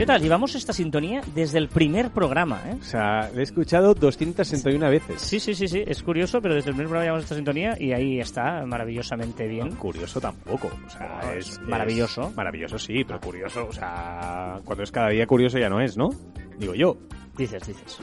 ¿Qué 0.00 0.06
tal? 0.06 0.22
Llevamos 0.22 0.54
esta 0.54 0.72
sintonía 0.72 1.20
desde 1.34 1.58
el 1.58 1.68
primer 1.68 2.10
programa, 2.10 2.58
¿eh? 2.64 2.78
O 2.80 2.82
sea, 2.82 3.28
le 3.34 3.40
he 3.40 3.42
escuchado 3.42 3.92
261 3.92 4.88
veces. 4.88 5.20
Sí, 5.20 5.38
sí, 5.38 5.54
sí, 5.54 5.68
sí, 5.68 5.84
es 5.86 6.02
curioso, 6.02 6.40
pero 6.40 6.54
desde 6.54 6.70
el 6.70 6.74
primer 6.74 6.86
programa 6.86 7.04
llevamos 7.04 7.24
esta 7.24 7.34
sintonía 7.34 7.76
y 7.78 7.92
ahí 7.92 8.18
está, 8.18 8.64
maravillosamente 8.64 9.46
bien. 9.46 9.68
No, 9.68 9.76
curioso 9.76 10.18
tampoco. 10.18 10.70
O 10.86 10.88
sea, 10.88 11.20
No, 11.22 11.32
es, 11.32 11.50
es 11.50 11.60
maravilloso. 11.60 12.28
es 12.30 12.34
maravilloso, 12.34 12.78
sí, 12.78 13.04
pero 13.04 13.20
curioso. 13.20 13.66
O 13.68 13.72
sea, 13.74 14.58
cuando 14.64 14.84
es 14.84 14.90
cada 14.90 15.10
día 15.10 15.26
curioso 15.26 15.58
ya 15.58 15.68
no 15.68 15.82
es, 15.82 15.98
¿no? 15.98 16.08
Digo 16.56 16.74
yo. 16.74 16.96
Dices, 17.36 17.66
dices. 17.66 17.98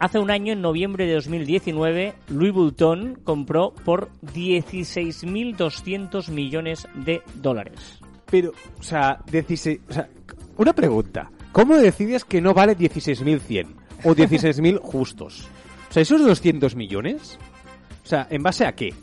Hace 0.00 0.18
un 0.20 0.30
año, 0.30 0.52
en 0.54 0.62
noviembre 0.62 1.06
de 1.06 1.14
2019, 1.14 2.14
Louis 2.28 2.52
Vuitton 2.52 3.18
compró 3.24 3.74
por 3.84 4.08
16.200 4.32 6.30
millones 6.30 6.86
de 6.94 7.20
dólares. 7.34 7.98
pero, 8.30 8.52
o 8.78 8.82
sea, 8.82 9.18
16. 9.30 9.80
O 9.90 9.92
sea, 9.92 10.08
una 10.56 10.72
pregunta. 10.72 11.30
¿Cómo 11.58 11.76
decides 11.76 12.24
que 12.24 12.40
no 12.40 12.54
vale 12.54 12.76
16.100 12.76 13.66
o 14.04 14.14
16.000 14.14 14.78
justos? 14.80 15.48
O 15.90 15.92
sea, 15.92 16.02
esos 16.02 16.24
200 16.24 16.76
millones. 16.76 17.36
O 18.04 18.06
sea, 18.06 18.28
¿en 18.30 18.44
base 18.44 18.64
a 18.64 18.70
qué? 18.76 18.94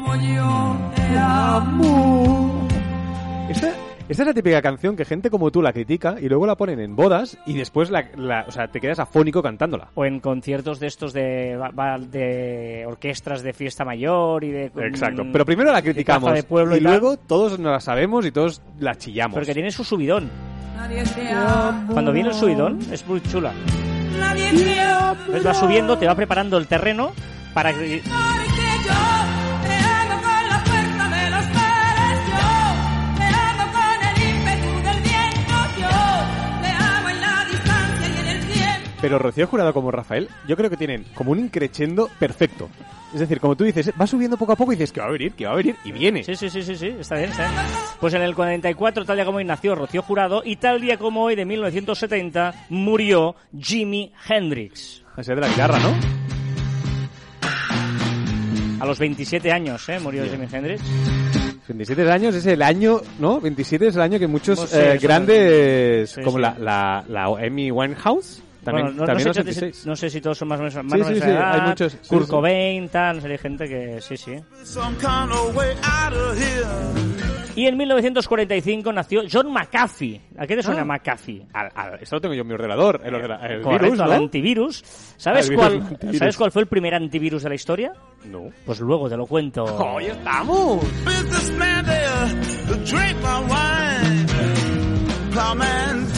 Esta, 3.49 3.69
esta 4.09 4.23
es 4.23 4.27
la 4.29 4.35
típica 4.35 4.63
canción 4.63 4.95
que 4.97 5.05
gente 5.05 5.29
como 5.29 5.51
tú 5.51 5.61
la 5.61 5.73
critica 5.73 6.17
y 6.21 6.29
luego 6.29 6.47
la 6.47 6.57
ponen 6.57 6.79
en 6.79 6.95
bodas 6.95 7.37
y 7.47 7.55
después 7.55 7.91
la, 7.91 8.05
la- 8.17 8.45
o 8.47 8.53
sea, 8.53 8.69
te 8.69 8.81
quedas 8.81 9.01
afónico 9.01 9.43
cantándola. 9.43 9.89
o 9.95 10.05
en 10.05 10.21
conciertos 10.21 10.79
de 10.79 10.87
estos 10.87 11.13
de, 11.13 11.59
de 12.11 12.85
orquestas 12.87 13.43
de 13.43 13.53
fiesta 13.53 13.85
mayor 13.85 14.45
y 14.45 14.51
de... 14.51 14.65
Exacto. 14.67 15.25
mm, 15.25 15.33
Pero 15.33 15.45
primero 15.45 15.71
la 15.73 15.79
de 15.79 15.83
criticamos 15.83 16.33
de 16.33 16.43
pueblo 16.45 16.77
y 16.77 16.79
y 16.79 16.83
luego 16.83 17.17
todos 17.17 17.59
nos 17.59 17.73
la 17.73 17.81
sabemos 17.81 18.25
y 18.25 18.31
todos 18.31 18.63
la 18.79 18.95
chillamos. 18.95 19.35
Porque 19.35 19.53
tiene 19.55 19.71
su 19.73 19.83
subidón. 19.83 20.31
Cuando 21.93 22.13
viene 22.13 22.29
el 22.31 22.35
subidón 22.35 22.79
es 22.93 23.07
muy 23.07 23.21
chula. 23.21 23.53
Va 25.45 25.55
subiendo, 25.55 25.99
te 25.99 26.07
va 26.07 26.15
preparando 26.15 26.59
el 26.59 26.67
terreno 26.67 27.13
para 27.55 27.73
Pero 39.01 39.19
Rocío 39.19 39.47
Jurado 39.47 39.73
como 39.73 39.91
Rafael, 39.91 40.29
yo 40.47 40.57
creo 40.57 40.69
que 40.69 40.77
tienen 40.77 41.05
como 41.15 41.33
un 41.33 41.39
increchendo 41.39 42.11
perfecto. 42.19 42.69
Es 43.15 43.21
decir, 43.21 43.41
como 43.41 43.57
tú 43.57 43.65
dices, 43.65 43.91
va 43.99 44.07
subiendo 44.07 44.37
poco 44.37 44.53
a 44.53 44.57
poco 44.57 44.73
y 44.73 44.77
dices 44.77 44.93
que 44.93 45.01
va 45.01 45.07
a 45.07 45.11
venir, 45.11 45.33
que 45.33 45.47
va 45.47 45.53
a 45.53 45.57
venir 45.57 45.75
y 45.85 45.91
viene. 45.91 46.23
Sí, 46.23 46.37
sí, 46.37 46.51
sí, 46.51 46.63
sí, 46.63 46.77
sí, 46.77 46.95
está 47.01 47.17
bien, 47.17 47.31
está 47.31 47.49
bien. 47.51 47.63
Pues 47.99 48.15
en 48.15 48.23
el 48.23 48.35
44, 48.35 49.05
tal 49.07 49.17
día 49.17 49.25
como 49.25 49.39
hoy, 49.39 49.45
nació 49.45 49.75
Rocío 49.75 50.03
Jurado 50.03 50.43
y 50.45 50.57
tal 50.57 50.81
día 50.81 50.99
como 50.99 51.25
hoy, 51.25 51.35
de 51.35 51.47
1970, 51.47 52.67
murió 52.69 53.35
Jimi 53.59 54.13
Hendrix. 54.29 55.03
Ese 55.17 55.35
de 55.35 55.41
la 55.41 55.49
guitarra, 55.49 55.79
¿no? 55.79 55.95
A 58.81 58.87
los 58.87 58.99
27 58.99 59.51
años, 59.51 59.89
¿eh? 59.89 59.99
Murió 59.99 60.25
Jimi 60.25 60.47
Hendrix. 60.51 60.83
27 61.69 62.11
años 62.11 62.35
es 62.35 62.47
el 62.47 62.63
año, 62.63 63.01
¿no? 63.19 63.41
27 63.41 63.89
es 63.89 63.97
el 63.97 64.03
año 64.03 64.19
que 64.19 64.27
muchos 64.27 64.73
eh, 64.75 64.99
grandes, 65.01 66.11
sí, 66.11 66.23
como 66.23 66.37
sí. 66.39 66.43
La, 66.43 66.57
la, 66.59 67.05
la 67.09 67.25
Amy 67.47 67.71
Winehouse, 67.71 68.43
también, 68.65 68.97
Bueno, 68.97 69.13
no, 69.15 69.19
sé, 69.19 69.27
los 69.27 69.37
si- 69.37 69.43
26. 69.43 69.87
no 69.87 69.97
sé 69.97 70.11
si 70.11 70.21
todos 70.21 70.39
son 70.39 70.49
más 70.49 70.61
o 70.61 70.63
menos, 70.65 70.85
más 70.85 71.07
Sí, 71.09 71.15
edad. 71.19 71.55
hay 71.61 71.69
muchos, 71.69 71.97
Kurt 72.09 72.25
sí. 72.27 72.31
Cobain, 72.31 72.89
tal, 72.89 73.17
no 73.17 73.23
sé, 73.23 73.29
hay 73.33 73.39
gente 73.39 73.69
que 73.69 74.01
sí, 74.01 74.17
sí. 74.17 74.33
Y 77.57 77.67
en 77.67 77.77
1945 77.77 78.93
nació 78.93 79.23
John 79.31 79.53
McAfee. 79.53 80.21
¿A 80.39 80.47
qué 80.47 80.57
te 80.57 80.63
suena 80.63 80.83
Ah. 80.83 80.85
McAfee? 80.85 81.47
Al- 81.53 81.71
al- 81.75 81.99
esto 82.01 82.17
lo 82.17 82.21
tengo 82.21 82.35
yo 82.35 82.43
en 82.43 82.49
mi 82.49 82.55
ordenador, 82.55 83.01
el, 83.05 83.15
ordena- 83.15 83.41
el 83.47 83.61
Correcto, 83.63 83.85
virus, 83.87 84.01
al 84.01 84.09
¿no? 84.11 84.15
antivirus. 84.17 84.85
¿Sabes, 85.17 85.49
virus 85.49 85.65
cuál, 85.67 85.81
antivirus. 85.83 86.19
¿Sabes 86.19 86.37
cuál 86.37 86.53
fue 86.53 86.63
el 86.63 86.69
primer 86.69 86.95
antivirus 86.95 87.43
de 87.43 87.49
la 87.49 87.55
historia? 87.57 87.93
No. 88.25 88.45
Pues 88.65 88.81
luego 88.81 89.09
te 89.09 89.17
lo 89.17 89.27
cuento. 89.27 89.65
¡Hoy 89.65 90.07
estamos! 90.07 90.81
Businessman 91.05 91.85
there, 91.85 92.35
drink 92.85 93.17
my 93.21 93.41
wine. 93.49 94.27
Plowman, 95.33 95.59
dig 95.59 95.59
my 95.59 95.65
earth. 95.67 96.10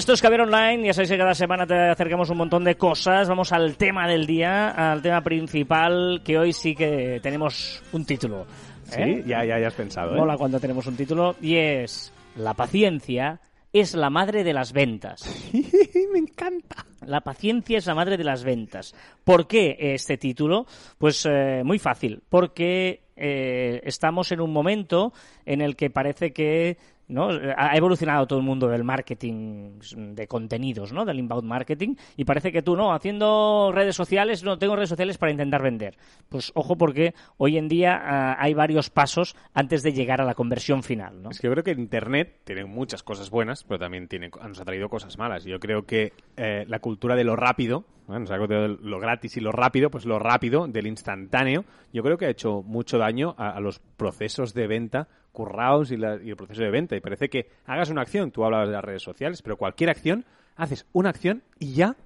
Esto 0.00 0.14
es 0.14 0.22
Caber 0.22 0.40
Online, 0.40 0.86
ya 0.86 0.94
sabéis 0.94 1.10
que 1.10 1.18
cada 1.18 1.34
semana 1.34 1.66
te 1.66 1.74
acercamos 1.74 2.30
un 2.30 2.38
montón 2.38 2.64
de 2.64 2.74
cosas. 2.74 3.28
Vamos 3.28 3.52
al 3.52 3.76
tema 3.76 4.08
del 4.08 4.26
día, 4.26 4.70
al 4.70 5.02
tema 5.02 5.20
principal, 5.20 6.22
que 6.24 6.38
hoy 6.38 6.54
sí 6.54 6.74
que 6.74 7.20
tenemos 7.22 7.82
un 7.92 8.06
título. 8.06 8.46
Sí, 8.84 9.02
¿eh? 9.02 9.24
ya, 9.26 9.44
ya, 9.44 9.60
ya 9.60 9.66
has 9.66 9.74
pensado, 9.74 10.14
¿eh? 10.14 10.18
Mola 10.18 10.38
cuando 10.38 10.58
tenemos 10.58 10.86
un 10.86 10.96
título 10.96 11.36
y 11.42 11.56
es 11.56 12.14
La 12.34 12.54
paciencia 12.54 13.40
es 13.74 13.94
la 13.94 14.08
madre 14.08 14.42
de 14.42 14.54
las 14.54 14.72
ventas. 14.72 15.22
Me 15.52 16.18
encanta. 16.18 16.86
La 17.04 17.20
paciencia 17.20 17.76
es 17.76 17.84
la 17.84 17.94
madre 17.94 18.16
de 18.16 18.24
las 18.24 18.42
ventas. 18.42 18.94
¿Por 19.22 19.46
qué 19.46 19.76
este 19.78 20.16
título? 20.16 20.64
Pues 20.96 21.26
eh, 21.30 21.60
muy 21.62 21.78
fácil, 21.78 22.22
porque 22.26 23.02
eh, 23.16 23.82
estamos 23.84 24.32
en 24.32 24.40
un 24.40 24.50
momento 24.50 25.12
en 25.44 25.60
el 25.60 25.76
que 25.76 25.90
parece 25.90 26.32
que 26.32 26.78
¿no? 27.10 27.28
Ha 27.56 27.76
evolucionado 27.76 28.26
todo 28.26 28.38
el 28.38 28.44
mundo 28.44 28.68
del 28.68 28.84
marketing 28.84 29.78
de 30.14 30.26
contenidos, 30.26 30.92
¿no? 30.92 31.04
Del 31.04 31.18
inbound 31.18 31.46
marketing 31.46 31.96
y 32.16 32.24
parece 32.24 32.52
que 32.52 32.62
tú, 32.62 32.76
no, 32.76 32.92
haciendo 32.92 33.72
redes 33.74 33.96
sociales, 33.96 34.42
no 34.42 34.58
tengo 34.58 34.76
redes 34.76 34.88
sociales 34.88 35.18
para 35.18 35.32
intentar 35.32 35.62
vender. 35.62 35.96
Pues 36.28 36.52
ojo 36.54 36.76
porque 36.76 37.14
hoy 37.36 37.58
en 37.58 37.68
día 37.68 38.00
ah, 38.02 38.36
hay 38.38 38.54
varios 38.54 38.90
pasos 38.90 39.36
antes 39.52 39.82
de 39.82 39.92
llegar 39.92 40.20
a 40.20 40.24
la 40.24 40.34
conversión 40.34 40.82
final, 40.82 41.22
¿no? 41.22 41.30
Es 41.30 41.40
que 41.40 41.48
yo 41.48 41.52
creo 41.52 41.64
que 41.64 41.72
Internet 41.72 42.40
tiene 42.44 42.64
muchas 42.64 43.02
cosas 43.02 43.30
buenas, 43.30 43.64
pero 43.64 43.78
también 43.78 44.08
tiene, 44.08 44.30
nos 44.46 44.60
ha 44.60 44.64
traído 44.64 44.88
cosas 44.88 45.18
malas. 45.18 45.44
Yo 45.44 45.58
creo 45.58 45.84
que 45.84 46.12
eh, 46.36 46.64
la 46.68 46.78
cultura 46.78 47.16
de 47.16 47.24
lo 47.24 47.36
rápido, 47.36 47.84
¿no? 48.08 48.18
nos 48.18 48.30
ha 48.30 48.38
contado 48.38 48.68
lo 48.68 49.00
gratis 49.00 49.36
y 49.36 49.40
lo 49.40 49.52
rápido, 49.52 49.90
pues 49.90 50.04
lo 50.04 50.18
rápido, 50.18 50.66
del 50.66 50.86
instantáneo, 50.86 51.64
yo 51.92 52.02
creo 52.02 52.16
que 52.16 52.26
ha 52.26 52.30
hecho 52.30 52.62
mucho 52.62 52.98
daño 52.98 53.34
a 53.36 53.58
los 53.60 53.78
procesos 53.78 54.54
de 54.54 54.66
venta 54.66 55.08
currados 55.32 55.90
y, 55.92 55.96
la- 55.96 56.18
y 56.22 56.30
el 56.30 56.36
proceso 56.36 56.62
de 56.62 56.70
venta. 56.70 56.96
Y 56.96 57.00
parece 57.00 57.28
que 57.28 57.48
hagas 57.66 57.90
una 57.90 58.02
acción, 58.02 58.30
tú 58.30 58.44
hablabas 58.44 58.68
de 58.68 58.74
las 58.74 58.84
redes 58.84 59.02
sociales, 59.02 59.42
pero 59.42 59.56
cualquier 59.56 59.90
acción, 59.90 60.24
haces 60.56 60.86
una 60.92 61.10
acción 61.10 61.42
y 61.58 61.74
ya 61.74 61.96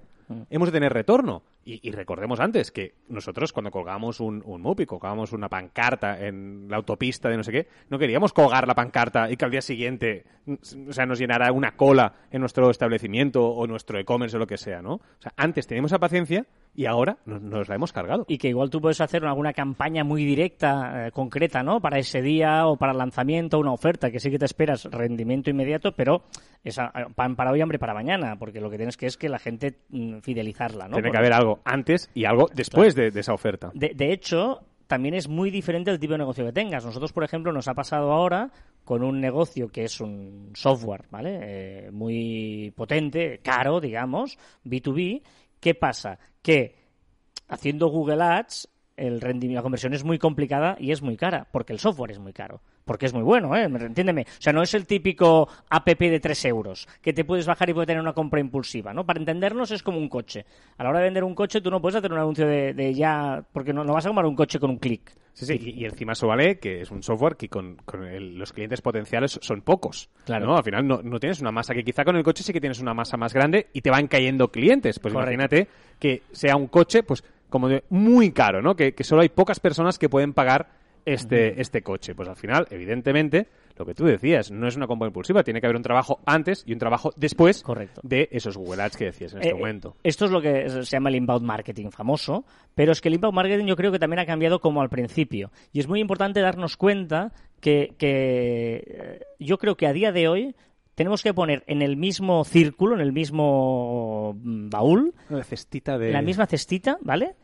hemos 0.49 0.69
de 0.69 0.73
tener 0.73 0.93
retorno. 0.93 1.43
Y, 1.67 1.79
y 1.87 1.91
recordemos 1.93 2.39
antes 2.39 2.71
que 2.71 2.93
nosotros 3.09 3.51
cuando 3.51 3.71
colgamos 3.71 4.19
un, 4.19 4.43
un 4.45 4.61
MUPI, 4.61 4.85
colgábamos 4.85 5.33
una 5.33 5.49
pancarta 5.49 6.23
en 6.23 6.67
la 6.69 6.77
autopista 6.77 7.27
de 7.27 7.37
no 7.37 7.43
sé 7.43 7.51
qué, 7.51 7.67
no 7.89 7.97
queríamos 7.97 8.33
colgar 8.33 8.67
la 8.67 8.75
pancarta 8.75 9.31
y 9.31 9.35
que 9.35 9.45
al 9.45 9.51
día 9.51 9.63
siguiente 9.63 10.25
mm, 10.45 10.89
o 10.89 10.93
sea, 10.93 11.07
nos 11.07 11.17
llenara 11.17 11.51
una 11.51 11.75
cola 11.75 12.13
en 12.29 12.41
nuestro 12.41 12.69
establecimiento 12.69 13.43
o 13.47 13.65
nuestro 13.65 13.97
e-commerce 13.99 14.35
o 14.35 14.39
lo 14.39 14.45
que 14.45 14.57
sea, 14.57 14.83
¿no? 14.83 14.93
O 14.93 15.01
sea, 15.17 15.33
antes 15.37 15.65
teníamos 15.65 15.89
esa 15.91 15.97
paciencia 15.97 16.45
y 16.75 16.85
ahora 16.87 17.17
nos, 17.25 17.69
la 17.69 17.75
hemos 17.75 17.93
cargado. 17.93 18.25
y 18.27 18.37
que 18.37 18.49
igual 18.49 18.69
tú 18.69 18.81
puedes 18.81 18.99
hacer 19.01 19.25
alguna 19.25 19.53
campaña 19.53 20.03
muy 20.03 20.25
directa, 20.25 21.07
eh, 21.07 21.11
concreta, 21.11 21.63
¿no? 21.63 21.79
Para 21.79 21.97
ese 21.99 22.21
día 22.21 22.67
o 22.67 22.75
para 22.77 22.91
el 22.91 22.97
lanzamiento, 22.97 23.59
una 23.59 23.71
oferta 23.71 24.11
que 24.11 24.19
sí 24.19 24.29
que 24.29 24.39
te 24.39 24.45
esperas 24.45 24.85
rendimiento 24.85 25.49
inmediato, 25.49 25.93
pero 25.93 26.23
a- 26.77 27.07
pan 27.15 27.35
para 27.35 27.51
hoy, 27.51 27.61
hambre 27.61 27.79
para 27.79 27.93
mañana, 27.93 28.35
porque 28.37 28.59
lo 28.59 28.69
que 28.69 28.77
tienes 28.77 28.97
que 28.97 29.05
es 29.05 29.17
que 29.17 29.29
la 29.29 29.39
gente 29.39 29.75
mm, 29.89 30.19
fidelizarla, 30.19 30.87
¿no? 30.87 30.95
Tiene 30.95 31.11
que 31.11 31.17
haber 31.17 31.33
algo 31.33 31.59
antes 31.63 32.09
y 32.13 32.25
algo 32.25 32.49
después 32.53 32.95
de, 32.95 33.11
de 33.11 33.19
esa 33.21 33.33
oferta. 33.33 33.71
De, 33.73 33.93
de 33.95 34.11
hecho, 34.11 34.61
también 34.87 35.15
es 35.15 35.27
muy 35.27 35.49
diferente 35.51 35.91
el 35.91 35.99
tipo 35.99 36.13
de 36.13 36.19
negocio 36.19 36.45
que 36.45 36.51
tengas. 36.53 36.85
Nosotros, 36.85 37.13
por 37.13 37.23
ejemplo, 37.23 37.51
nos 37.51 37.67
ha 37.67 37.73
pasado 37.73 38.11
ahora 38.11 38.51
con 38.83 39.03
un 39.03 39.19
negocio 39.19 39.69
que 39.69 39.83
es 39.85 39.99
un 39.99 40.51
software, 40.53 41.05
¿vale? 41.09 41.39
Eh, 41.41 41.91
muy 41.91 42.71
potente, 42.75 43.39
caro, 43.41 43.79
digamos, 43.79 44.37
B2B. 44.63 45.21
¿Qué 45.65 45.73
pasa? 45.73 46.19
Que 46.43 46.75
haciendo 47.47 47.87
Google 47.87 48.21
Ads, 48.21 48.69
el 48.97 49.19
rendimiento, 49.19 49.57
la 49.57 49.63
conversión 49.63 49.95
es 49.95 50.03
muy 50.03 50.19
complicada 50.19 50.75
y 50.79 50.91
es 50.91 51.01
muy 51.01 51.17
cara, 51.17 51.47
porque 51.51 51.73
el 51.73 51.79
software 51.79 52.11
es 52.11 52.19
muy 52.19 52.33
caro. 52.33 52.61
Porque 52.85 53.07
es 53.07 53.13
muy 53.13 53.23
bueno, 53.23 53.55
¿eh? 53.55 53.63
Entiéndeme. 53.63 54.21
O 54.21 54.41
sea, 54.41 54.53
no 54.53 54.61
es 54.61 54.73
el 54.75 54.85
típico 54.85 55.49
app 55.69 55.87
de 55.87 56.19
3 56.19 56.45
euros 56.45 56.87
que 57.01 57.13
te 57.13 57.25
puedes 57.25 57.47
bajar 57.47 57.67
y 57.69 57.73
puede 57.73 57.87
tener 57.87 57.99
una 58.01 58.13
compra 58.13 58.39
impulsiva, 58.39 58.93
¿no? 58.93 59.05
Para 59.05 59.19
entendernos 59.19 59.71
es 59.71 59.81
como 59.81 59.97
un 59.97 60.07
coche. 60.07 60.45
A 60.77 60.83
la 60.83 60.89
hora 60.91 60.99
de 60.99 61.05
vender 61.05 61.23
un 61.23 61.33
coche 61.33 61.61
tú 61.61 61.71
no 61.71 61.81
puedes 61.81 61.95
hacer 61.95 62.11
un 62.11 62.19
anuncio 62.19 62.45
de, 62.47 62.73
de 62.75 62.93
ya... 62.93 63.43
Porque 63.51 63.73
no, 63.73 63.83
no 63.83 63.93
vas 63.93 64.05
a 64.05 64.09
comprar 64.09 64.27
un 64.27 64.35
coche 64.35 64.59
con 64.59 64.69
un 64.69 64.77
clic. 64.77 65.11
Sí, 65.33 65.45
sí, 65.47 65.59
y, 65.59 65.81
y 65.81 65.85
encima 65.85 66.13
eso 66.13 66.27
vale 66.27 66.59
que 66.59 66.81
es 66.81 66.91
un 66.91 67.01
software 67.01 67.35
que 67.35 67.49
con, 67.49 67.75
con 67.85 68.03
el- 68.05 68.37
los 68.37 68.53
clientes 68.53 68.81
potenciales 68.81 69.39
son 69.41 69.61
pocos. 69.63 70.09
Claro. 70.23 70.45
¿no? 70.45 70.55
Al 70.55 70.63
final 70.63 70.87
no, 70.87 71.01
no 71.01 71.19
tienes 71.19 71.41
una 71.41 71.51
masa 71.51 71.73
que 71.73 71.83
quizá 71.83 72.05
con 72.05 72.15
el 72.15 72.23
coche 72.23 72.43
sí 72.43 72.53
que 72.53 72.61
tienes 72.61 72.79
una 72.79 72.93
masa 72.93 73.17
más 73.17 73.33
grande 73.33 73.67
y 73.73 73.81
te 73.81 73.89
van 73.89 74.07
cayendo 74.07 74.49
clientes. 74.51 74.99
Pues 74.99 75.11
Correcto. 75.13 75.33
imagínate 75.33 75.67
que 75.99 76.21
sea 76.31 76.55
un 76.55 76.67
coche 76.67 77.01
pues 77.01 77.23
como 77.49 77.67
de 77.67 77.83
muy 77.89 78.31
caro, 78.31 78.61
¿no? 78.61 78.75
Que, 78.75 78.93
que 78.93 79.03
solo 79.03 79.23
hay 79.23 79.29
pocas 79.29 79.59
personas 79.59 79.97
que 79.97 80.07
pueden 80.07 80.33
pagar 80.33 80.84
este, 81.05 81.61
este 81.61 81.81
coche. 81.81 82.15
Pues 82.15 82.27
al 82.27 82.35
final, 82.35 82.67
evidentemente, 82.71 83.47
lo 83.77 83.85
que 83.85 83.93
tú 83.93 84.05
decías, 84.05 84.51
no 84.51 84.67
es 84.67 84.75
una 84.75 84.87
compra 84.87 85.07
impulsiva, 85.07 85.43
tiene 85.43 85.61
que 85.61 85.67
haber 85.67 85.75
un 85.77 85.83
trabajo 85.83 86.19
antes 86.25 86.63
y 86.65 86.73
un 86.73 86.79
trabajo 86.79 87.11
después 87.15 87.61
Correcto. 87.63 88.01
de 88.03 88.27
esos 88.31 88.57
Google 88.57 88.81
Ads 88.83 88.97
que 88.97 89.05
decías 89.05 89.33
en 89.33 89.39
este 89.39 89.49
Eh, 89.51 89.53
momento. 89.55 89.95
Esto 90.03 90.25
es 90.25 90.31
lo 90.31 90.41
que 90.41 90.69
se 90.69 90.81
llama 90.83 91.09
el 91.09 91.15
inbound 91.15 91.45
marketing 91.45 91.89
famoso, 91.91 92.45
pero 92.73 92.91
es 92.91 93.01
que 93.01 93.09
el 93.09 93.15
inbound 93.15 93.35
marketing 93.35 93.65
yo 93.65 93.75
creo 93.75 93.91
que 93.91 93.99
también 93.99 94.19
ha 94.19 94.25
cambiado 94.25 94.59
como 94.59 94.81
al 94.81 94.89
principio. 94.89 95.51
Y 95.71 95.79
es 95.79 95.87
muy 95.87 95.99
importante 95.99 96.41
darnos 96.41 96.77
cuenta 96.77 97.31
que, 97.59 97.93
que, 97.97 98.83
eh, 98.87 99.19
yo 99.39 99.57
creo 99.57 99.75
que 99.77 99.87
a 99.87 99.93
día 99.93 100.11
de 100.11 100.27
hoy 100.27 100.55
tenemos 100.95 101.21
que 101.21 101.33
poner 101.33 101.63
en 101.67 101.81
el 101.81 101.97
mismo 101.97 102.43
círculo, 102.45 102.95
en 102.95 103.01
el 103.01 103.11
mismo 103.11 104.33
mm, 104.41 104.69
baúl, 104.69 105.13
Una 105.29 105.43
cestita 105.43 105.97
de... 105.97 106.11
la 106.11 106.21
misma 106.21 106.45
cestita, 106.45 106.97
¿vale? 107.01 107.35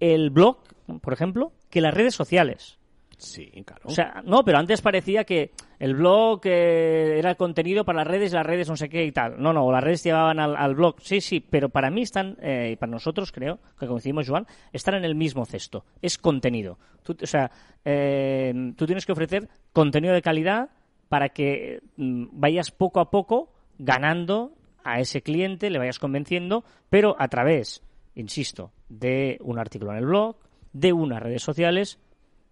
El 0.00 0.30
blog, 0.30 0.58
por 1.00 1.12
ejemplo, 1.12 1.52
que 1.70 1.80
las 1.80 1.92
redes 1.94 2.14
sociales. 2.14 2.75
Sí, 3.18 3.50
claro. 3.64 3.82
O 3.84 3.90
sea, 3.90 4.22
no, 4.26 4.44
pero 4.44 4.58
antes 4.58 4.82
parecía 4.82 5.24
que 5.24 5.52
el 5.78 5.94
blog 5.94 6.40
eh, 6.44 7.18
era 7.18 7.30
el 7.30 7.36
contenido 7.36 7.84
para 7.84 8.00
las 8.00 8.06
redes, 8.06 8.32
las 8.32 8.44
redes 8.44 8.68
no 8.68 8.76
sé 8.76 8.88
qué 8.90 9.04
y 9.04 9.12
tal. 9.12 9.40
No, 9.40 9.52
no, 9.54 9.70
las 9.72 9.82
redes 9.82 10.04
llevaban 10.04 10.38
al, 10.38 10.74
blog. 10.74 10.96
Sí, 11.00 11.20
sí, 11.20 11.40
pero 11.40 11.70
para 11.70 11.90
mí 11.90 12.02
están, 12.02 12.36
eh, 12.42 12.70
y 12.72 12.76
para 12.76 12.92
nosotros 12.92 13.32
creo, 13.32 13.58
que 13.78 13.86
coincidimos, 13.86 14.28
Joan, 14.28 14.46
están 14.72 14.96
en 14.96 15.04
el 15.04 15.14
mismo 15.14 15.46
cesto. 15.46 15.84
Es 16.02 16.18
contenido. 16.18 16.78
Tú, 17.02 17.16
o 17.22 17.26
sea, 17.26 17.50
eh, 17.84 18.72
tú 18.76 18.84
tienes 18.84 19.06
que 19.06 19.12
ofrecer 19.12 19.48
contenido 19.72 20.12
de 20.12 20.22
calidad 20.22 20.70
para 21.08 21.30
que 21.30 21.80
mm, 21.96 22.26
vayas 22.32 22.70
poco 22.70 23.00
a 23.00 23.10
poco 23.10 23.52
ganando 23.78 24.52
a 24.84 25.00
ese 25.00 25.22
cliente, 25.22 25.70
le 25.70 25.78
vayas 25.78 25.98
convenciendo, 25.98 26.64
pero 26.90 27.16
a 27.18 27.28
través, 27.28 27.82
insisto, 28.14 28.72
de 28.88 29.38
un 29.40 29.58
artículo 29.58 29.92
en 29.92 29.98
el 29.98 30.06
blog, 30.06 30.36
de 30.72 30.92
unas 30.92 31.22
redes 31.22 31.42
sociales, 31.42 31.98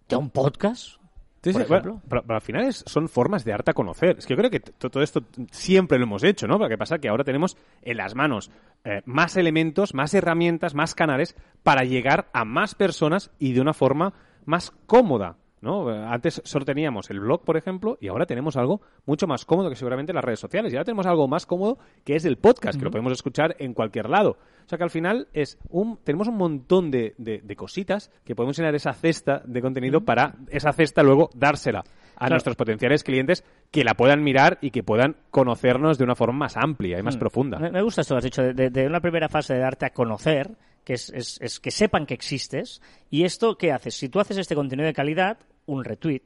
de 0.09 0.15
un 0.15 0.29
podcast, 0.29 0.97
Sí, 1.43 1.51
por 1.51 1.61
sí, 1.61 1.67
bueno, 1.67 1.75
ejemplo. 1.89 2.01
pero, 2.09 2.21
pero 2.23 2.35
al 2.35 2.41
final 2.41 2.65
es- 2.65 2.83
son 2.87 3.07
formas 3.07 3.45
de 3.45 3.53
arte 3.53 3.69
a 3.71 3.73
conocer. 3.75 4.15
Es 4.17 4.25
que 4.25 4.33
yo 4.33 4.37
creo 4.37 4.49
que 4.49 4.59
todo 4.59 5.03
esto 5.03 5.21
siempre 5.51 5.99
lo 5.99 6.05
hemos 6.05 6.23
hecho, 6.23 6.47
¿no? 6.47 6.57
Pero 6.57 6.69
que 6.69 6.77
pasa 6.77 6.97
que 6.97 7.07
ahora 7.07 7.23
tenemos 7.23 7.55
en 7.83 7.97
las 7.97 8.15
manos 8.15 8.49
eh, 8.83 9.01
más 9.05 9.37
elementos, 9.37 9.93
más 9.93 10.13
herramientas, 10.15 10.73
más 10.73 10.95
canales 10.95 11.35
para 11.63 11.83
llegar 11.83 12.29
a 12.33 12.45
más 12.45 12.73
personas 12.75 13.29
y 13.39 13.53
de 13.53 13.61
una 13.61 13.73
forma 13.73 14.13
más 14.45 14.71
cómoda. 14.87 15.37
¿No? 15.65 15.89
Antes 15.89 16.41
solo 16.45 16.63
teníamos 16.63 17.09
el 17.09 17.19
blog, 17.19 17.43
por 17.43 17.57
ejemplo, 17.57 17.97
y 17.99 18.07
ahora 18.07 18.25
tenemos 18.25 18.55
algo 18.55 18.79
mucho 19.05 19.27
más 19.27 19.43
cómodo 19.43 19.69
que 19.69 19.75
seguramente 19.75 20.13
las 20.13 20.23
redes 20.23 20.39
sociales. 20.39 20.71
Y 20.71 20.77
ahora 20.77 20.85
tenemos 20.85 21.05
algo 21.07 21.27
más 21.27 21.45
cómodo 21.45 21.77
que 22.05 22.15
es 22.15 22.23
el 22.23 22.37
podcast, 22.37 22.79
que 22.79 22.85
lo 22.85 22.91
podemos 22.91 23.11
escuchar 23.11 23.55
en 23.59 23.73
cualquier 23.73 24.09
lado. 24.09 24.37
O 24.65 24.67
sea 24.69 24.77
que 24.77 24.83
al 24.83 24.89
final 24.89 25.27
es 25.33 25.57
un, 25.69 25.97
tenemos 26.03 26.27
un 26.27 26.37
montón 26.37 26.89
de, 26.89 27.13
de- 27.17 27.41
de 27.43 27.55
cositas 27.55 28.09
que 28.23 28.33
podemos 28.35 28.57
llenar 28.57 28.73
esa 28.75 28.93
cesta 28.93 29.41
de 29.45 29.61
contenido 29.61 30.01
para 30.05 30.35
esa 30.49 30.71
cesta 30.71 31.03
luego 31.03 31.29
dársela 31.35 31.79
a 31.79 31.83
Claro. 32.19 32.35
nuestros 32.35 32.55
potenciales 32.55 33.03
clientes 33.03 33.43
que 33.71 33.83
la 33.83 33.93
puedan 33.93 34.23
mirar 34.23 34.57
y 34.61 34.71
que 34.71 34.83
puedan 34.83 35.17
conocernos 35.31 35.97
de 35.97 36.05
una 36.05 36.15
forma 36.15 36.37
más 36.39 36.55
amplia 36.57 36.97
y 36.97 37.03
más 37.03 37.17
profunda. 37.17 37.59
Me, 37.59 37.81
gusta 37.81 38.01
esto 38.01 38.13
que 38.15 38.17
has 38.19 38.23
dicho, 38.23 38.41
de, 38.41 38.53
de- 38.53 38.69
de 38.69 38.87
una 38.87 39.01
primera 39.01 39.27
fase 39.27 39.53
de 39.53 39.59
darte 39.59 39.85
a 39.85 39.89
conocer, 39.89 40.51
que 40.85 40.93
es, 40.93 41.09
es- 41.09 41.37
es 41.41 41.59
que 41.59 41.71
sepan 41.71 42.05
que 42.05 42.13
existes. 42.13 42.81
¿Y 43.09 43.23
esto 43.25 43.57
qué 43.57 43.71
haces? 43.73 43.95
Si 43.95 44.07
tú 44.09 44.19
haces 44.21 44.37
este 44.37 44.55
contenido 44.55 44.87
de 44.87 44.93
calidad, 44.93 45.37
un 45.67 45.83
retweet, 45.83 46.21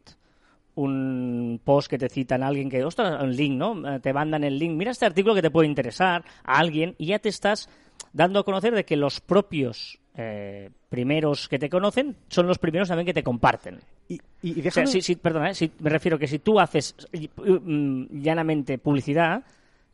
un 0.75 1.59
post 1.63 1.89
que 1.89 1.97
te 1.97 2.09
citan 2.09 2.43
a 2.43 2.47
alguien 2.47 2.69
que, 2.69 2.83
ostras, 2.83 3.21
un 3.21 3.35
link, 3.35 3.57
¿no? 3.57 3.95
Eh, 3.95 3.99
Te 3.99 4.13
mandan 4.13 4.43
el 4.43 4.57
link, 4.57 4.73
mira 4.75 4.91
este 4.91 5.05
artículo 5.05 5.35
que 5.35 5.41
te 5.41 5.51
puede 5.51 5.67
interesar 5.67 6.23
a 6.43 6.57
alguien 6.59 6.95
y 6.97 7.07
ya 7.07 7.19
te 7.19 7.29
estás 7.29 7.69
dando 8.13 8.39
a 8.39 8.43
conocer 8.45 8.73
de 8.73 8.85
que 8.85 8.95
los 8.95 9.19
propios 9.19 9.99
eh, 10.15 10.69
primeros 10.89 11.47
que 11.47 11.59
te 11.59 11.69
conocen 11.69 12.15
son 12.29 12.47
los 12.47 12.57
primeros 12.57 12.87
también 12.87 13.05
que 13.05 13.13
te 13.13 13.23
comparten. 13.23 13.79
Y, 14.07 14.15
y- 14.41 14.59
y 14.61 14.67
O 14.67 14.71
sea, 14.71 14.83
si, 14.87 15.01
si- 15.01 15.15
perdona, 15.15 15.51
eh, 15.51 15.55
si- 15.55 15.71
me 15.79 15.89
refiero 15.89 16.17
que 16.17 16.27
si 16.27 16.39
tú 16.39 16.59
haces 16.59 16.95
mm, 17.37 18.21
llanamente 18.21 18.77
publicidad, 18.77 19.43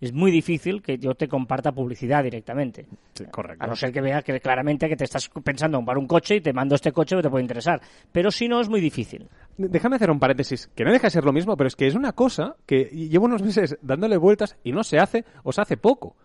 es 0.05 0.13
muy 0.13 0.31
difícil 0.31 0.81
que 0.81 0.97
yo 0.97 1.15
te 1.15 1.27
comparta 1.27 1.71
publicidad 1.71 2.23
directamente. 2.23 2.85
Sí, 3.13 3.25
correcto. 3.25 3.63
A 3.63 3.67
no 3.67 3.75
ser 3.75 3.91
que 3.91 4.01
vea 4.01 4.21
que 4.21 4.39
claramente 4.39 4.87
que 4.87 4.95
te 4.95 5.03
estás 5.03 5.29
pensando 5.43 5.77
en 5.77 5.81
comprar 5.81 5.97
un 5.97 6.07
coche 6.07 6.35
y 6.35 6.41
te 6.41 6.53
mando 6.53 6.75
este 6.75 6.91
coche 6.91 7.15
que 7.15 7.23
te 7.23 7.29
puede 7.29 7.43
interesar. 7.43 7.81
Pero 8.11 8.31
si 8.31 8.47
no, 8.47 8.61
es 8.61 8.69
muy 8.69 8.81
difícil. 8.81 9.27
Déjame 9.57 9.95
hacer 9.95 10.11
un 10.11 10.19
paréntesis, 10.19 10.69
que 10.75 10.83
no 10.83 10.91
deja 10.91 11.07
de 11.07 11.11
ser 11.11 11.23
lo 11.23 11.33
mismo, 11.33 11.57
pero 11.57 11.67
es 11.67 11.75
que 11.75 11.87
es 11.87 11.95
una 11.95 12.11
cosa 12.11 12.55
que 12.65 12.85
llevo 12.85 13.25
unos 13.25 13.41
meses 13.41 13.77
dándole 13.81 14.17
vueltas 14.17 14.57
y 14.63 14.71
no 14.71 14.83
se 14.83 14.99
hace 14.99 15.25
o 15.43 15.51
se 15.51 15.61
hace 15.61 15.77
poco, 15.77 16.15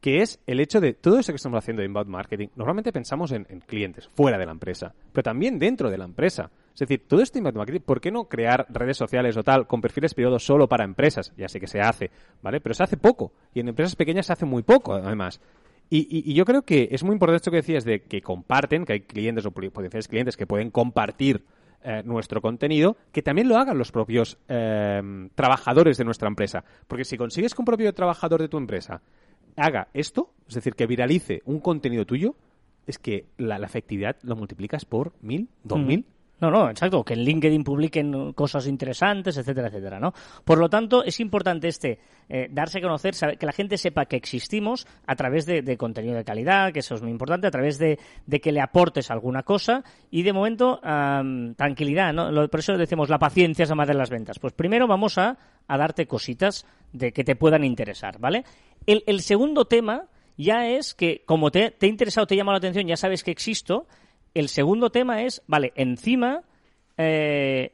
que 0.00 0.22
es 0.22 0.40
el 0.46 0.60
hecho 0.60 0.80
de 0.80 0.94
todo 0.94 1.18
eso 1.18 1.32
que 1.32 1.36
estamos 1.36 1.58
haciendo 1.58 1.80
de 1.80 1.86
inbound 1.86 2.08
marketing. 2.08 2.48
Normalmente 2.54 2.92
pensamos 2.92 3.32
en, 3.32 3.46
en 3.48 3.60
clientes 3.60 4.08
fuera 4.08 4.38
de 4.38 4.46
la 4.46 4.52
empresa, 4.52 4.94
pero 5.12 5.22
también 5.22 5.58
dentro 5.58 5.90
de 5.90 5.98
la 5.98 6.04
empresa. 6.04 6.50
Es 6.72 6.80
decir, 6.80 7.06
todo 7.08 7.20
este 7.20 7.38
inbound 7.38 7.56
marketing, 7.56 7.80
¿por 7.80 8.00
qué 8.00 8.10
no 8.10 8.24
crear 8.24 8.66
redes 8.68 8.96
sociales 8.96 9.36
o 9.36 9.42
tal 9.42 9.66
con 9.66 9.80
perfiles 9.80 10.14
privados 10.14 10.44
solo 10.44 10.68
para 10.68 10.84
empresas? 10.84 11.32
Ya 11.36 11.48
sé 11.48 11.58
que 11.58 11.66
se 11.66 11.80
hace, 11.80 12.10
¿vale? 12.42 12.60
Pero 12.60 12.74
se 12.74 12.84
hace 12.84 12.96
poco 12.96 13.32
y 13.52 13.60
en 13.60 13.68
empresas 13.68 13.96
pequeñas 13.96 14.26
se 14.26 14.32
hace 14.32 14.46
muy 14.46 14.62
poco, 14.62 14.94
además. 14.94 15.40
Y 15.90 16.34
yo 16.34 16.44
creo 16.44 16.62
que 16.62 16.88
es 16.90 17.02
muy 17.02 17.14
importante 17.14 17.36
esto 17.36 17.50
que 17.50 17.56
decías 17.56 17.82
de 17.82 18.02
que 18.02 18.20
comparten, 18.20 18.84
que 18.84 18.92
hay 18.92 19.00
clientes 19.00 19.46
o 19.46 19.50
potenciales 19.52 20.06
clientes 20.06 20.36
que 20.36 20.46
pueden 20.46 20.70
compartir 20.70 21.42
eh, 21.80 22.02
nuestro 22.04 22.42
contenido, 22.42 22.96
que 23.12 23.22
también 23.22 23.48
lo 23.48 23.56
hagan 23.56 23.78
los 23.78 23.92
propios 23.92 24.36
eh, 24.48 25.00
trabajadores 25.36 25.96
de 25.96 26.04
nuestra 26.04 26.26
empresa. 26.26 26.64
Porque 26.88 27.04
si 27.04 27.16
consigues 27.16 27.54
que 27.54 27.62
un 27.62 27.66
propio 27.66 27.94
trabajador 27.94 28.42
de 28.42 28.48
tu 28.48 28.58
empresa 28.58 29.00
haga 29.58 29.88
esto, 29.92 30.32
es 30.48 30.54
decir, 30.54 30.74
que 30.74 30.86
viralice 30.86 31.42
un 31.44 31.60
contenido 31.60 32.06
tuyo, 32.06 32.34
es 32.86 32.98
que 32.98 33.26
la, 33.36 33.58
la 33.58 33.66
efectividad 33.66 34.16
lo 34.22 34.34
multiplicas 34.36 34.84
por 34.86 35.12
mil, 35.20 35.48
dos 35.62 35.78
mil. 35.80 36.06
No, 36.40 36.52
no, 36.52 36.70
exacto, 36.70 37.02
que 37.04 37.14
en 37.14 37.24
LinkedIn 37.24 37.64
publiquen 37.64 38.32
cosas 38.32 38.68
interesantes, 38.68 39.36
etcétera, 39.36 39.66
etcétera, 39.66 39.98
¿no? 39.98 40.12
Por 40.44 40.58
lo 40.58 40.68
tanto, 40.70 41.02
es 41.02 41.18
importante 41.18 41.66
este 41.66 41.98
eh, 42.28 42.46
darse 42.48 42.78
a 42.78 42.82
conocer, 42.82 43.16
saber- 43.16 43.38
que 43.38 43.44
la 43.44 43.50
gente 43.52 43.76
sepa 43.76 44.06
que 44.06 44.14
existimos 44.14 44.86
a 45.04 45.16
través 45.16 45.46
de, 45.46 45.62
de 45.62 45.76
contenido 45.76 46.14
de 46.14 46.22
calidad, 46.22 46.72
que 46.72 46.78
eso 46.78 46.94
es 46.94 47.02
muy 47.02 47.10
importante, 47.10 47.48
a 47.48 47.50
través 47.50 47.76
de, 47.78 47.98
de 48.24 48.40
que 48.40 48.52
le 48.52 48.60
aportes 48.60 49.10
alguna 49.10 49.42
cosa 49.42 49.82
y 50.12 50.22
de 50.22 50.32
momento 50.32 50.80
tranquilidad, 51.56 52.12
¿no? 52.12 52.30
Lo- 52.30 52.48
por 52.48 52.60
eso 52.60 52.76
decimos 52.76 53.08
la 53.08 53.18
paciencia 53.18 53.64
es 53.64 53.68
la 53.68 53.74
madre 53.74 53.94
de 53.94 53.98
las 53.98 54.10
ventas. 54.10 54.38
Pues 54.38 54.52
primero 54.52 54.86
vamos 54.86 55.18
a, 55.18 55.36
a 55.66 55.76
darte 55.76 56.06
cositas 56.06 56.66
de 56.92 57.12
que 57.12 57.24
te 57.24 57.36
puedan 57.36 57.64
interesar, 57.64 58.18
¿vale? 58.18 58.44
El, 58.86 59.20
segundo 59.20 59.66
tema 59.66 60.08
ya 60.36 60.68
es 60.68 60.94
que 60.94 61.22
como 61.26 61.50
te, 61.50 61.70
te 61.70 61.86
ha 61.86 61.88
interesado, 61.88 62.26
te 62.26 62.34
ha 62.34 62.38
llamado 62.38 62.54
la 62.54 62.58
atención, 62.58 62.86
ya 62.86 62.96
sabes 62.96 63.22
que 63.22 63.30
existo. 63.30 63.86
El 64.34 64.48
segundo 64.48 64.90
tema 64.90 65.22
es, 65.22 65.42
vale, 65.46 65.72
encima 65.74 66.42
eh, 66.96 67.72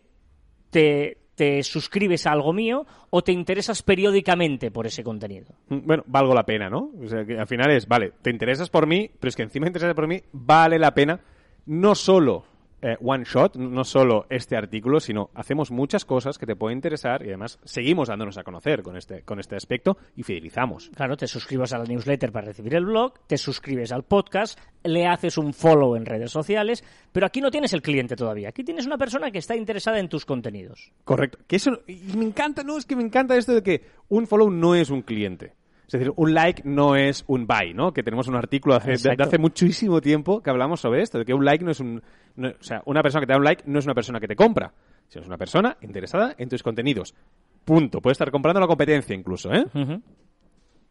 te, 0.71 1.19
te 1.35 1.63
suscribes 1.63 2.27
a 2.27 2.33
algo 2.33 2.53
mío 2.53 2.87
o 3.11 3.23
te 3.23 3.33
interesas 3.33 3.83
periódicamente 3.83 4.71
por 4.71 4.87
ese 4.87 5.03
contenido. 5.03 5.55
Mm, 5.69 5.87
Bueno, 5.87 6.05
valgo 6.07 6.35
la 6.35 6.45
pena, 6.45 6.69
¿no? 6.69 6.91
O 7.03 7.09
sea, 7.09 7.25
que 7.25 7.39
al 7.39 7.47
final 7.47 7.71
es, 7.71 7.87
vale, 7.87 8.13
te 8.23 8.31
interesas 8.31 8.71
por 8.71 8.87
mí, 8.87 9.11
pero 9.21 9.29
es 9.29 9.37
que 9.37 9.43
encima 9.43 9.67
te 9.67 9.71
interesas 9.71 9.95
por 9.95 10.07
mí, 10.07 10.23
vale 10.33 10.79
la 10.79 10.95
pena 10.95 11.21
no 11.67 11.95
solo 11.95 12.45
eh, 12.85 12.99
one 13.01 13.25
shot, 13.25 13.57
no 13.57 13.83
solo 13.83 14.27
este 14.29 14.59
artículo, 14.59 15.01
sino 15.01 15.31
hacemos 15.33 15.71
muchas 15.71 16.05
cosas 16.05 16.37
que 16.37 16.45
te 16.45 16.55
pueden 16.55 16.77
interesar 16.77 17.23
y 17.23 17.29
además 17.29 17.59
seguimos 17.65 18.09
dándonos 18.09 18.37
a 18.37 18.45
conocer 18.45 18.83
con 18.83 18.99
este, 18.99 19.23
con 19.23 19.41
este 19.41 19.57
aspecto 19.57 19.97
y 20.15 20.23
fidelizamos. 20.23 20.91
Claro, 20.95 21.17
te 21.17 21.27
suscribes 21.27 21.73
a 21.73 21.79
la 21.79 21.85
newsletter 21.85 22.31
para 22.31 22.49
recibir 22.49 22.75
el 22.75 22.85
blog, 22.85 23.15
te 23.27 23.39
suscribes 23.39 23.91
al 23.91 24.03
podcast, 24.03 24.59
le 24.83 25.07
haces 25.07 25.39
un 25.39 25.55
follow 25.55 25.97
en 25.97 26.05
redes 26.05 26.31
sociales, 26.31 26.85
pero 27.11 27.25
aquí 27.25 27.41
no 27.41 27.51
tienes 27.51 27.73
el 27.73 27.81
cliente 27.81 28.17
todavía. 28.17 28.51
Aquí 28.51 28.63
tienes 28.65 28.85
una 28.85 28.99
persona 28.99 29.31
que 29.31 29.39
está 29.39 29.57
interesada 29.57 29.99
en 29.99 30.11
tus 30.11 30.27
contenidos. 30.27 30.93
Correcto. 31.05 31.39
Que 31.47 31.57
eso, 31.57 31.71
y 31.87 32.15
me 32.19 32.27
encanta, 32.27 32.65
no, 32.65 32.77
es 32.77 32.85
que 32.85 32.97
me 32.97 33.03
encanta 33.03 33.35
esto 33.35 33.55
de 33.55 33.63
que 33.63 33.83
un 34.11 34.27
follow 34.27 34.51
no 34.51 34.75
es 34.75 34.91
un 34.91 35.01
cliente. 35.01 35.55
Es 35.87 35.93
decir, 35.93 36.13
un 36.17 36.33
like 36.35 36.63
no 36.65 36.97
es 36.97 37.25
un 37.27 37.47
buy, 37.47 37.75
¿no? 37.75 37.93
Que 37.93 38.03
tenemos 38.03 38.27
un 38.29 38.37
artículo 38.37 38.75
hace, 38.75 38.93
de, 38.97 39.17
hace 39.23 39.39
muchísimo 39.39 40.01
tiempo 40.01 40.43
que 40.43 40.51
hablamos 40.51 40.81
sobre 40.81 41.03
esto, 41.03 41.19
de 41.19 41.25
que 41.25 41.35
un 41.35 41.45
like 41.45 41.65
no 41.65 41.71
es 41.71 41.81
un... 41.81 42.03
no- 42.37 42.49
o 42.49 42.63
sea, 42.63 42.83
una 42.87 43.03
persona 43.03 43.21
que 43.21 43.27
te 43.27 43.33
da 43.33 43.39
un 43.39 43.45
like 43.45 43.63
no 43.67 43.79
es 43.79 43.85
una 43.85 43.95
persona 43.95 44.19
que 44.21 44.27
te 44.29 44.35
compra, 44.37 44.73
sino 45.09 45.23
es 45.23 45.29
una 45.29 45.37
persona 45.39 45.77
interesada 45.83 46.35
en 46.39 46.49
tus 46.49 46.63
contenidos. 46.63 47.15
Punto. 47.65 48.01
Puede 48.01 48.13
estar 48.13 48.31
comprando 48.31 48.61
la 48.61 48.67
competencia 48.67 49.15
incluso, 49.15 49.53
¿eh? 49.53 49.65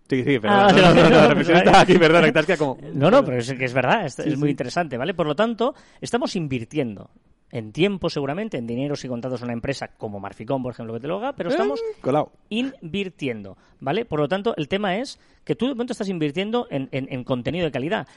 Sí, 0.10 0.24
sí, 0.24 0.38
Ah, 0.44 0.68
perdón. 0.72 0.96
no, 0.96 1.10
no, 1.10 1.64
no, 1.72 1.78
aquí, 1.78 1.98
perdón, 1.98 2.32
como... 2.58 2.78
No, 2.94 3.10
no, 3.10 3.24
pero 3.24 3.38
es 3.38 3.54
que 3.54 3.66
es 3.66 3.74
verdad, 3.74 4.06
es, 4.06 4.20
es 4.20 4.38
muy 4.38 4.50
interesante, 4.50 4.98
¿vale? 4.98 5.14
Por 5.14 5.26
lo 5.26 5.36
tanto, 5.36 5.74
estamos 6.02 6.36
invirtiendo 6.36 7.10
en 7.54 7.72
tiempo 7.72 8.10
seguramente, 8.10 8.58
en 8.58 8.68
dinero 8.68 8.96
si 8.98 9.08
contratas 9.08 9.42
una 9.44 9.54
empresa 9.54 9.88
como 9.98 10.20
Marficón, 10.20 10.62
por 10.64 10.74
ejemplo, 10.74 10.94
que 10.96 11.00
te 11.00 11.08
lo 11.08 11.18
haga, 11.18 11.34
pero 11.34 11.50
estamos 11.50 11.80
Eh, 11.80 12.02
colado. 12.02 12.32
invirtiendo, 12.50 13.58
¿vale? 13.80 14.06
Por 14.06 14.20
lo 14.20 14.28
tanto, 14.28 14.54
el 14.58 14.68
tema 14.68 14.98
es 14.98 15.20
que 15.46 15.56
tú 15.56 15.68
de 15.68 15.74
momento 15.76 15.94
estás 15.94 16.10
invirtiendo 16.10 16.68
en, 16.70 16.90
en- 16.92 17.08
en 17.12 17.24
contenido 17.24 17.66
de 17.66 17.72
calidad. 17.72 18.08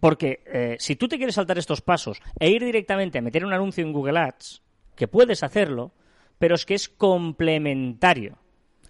Porque 0.00 0.42
eh, 0.46 0.76
si 0.80 0.96
tú 0.96 1.06
te 1.06 1.16
quieres 1.16 1.36
saltar 1.36 1.58
estos 1.58 1.80
pasos 1.80 2.20
e 2.40 2.50
ir 2.50 2.64
directamente 2.64 3.18
a 3.18 3.22
meter 3.22 3.44
un 3.44 3.52
anuncio 3.52 3.84
en 3.84 3.92
Google 3.92 4.18
Ads, 4.18 4.62
que 4.96 5.06
puedes 5.06 5.42
hacerlo, 5.44 5.92
pero 6.38 6.54
es 6.56 6.66
que 6.66 6.74
es 6.74 6.88
complementario. 6.88 8.38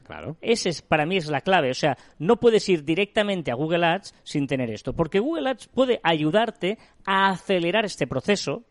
Claro. 0.05 0.37
Ese 0.41 0.69
es, 0.71 0.83
para 0.83 1.07
mí 1.07 1.17
es 1.17 1.29
la 1.29 1.41
clave. 1.43 1.71
O 1.71 1.75
sea, 1.75 1.97
no 2.19 2.37
puedes 2.39 2.69
ir 2.69 2.85
directamente 2.85 3.51
a 3.51 3.55
Google 3.55 3.85
Ads 3.87 4.15
sin 4.25 4.47
tener 4.47 4.71
esto. 4.71 4.95
Porque 4.95 5.21
Google 5.21 5.51
Ads 5.51 5.69
puede 5.69 6.01
ayudarte 6.03 6.79
a 7.05 7.31
acelerar 7.31 7.85
este 7.85 8.07
proceso. 8.07 8.65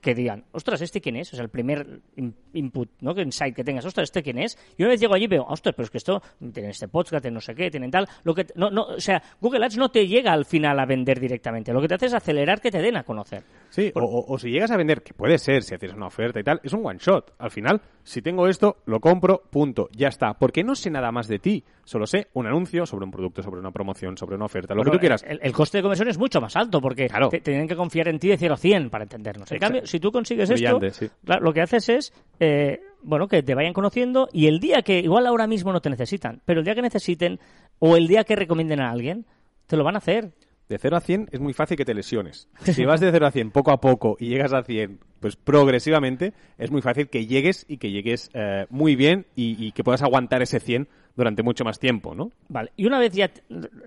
Que 0.00 0.14
digan, 0.14 0.44
ostras, 0.52 0.80
¿este 0.80 1.00
quién 1.00 1.16
es? 1.16 1.32
O 1.32 1.36
sea, 1.36 1.42
el 1.42 1.50
primer 1.50 2.00
in- 2.16 2.34
input, 2.52 2.88
¿no? 3.00 3.14
Que 3.14 3.22
insight 3.22 3.54
que 3.56 3.64
tengas, 3.64 3.84
ostras, 3.84 4.04
¿este 4.04 4.22
quién 4.22 4.38
es? 4.38 4.56
Y 4.76 4.82
una 4.82 4.90
vez 4.90 5.00
llego 5.00 5.14
allí 5.14 5.26
veo, 5.26 5.44
ostras, 5.48 5.74
pero 5.74 5.84
es 5.84 5.90
que 5.90 5.98
esto, 5.98 6.22
tienen 6.52 6.70
este 6.70 6.88
podcast, 6.88 7.22
tienen 7.22 7.34
no 7.34 7.40
sé 7.40 7.54
qué, 7.54 7.70
tienen 7.70 7.90
tal. 7.90 8.06
Lo 8.24 8.34
que, 8.34 8.46
no, 8.54 8.70
no, 8.70 8.82
o 8.82 9.00
sea, 9.00 9.22
Google 9.40 9.64
Ads 9.64 9.76
no 9.76 9.90
te 9.90 10.06
llega 10.06 10.32
al 10.32 10.44
final 10.44 10.78
a 10.78 10.86
vender 10.86 11.18
directamente. 11.18 11.72
Lo 11.72 11.80
que 11.80 11.88
te 11.88 11.94
hace 11.94 12.06
es 12.06 12.14
acelerar 12.14 12.60
que 12.60 12.70
te 12.70 12.80
den 12.80 12.96
a 12.96 13.02
conocer. 13.02 13.42
Sí, 13.70 13.90
o, 13.94 14.00
o- 14.00 14.34
o 14.34 14.38
si 14.38 14.50
llegas 14.50 14.70
a 14.70 14.76
vender, 14.76 15.02
que 15.02 15.14
puede 15.14 15.38
ser 15.38 15.62
si 15.62 15.74
haces 15.74 15.92
una 15.92 16.06
oferta 16.06 16.38
y 16.40 16.44
tal, 16.44 16.60
es 16.62 16.72
un 16.72 16.86
one 16.86 16.98
shot. 17.00 17.34
Al 17.38 17.50
final, 17.50 17.80
si 18.08 18.22
tengo 18.22 18.48
esto, 18.48 18.76
lo 18.86 19.00
compro, 19.00 19.42
punto, 19.50 19.88
ya 19.92 20.08
está. 20.08 20.34
Porque 20.34 20.64
no 20.64 20.74
sé 20.74 20.90
nada 20.90 21.12
más 21.12 21.28
de 21.28 21.38
ti. 21.38 21.64
Solo 21.84 22.06
sé 22.06 22.28
un 22.34 22.46
anuncio 22.46 22.86
sobre 22.86 23.04
un 23.04 23.10
producto, 23.10 23.42
sobre 23.42 23.60
una 23.60 23.70
promoción, 23.70 24.16
sobre 24.16 24.36
una 24.36 24.46
oferta, 24.46 24.74
lo 24.74 24.82
que 24.82 24.90
tú 24.90 24.98
quieras. 24.98 25.22
El, 25.26 25.38
el 25.42 25.52
coste 25.52 25.78
de 25.78 25.82
conversión 25.82 26.08
es 26.08 26.18
mucho 26.18 26.40
más 26.40 26.56
alto 26.56 26.80
porque 26.80 27.06
Claro. 27.08 27.28
te, 27.28 27.40
tienen 27.40 27.68
que 27.68 27.76
confiar 27.76 28.08
en 28.08 28.18
ti 28.18 28.28
de 28.28 28.36
0 28.38 28.54
a 28.54 28.56
100 28.56 28.90
para 28.90 29.04
entendernos. 29.04 29.50
En 29.50 29.56
Exacto. 29.56 29.74
cambio, 29.74 29.86
si 29.86 30.00
tú 30.00 30.10
consigues 30.10 30.48
Brillante, 30.48 30.88
esto, 30.88 31.06
sí. 31.06 31.10
claro, 31.24 31.42
lo 31.44 31.52
que 31.52 31.60
haces 31.60 31.88
es 31.88 32.12
eh, 32.40 32.80
bueno 33.02 33.28
que 33.28 33.42
te 33.42 33.54
vayan 33.54 33.72
conociendo 33.72 34.28
y 34.32 34.46
el 34.46 34.58
día 34.60 34.82
que, 34.82 34.98
igual 35.00 35.26
ahora 35.26 35.46
mismo 35.46 35.72
no 35.72 35.80
te 35.80 35.90
necesitan, 35.90 36.40
pero 36.44 36.60
el 36.60 36.64
día 36.64 36.74
que 36.74 36.82
necesiten 36.82 37.38
o 37.78 37.96
el 37.96 38.06
día 38.08 38.24
que 38.24 38.36
recomienden 38.36 38.80
a 38.80 38.90
alguien, 38.90 39.26
te 39.66 39.76
lo 39.76 39.84
van 39.84 39.94
a 39.94 39.98
hacer. 39.98 40.32
De 40.68 40.78
0 40.78 40.96
a 40.96 41.00
100 41.00 41.28
es 41.32 41.40
muy 41.40 41.52
fácil 41.54 41.76
que 41.76 41.84
te 41.84 41.94
lesiones. 41.94 42.48
Si 42.64 42.84
vas 42.84 43.00
de 43.00 43.10
0 43.10 43.26
a 43.26 43.30
100 43.30 43.50
poco 43.52 43.70
a 43.70 43.80
poco 43.80 44.16
y 44.20 44.28
llegas 44.28 44.52
a 44.52 44.62
100 44.62 44.98
pues 45.20 45.36
progresivamente, 45.36 46.32
es 46.58 46.70
muy 46.70 46.82
fácil 46.82 47.08
que 47.08 47.26
llegues 47.26 47.64
y 47.68 47.78
que 47.78 47.90
llegues 47.90 48.30
eh, 48.34 48.66
muy 48.70 48.94
bien 48.96 49.26
y, 49.34 49.56
y 49.66 49.72
que 49.72 49.82
puedas 49.82 50.02
aguantar 50.02 50.42
ese 50.42 50.60
100 50.60 50.88
durante 51.16 51.42
mucho 51.42 51.64
más 51.64 51.78
tiempo, 51.78 52.14
¿no? 52.14 52.30
Vale, 52.48 52.70
y 52.76 52.86
una 52.86 52.98
vez 52.98 53.12
ya 53.12 53.30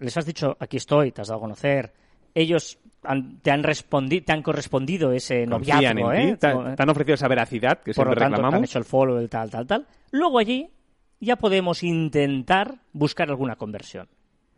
les 0.02 0.18
has 0.18 0.26
dicho, 0.26 0.58
aquí 0.60 0.78
estoy, 0.78 1.12
te 1.12 1.22
has 1.22 1.30
dado 1.30 1.38
a 1.40 1.42
conocer, 1.44 1.94
ellos 2.36 2.78
han- 3.04 3.40
te 3.40 3.52
han 3.52 3.64
respondido, 3.64 4.26
te 4.26 4.34
han 4.34 4.42
correspondido 4.42 5.14
ese 5.14 5.46
Confían 5.48 5.96
noviazgo, 5.96 6.12
en 6.14 6.20
¿eh? 6.20 6.32
ti, 6.34 6.38
te, 6.40 6.48
te 6.76 6.84
han 6.84 6.90
ofrecido 6.90 7.14
esa 7.16 7.28
veracidad 7.30 7.80
que 7.80 7.94
por 7.94 8.08
lo 8.08 8.12
siempre 8.14 8.20
tanto, 8.20 8.20
te 8.20 8.24
han 8.26 8.32
reclamamos. 8.44 8.70
hecho 8.70 8.80
el 8.80 8.86
follow, 8.86 9.18
el 9.20 9.30
tal, 9.30 9.50
tal, 9.50 9.66
tal. 9.68 9.88
Luego 10.12 10.40
allí 10.40 10.70
ya 11.22 11.38
podemos 11.38 11.84
intentar 11.84 12.80
buscar 12.92 13.30
alguna 13.30 13.56
conversión. 13.56 14.08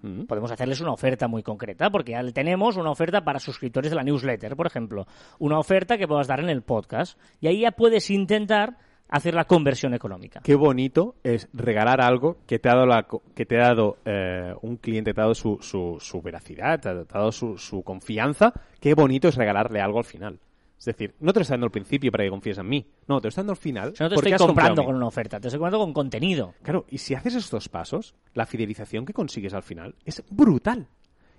Mm. 0.03 0.25
Podemos 0.25 0.51
hacerles 0.51 0.81
una 0.81 0.91
oferta 0.91 1.27
muy 1.27 1.41
concreta, 1.41 1.89
porque 1.89 2.11
ya 2.11 2.23
tenemos 2.31 2.77
una 2.77 2.91
oferta 2.91 3.23
para 3.23 3.39
suscriptores 3.39 3.89
de 3.89 3.95
la 3.95 4.03
newsletter, 4.03 4.55
por 4.55 4.67
ejemplo. 4.67 5.07
Una 5.39 5.57
oferta 5.57 5.97
que 5.97 6.07
puedas 6.07 6.27
dar 6.27 6.41
en 6.41 6.49
el 6.49 6.61
podcast. 6.61 7.17
Y 7.41 7.47
ahí 7.47 7.61
ya 7.61 7.71
puedes 7.71 8.11
intentar 8.11 8.77
hacer 9.09 9.33
la 9.33 9.45
conversión 9.45 9.93
económica. 9.93 10.41
Qué 10.43 10.55
bonito 10.55 11.15
es 11.23 11.47
regalar 11.53 12.01
algo 12.01 12.37
que 12.47 12.59
te 12.59 12.69
ha 12.69 12.73
dado, 12.73 12.85
la, 12.85 13.07
que 13.35 13.45
te 13.45 13.57
ha 13.57 13.67
dado 13.67 13.97
eh, 14.05 14.53
un 14.61 14.77
cliente, 14.77 15.13
te 15.13 15.21
ha 15.21 15.23
dado 15.23 15.35
su, 15.35 15.57
su, 15.61 15.97
su 15.99 16.21
veracidad, 16.21 16.79
te 16.79 16.89
ha, 16.89 17.03
te 17.05 17.17
ha 17.17 17.19
dado 17.19 17.31
su, 17.31 17.57
su 17.57 17.83
confianza. 17.83 18.53
Qué 18.79 18.93
bonito 18.93 19.27
es 19.27 19.35
regalarle 19.35 19.81
algo 19.81 19.99
al 19.99 20.05
final. 20.05 20.39
Es 20.83 20.97
decir, 20.97 21.15
no 21.21 21.31
te 21.31 21.39
lo 21.39 21.43
está 21.43 21.53
dando 21.53 21.67
al 21.67 21.71
principio 21.71 22.11
para 22.11 22.25
que 22.25 22.29
confíes 22.29 22.57
en 22.57 22.67
mí. 22.67 22.85
No, 23.07 23.21
te 23.21 23.27
lo 23.27 23.29
está 23.29 23.39
dando 23.39 23.53
al 23.53 23.57
final. 23.57 23.93
O 23.93 23.95
sea, 23.95 24.05
no 24.05 24.09
te 24.09 24.15
porque 24.15 24.31
estoy 24.31 24.47
comprando 24.47 24.83
con 24.83 24.95
una 24.95 25.07
oferta, 25.07 25.39
te 25.39 25.47
estoy 25.47 25.59
comprando 25.59 25.79
con 25.79 25.93
contenido. 25.93 26.55
Claro, 26.61 26.85
y 26.89 26.97
si 26.97 27.15
haces 27.15 27.35
estos 27.35 27.69
pasos, 27.69 28.15
la 28.33 28.45
fidelización 28.45 29.05
que 29.05 29.13
consigues 29.13 29.53
al 29.53 29.63
final 29.63 29.95
es 30.03 30.21
brutal. 30.29 30.89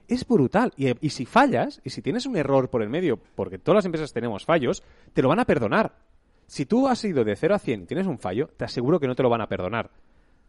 Es 0.09 0.27
brutal. 0.27 0.73
Y, 0.79 0.95
y 1.07 1.11
si 1.11 1.27
fallas, 1.27 1.83
y 1.85 1.91
si 1.91 2.01
tienes 2.01 2.25
un 2.25 2.39
error 2.39 2.71
por 2.71 2.81
el 2.81 2.89
medio, 2.89 3.19
porque 3.35 3.59
todas 3.59 3.77
las 3.77 3.85
empresas 3.85 4.15
tenemos 4.15 4.47
fallos, 4.47 4.83
te 5.13 5.21
lo 5.21 5.29
van 5.29 5.41
a 5.41 5.45
perdonar. 5.45 5.93
Si 6.47 6.65
tú 6.65 6.89
has 6.89 7.05
ido 7.05 7.23
de 7.23 7.37
0 7.37 7.55
a 7.55 7.59
100 7.59 7.83
y 7.83 7.87
tienes 7.87 8.07
un 8.07 8.19
fallo, 8.19 8.49
te 8.57 8.65
aseguro 8.65 8.99
que 8.99 9.07
no 9.07 9.15
te 9.15 9.23
lo 9.23 9.29
van 9.29 9.43
a 9.43 9.47
perdonar. 9.47 9.91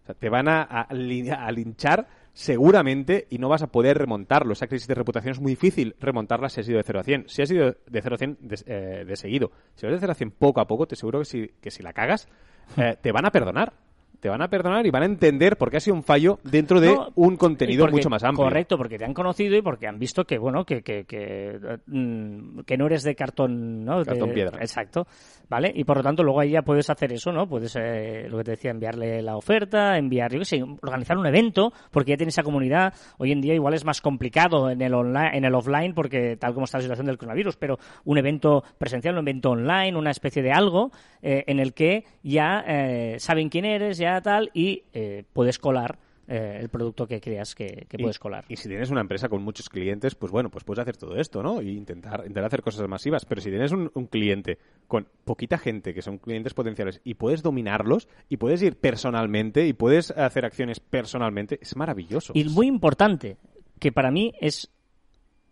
O 0.03 0.05
sea, 0.05 0.15
te 0.15 0.29
van 0.29 0.47
a, 0.47 0.61
a 0.61 1.51
linchar 1.51 2.07
seguramente 2.35 3.27
y 3.29 3.39
no 3.39 3.47
vas 3.49 3.63
a 3.63 3.67
poder 3.67 3.97
remontarlo. 3.97 4.53
Esa 4.53 4.67
crisis 4.67 4.87
de 4.87 4.93
reputación 4.93 5.31
es 5.31 5.39
muy 5.39 5.53
difícil 5.53 5.95
remontarla 5.99 6.49
si 6.49 6.59
has 6.59 6.67
ido 6.67 6.77
de 6.77 6.83
0 6.83 6.99
a 6.99 7.03
100. 7.03 7.29
Si 7.29 7.41
has 7.41 7.49
ido 7.49 7.77
de 7.87 8.01
0 8.01 8.15
a 8.15 8.17
100 8.17 8.37
de, 8.41 8.63
eh, 8.65 9.05
de 9.05 9.15
seguido, 9.15 9.51
si 9.75 9.85
vas 9.85 9.93
de 9.93 9.99
0 9.99 10.11
a 10.11 10.15
100 10.15 10.31
poco 10.31 10.59
a 10.59 10.67
poco, 10.67 10.85
te 10.85 10.93
aseguro 10.93 11.19
que 11.19 11.25
si, 11.25 11.47
que 11.61 11.71
si 11.71 11.81
la 11.81 11.93
cagas, 11.93 12.27
eh, 12.77 12.97
te 13.01 13.11
van 13.11 13.25
a 13.25 13.31
perdonar. 13.31 13.73
Te 14.19 14.29
van 14.29 14.41
a 14.41 14.47
perdonar 14.49 14.85
y 14.85 14.91
van 14.91 15.03
a 15.03 15.05
entender 15.05 15.57
por 15.57 15.69
qué 15.71 15.77
ha 15.77 15.79
sido 15.79 15.95
un 15.95 16.03
fallo 16.03 16.39
dentro 16.43 16.79
de 16.81 16.93
No, 16.93 17.09
un 17.15 17.37
contenido 17.37 17.83
porque- 17.83 17.95
mucho 17.97 18.09
más 18.09 18.23
amplio. 18.23 18.45
Correcto, 18.45 18.77
porque 18.77 18.97
te 18.97 19.05
han 19.05 19.13
conocido 19.13 19.55
y 19.55 19.61
porque 19.61 19.87
han 19.87 19.99
visto 19.99 20.25
que, 20.25 20.37
bueno, 20.37 20.65
que, 20.65 20.81
que, 20.81 21.05
que, 21.05 21.59
mm, 21.87 22.59
que 22.65 22.77
no 22.77 22.85
eres 22.87 23.03
de 23.03 23.15
cartón, 23.15 23.85
¿no? 23.85 24.03
De- 24.03 24.25
piedra. 24.25 24.57
Exacto, 24.59 25.05
¿vale? 25.49 25.71
Y 25.75 25.83
por 25.83 25.97
lo 25.97 26.03
tanto 26.03 26.23
luego 26.23 26.39
ahí 26.39 26.51
ya 26.51 26.61
puedes 26.63 26.89
hacer 26.89 27.13
eso, 27.13 27.31
¿no? 27.31 27.47
Puedes, 27.47 27.75
eh, 27.79 28.27
lo 28.29 28.37
que 28.39 28.43
te 28.43 28.51
decía, 28.51 28.71
enviarle 28.71 29.21
la 29.21 29.37
oferta, 29.37 29.97
enviar, 29.97 30.31
yo 30.31 30.39
qué 30.39 30.45
sé, 30.45 30.63
organizar 30.81 31.17
un 31.17 31.27
evento, 31.27 31.71
porque 31.91 32.11
ya 32.11 32.17
tienes 32.17 32.33
esa 32.33 32.43
comunidad. 32.43 32.93
Hoy 33.17 33.31
en 33.31 33.41
día 33.41 33.53
igual 33.53 33.73
es 33.75 33.85
más 33.85 34.01
complicado 34.01 34.69
en 34.69 34.81
el 34.81 34.93
online, 34.93 35.37
en 35.37 35.45
el 35.45 35.53
offline, 35.53 35.93
porque 35.93 36.37
tal 36.37 36.53
como 36.53 36.65
está 36.65 36.79
la 36.79 36.83
situación 36.83 37.07
del 37.07 37.17
coronavirus, 37.17 37.55
pero 37.57 37.77
un 38.03 38.17
evento 38.17 38.63
presencial, 38.77 39.13
un 39.15 39.21
evento 39.27 39.51
online, 39.51 39.95
una 39.97 40.11
especie 40.11 40.41
de 40.41 40.51
algo 40.51 40.91
eh, 41.21 41.43
en 41.47 41.59
el 41.59 41.73
que 41.73 42.03
ya 42.23 42.63
eh, 42.67 43.15
saben 43.19 43.49
quién 43.49 43.65
eres, 43.65 43.97
ya 43.97 44.04
tal, 44.21 44.49
y 44.53 44.83
eh, 44.93 45.23
puedes 45.33 45.59
colar 45.59 45.97
eh, 46.27 46.57
el 46.59 46.69
producto 46.69 47.05
que 47.07 47.21
creas 47.21 47.53
que, 47.53 47.85
que 47.87 47.97
Y- 47.97 48.01
puedes 48.01 48.17
colar. 48.17 48.45
Y 48.49 48.55
si 48.55 48.67
tienes 48.67 48.89
una 48.89 49.01
empresa 49.01 49.29
con 49.29 49.43
muchos 49.43 49.69
clientes, 49.69 50.15
pues 50.15 50.31
bueno, 50.31 50.49
pues 50.49 50.63
puedes 50.63 50.79
hacer 50.81 50.97
todo 50.97 51.15
esto, 51.17 51.43
¿no? 51.43 51.61
Y 51.61 51.77
intentar, 51.77 52.21
intentar 52.21 52.45
hacer 52.45 52.61
cosas 52.63 52.87
masivas. 52.87 53.25
Pero 53.25 53.41
si 53.41 53.49
tienes 53.51 53.71
un, 53.71 53.91
un 53.93 54.07
cliente 54.07 54.57
con 54.87 55.07
poquita 55.23 55.57
gente, 55.59 55.93
que 55.93 56.01
son 56.01 56.17
clientes 56.17 56.53
potenciales, 56.55 56.99
y 57.03 57.13
puedes 57.13 57.43
dominarlos, 57.43 58.07
y 58.27 58.37
puedes 58.37 58.61
ir 58.63 58.75
personalmente, 58.77 59.67
y 59.67 59.73
puedes 59.73 60.09
hacer 60.11 60.45
acciones 60.45 60.79
personalmente, 60.79 61.59
es 61.61 61.75
maravilloso. 61.75 62.33
Y 62.35 62.45
muy 62.45 62.65
importante, 62.67 63.37
que 63.79 63.91
para 63.91 64.09
mí 64.09 64.33
es 64.41 64.71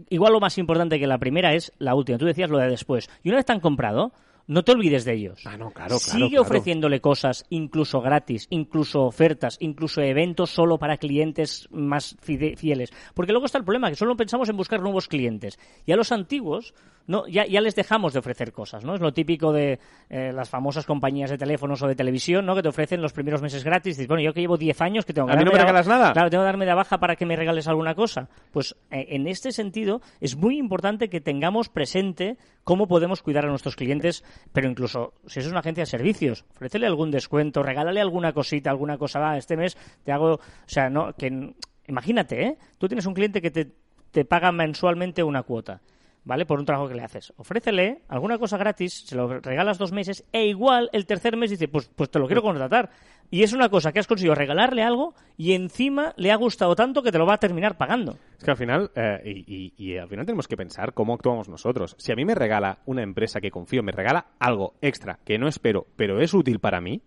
igual 0.09 0.33
lo 0.33 0.39
más 0.39 0.57
importante 0.57 0.99
que 0.99 1.05
la 1.05 1.19
primera 1.19 1.53
es 1.53 1.71
la 1.77 1.93
última. 1.93 2.17
Tú 2.17 2.25
decías 2.25 2.49
lo 2.49 2.57
de 2.57 2.67
después. 2.67 3.09
Y 3.21 3.29
una 3.29 3.37
vez 3.37 3.45
te 3.45 3.53
han 3.53 3.59
comprado, 3.59 4.11
no 4.47 4.63
te 4.63 4.73
olvides 4.73 5.05
de 5.05 5.13
ellos. 5.13 5.41
Ah, 5.45 5.57
no, 5.57 5.71
claro, 5.71 5.97
claro, 5.97 5.99
Sigue 5.99 6.29
claro. 6.29 6.41
ofreciéndole 6.41 6.99
cosas, 6.99 7.45
incluso 7.49 8.01
gratis, 8.01 8.47
incluso 8.49 9.03
ofertas, 9.03 9.57
incluso 9.61 10.01
eventos 10.01 10.49
solo 10.49 10.77
para 10.77 10.97
clientes 10.97 11.67
más 11.71 12.17
fieles. 12.21 12.91
Porque 13.13 13.31
luego 13.31 13.45
está 13.45 13.57
el 13.57 13.63
problema, 13.63 13.89
que 13.89 13.95
solo 13.95 14.17
pensamos 14.17 14.49
en 14.49 14.57
buscar 14.57 14.81
nuevos 14.81 15.07
clientes. 15.07 15.57
Y 15.85 15.91
a 15.93 15.95
los 15.95 16.11
antiguos, 16.11 16.73
no, 17.07 17.27
ya, 17.27 17.45
ya 17.45 17.61
les 17.61 17.75
dejamos 17.75 18.13
de 18.13 18.19
ofrecer 18.19 18.51
cosas, 18.51 18.83
¿no? 18.83 18.95
Es 18.95 19.01
lo 19.01 19.13
típico 19.13 19.51
de 19.51 19.79
eh, 20.09 20.31
las 20.33 20.49
famosas 20.49 20.85
compañías 20.85 21.29
de 21.29 21.37
teléfonos 21.37 21.81
o 21.81 21.87
de 21.87 21.95
televisión, 21.95 22.45
¿no? 22.45 22.55
Que 22.55 22.61
te 22.61 22.69
ofrecen 22.69 23.01
los 23.01 23.13
primeros 23.13 23.41
meses 23.41 23.63
gratis. 23.63 23.97
Dices, 23.97 24.07
bueno, 24.07 24.23
yo 24.23 24.33
que 24.33 24.41
llevo 24.41 24.57
10 24.57 24.81
años 24.81 25.05
que 25.05 25.13
tengo 25.13 25.27
que 25.27 25.33
¿A 25.33 25.37
mí 25.37 25.43
no 25.43 25.51
me 25.51 25.59
regalas 25.59 25.87
nada? 25.87 26.13
Claro, 26.13 26.29
tengo 26.29 26.43
que 26.43 26.47
darme 26.47 26.65
de 26.65 26.73
baja 26.73 26.99
para 26.99 27.15
que 27.15 27.25
me 27.25 27.35
regales 27.35 27.67
alguna 27.67 27.95
cosa. 27.95 28.29
Pues 28.51 28.75
eh, 28.91 29.07
en 29.09 29.27
este 29.27 29.51
sentido 29.51 30.01
es 30.19 30.35
muy 30.35 30.57
importante 30.57 31.09
que 31.09 31.21
tengamos 31.21 31.69
presente 31.69 32.37
cómo 32.63 32.87
podemos 32.87 33.21
cuidar 33.21 33.45
a 33.45 33.49
nuestros 33.49 33.75
clientes 33.75 34.23
pero 34.51 34.69
incluso 34.69 35.13
si 35.25 35.39
es 35.39 35.47
una 35.47 35.59
agencia 35.59 35.83
de 35.83 35.87
servicios, 35.87 36.45
ofrécele 36.51 36.87
algún 36.87 37.11
descuento, 37.11 37.63
regálale 37.63 38.01
alguna 38.01 38.33
cosita, 38.33 38.69
alguna 38.69 38.97
cosa, 38.97 39.19
va, 39.19 39.37
este 39.37 39.57
mes 39.57 39.77
te 40.03 40.11
hago, 40.11 40.33
o 40.33 40.39
sea, 40.65 40.89
no, 40.89 41.13
que 41.13 41.53
imagínate, 41.87 42.43
¿eh? 42.43 42.57
Tú 42.77 42.87
tienes 42.87 43.05
un 43.05 43.13
cliente 43.13 43.41
que 43.41 43.51
te, 43.51 43.71
te 44.11 44.25
paga 44.25 44.51
mensualmente 44.51 45.23
una 45.23 45.43
cuota. 45.43 45.81
¿Vale? 46.25 46.45
Por 46.45 46.57
un 46.59 46.65
trabajo 46.65 46.87
que 46.87 46.95
le 46.95 47.03
haces. 47.03 47.33
Ofrécele 47.35 48.03
alguna 48.07 48.37
cosa 48.37 48.57
gratis, 48.57 49.03
se 49.05 49.15
lo 49.15 49.27
regalas 49.41 49.77
dos 49.77 49.91
meses, 49.91 50.23
e 50.31 50.45
igual 50.45 50.89
el 50.93 51.05
tercer 51.05 51.35
mes 51.35 51.49
dice, 51.51 51.67
pues, 51.67 51.89
pues 51.93 52.09
te 52.09 52.17
lo 52.17 52.27
quiero 52.27 52.41
contratar. 52.41 52.91
Y 53.29 53.43
es 53.43 53.51
una 53.51 53.67
cosa 53.67 53.91
que 53.91 53.99
has 53.99 54.07
conseguido 54.07 54.33
regalarle 54.33 54.83
algo 54.83 55.15
y 55.35 55.51
encima 55.51 56.13
le 56.15 56.31
ha 56.31 56.35
gustado 56.37 56.75
tanto 56.75 57.03
que 57.03 57.11
te 57.11 57.17
lo 57.17 57.25
va 57.25 57.33
a 57.33 57.39
terminar 57.39 57.77
pagando. 57.77 58.15
Es 58.37 58.43
que 58.45 58.51
al 58.51 58.57
final, 58.57 58.91
eh, 58.95 59.21
y, 59.25 59.53
y- 59.53 59.73
y 59.75 59.97
al 59.97 60.07
final 60.07 60.25
tenemos 60.25 60.47
que 60.47 60.55
pensar 60.55 60.93
cómo 60.93 61.13
actuamos 61.13 61.49
nosotros. 61.49 61.95
Si 61.99 62.11
a 62.13 62.15
mí 62.15 62.23
me 62.23 62.35
regala 62.35 62.79
una 62.85 63.03
empresa 63.03 63.41
que 63.41 63.51
confío, 63.51 63.83
me 63.83 63.91
regala 63.91 64.27
algo 64.39 64.75
extra 64.81 65.19
que 65.25 65.37
no 65.37 65.49
espero, 65.49 65.87
pero 65.97 66.21
es 66.21 66.33
útil 66.33 66.59
para 66.59 66.79
mí, 66.79 67.01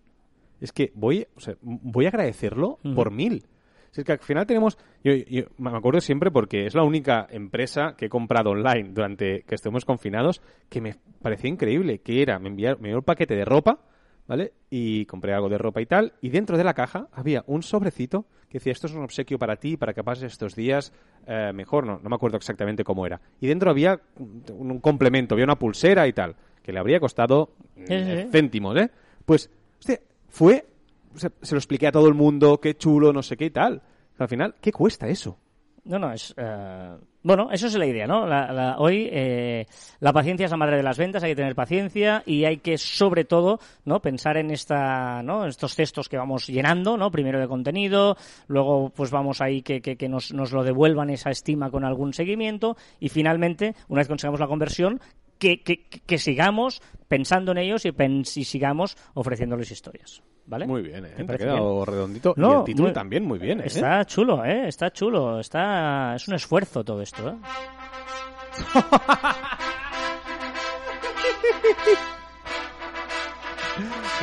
es 0.60 0.72
que 0.72 0.92
voy, 0.94 1.26
o 1.36 1.40
sea, 1.40 1.54
m- 1.62 1.78
voy 1.82 2.04
a 2.04 2.08
agradecerlo 2.08 2.80
por 2.94 3.10
mil. 3.10 3.44
Si 3.90 4.00
es 4.00 4.04
que 4.04 4.12
al 4.12 4.18
final 4.18 4.46
tenemos, 4.46 4.78
yo, 5.02 5.12
yo 5.14 5.44
me 5.58 5.70
acuerdo 5.70 6.00
siempre 6.00 6.30
porque 6.30 6.66
es 6.66 6.74
la 6.74 6.82
única 6.82 7.26
empresa 7.30 7.94
que 7.96 8.06
he 8.06 8.08
comprado 8.08 8.50
online 8.50 8.90
durante 8.92 9.42
que 9.42 9.54
estemos 9.54 9.84
confinados 9.84 10.42
que 10.68 10.80
me 10.80 10.96
parecía 11.22 11.50
increíble, 11.50 12.00
que 12.00 12.22
era, 12.22 12.38
me 12.38 12.48
enviaron, 12.48 12.80
me 12.80 12.88
envió 12.88 12.98
un 12.98 13.04
paquete 13.04 13.34
de 13.34 13.44
ropa, 13.44 13.80
¿vale? 14.26 14.52
Y 14.70 15.06
compré 15.06 15.32
algo 15.32 15.48
de 15.48 15.58
ropa 15.58 15.80
y 15.80 15.86
tal, 15.86 16.14
y 16.20 16.30
dentro 16.30 16.56
de 16.56 16.64
la 16.64 16.74
caja 16.74 17.08
había 17.12 17.44
un 17.46 17.62
sobrecito 17.62 18.26
que 18.48 18.58
decía, 18.58 18.72
esto 18.72 18.86
es 18.86 18.94
un 18.94 19.02
obsequio 19.02 19.38
para 19.38 19.56
ti, 19.56 19.76
para 19.76 19.92
que 19.92 20.04
pases 20.04 20.32
estos 20.32 20.54
días 20.54 20.92
eh, 21.26 21.52
mejor, 21.52 21.86
no, 21.86 21.98
no 22.02 22.08
me 22.08 22.14
acuerdo 22.14 22.36
exactamente 22.36 22.84
cómo 22.84 23.06
era. 23.06 23.20
Y 23.40 23.46
dentro 23.46 23.70
había 23.70 24.00
un, 24.18 24.44
un 24.50 24.80
complemento, 24.80 25.34
había 25.34 25.44
una 25.44 25.58
pulsera 25.58 26.06
y 26.06 26.12
tal, 26.12 26.36
que 26.62 26.72
le 26.72 26.78
habría 26.78 27.00
costado 27.00 27.50
sí. 27.86 28.28
céntimos, 28.30 28.76
¿eh? 28.76 28.90
Pues, 29.24 29.50
hostia, 29.78 30.00
fue, 30.28 30.64
se, 31.16 31.30
se 31.42 31.54
lo 31.54 31.58
expliqué 31.58 31.86
a 31.88 31.92
todo 31.92 32.08
el 32.08 32.14
mundo, 32.14 32.60
qué 32.60 32.76
chulo, 32.76 33.12
no 33.12 33.22
sé 33.22 33.36
qué 33.36 33.46
y 33.46 33.50
tal. 33.50 33.82
Al 34.18 34.28
final, 34.28 34.54
¿qué 34.60 34.72
cuesta 34.72 35.08
eso? 35.08 35.38
No, 35.84 35.98
no, 36.00 36.12
es. 36.12 36.34
eh, 36.36 36.96
Bueno, 37.22 37.48
eso 37.52 37.66
es 37.68 37.74
la 37.76 37.86
idea, 37.86 38.06
¿no? 38.08 38.26
La- 38.26 38.50
la- 38.52 38.76
hoy 38.78 39.08
eh, 39.12 39.66
la 40.00 40.12
paciencia 40.12 40.46
es 40.46 40.50
la 40.50 40.56
madre 40.56 40.76
de 40.78 40.82
las 40.82 40.98
ventas, 40.98 41.22
hay 41.22 41.30
que 41.30 41.36
tener 41.36 41.54
paciencia 41.54 42.22
y 42.26 42.44
hay 42.44 42.56
que, 42.58 42.76
sobre 42.78 43.24
todo, 43.24 43.60
¿no? 43.84 44.00
Pensar 44.00 44.36
en 44.36 44.50
esta, 44.50 45.22
¿no? 45.22 45.46
Estos 45.46 45.74
cestos 45.76 46.08
que 46.08 46.16
vamos 46.16 46.46
llenando, 46.48 46.96
¿no? 46.96 47.10
Primero 47.12 47.38
de 47.38 47.46
contenido, 47.46 48.16
luego 48.48 48.90
pues 48.90 49.10
vamos 49.12 49.40
ahí 49.40 49.62
que, 49.62 49.80
que, 49.80 49.96
que 49.96 50.08
nos, 50.08 50.32
nos 50.32 50.50
lo 50.52 50.64
devuelvan 50.64 51.10
esa 51.10 51.30
estima 51.30 51.70
con 51.70 51.84
algún 51.84 52.12
seguimiento 52.12 52.76
y 52.98 53.08
finalmente, 53.08 53.74
una 53.88 54.00
vez 54.00 54.08
consigamos 54.08 54.40
la 54.40 54.48
conversión, 54.48 55.00
que, 55.38 55.62
que- 55.62 55.84
que 55.88 56.18
sigamos 56.18 56.80
pensando 57.06 57.52
en 57.52 57.58
ellos 57.58 57.84
y, 57.84 57.90
pens- 57.90 58.36
y 58.38 58.44
sigamos 58.44 58.96
ofreciéndoles 59.14 59.70
historias, 59.70 60.22
¿vale? 60.46 60.66
Muy 60.66 60.82
bien, 60.82 61.04
¿eh? 61.04 61.08
¿Te 61.10 61.16
Te 61.16 61.22
ha 61.22 61.26
parece 61.26 61.44
quedado 61.44 61.84
redondito. 61.84 62.34
y 62.36 62.40
el 62.42 62.64
título 62.64 62.88
muy- 62.88 62.92
también 62.94 63.24
muy 63.24 63.38
bien, 63.38 63.60
¿eh? 63.60 63.64
Está 63.66 64.04
chulo, 64.04 64.44
¿eh? 64.44 64.68
Está 64.68 64.90
chulo. 64.90 65.38
Está... 65.40 66.14
Es 66.16 66.26
un 66.28 66.34
esfuerzo 66.34 66.84
todo 66.84 67.00
esto, 67.02 67.28
¿eh? 67.30 67.34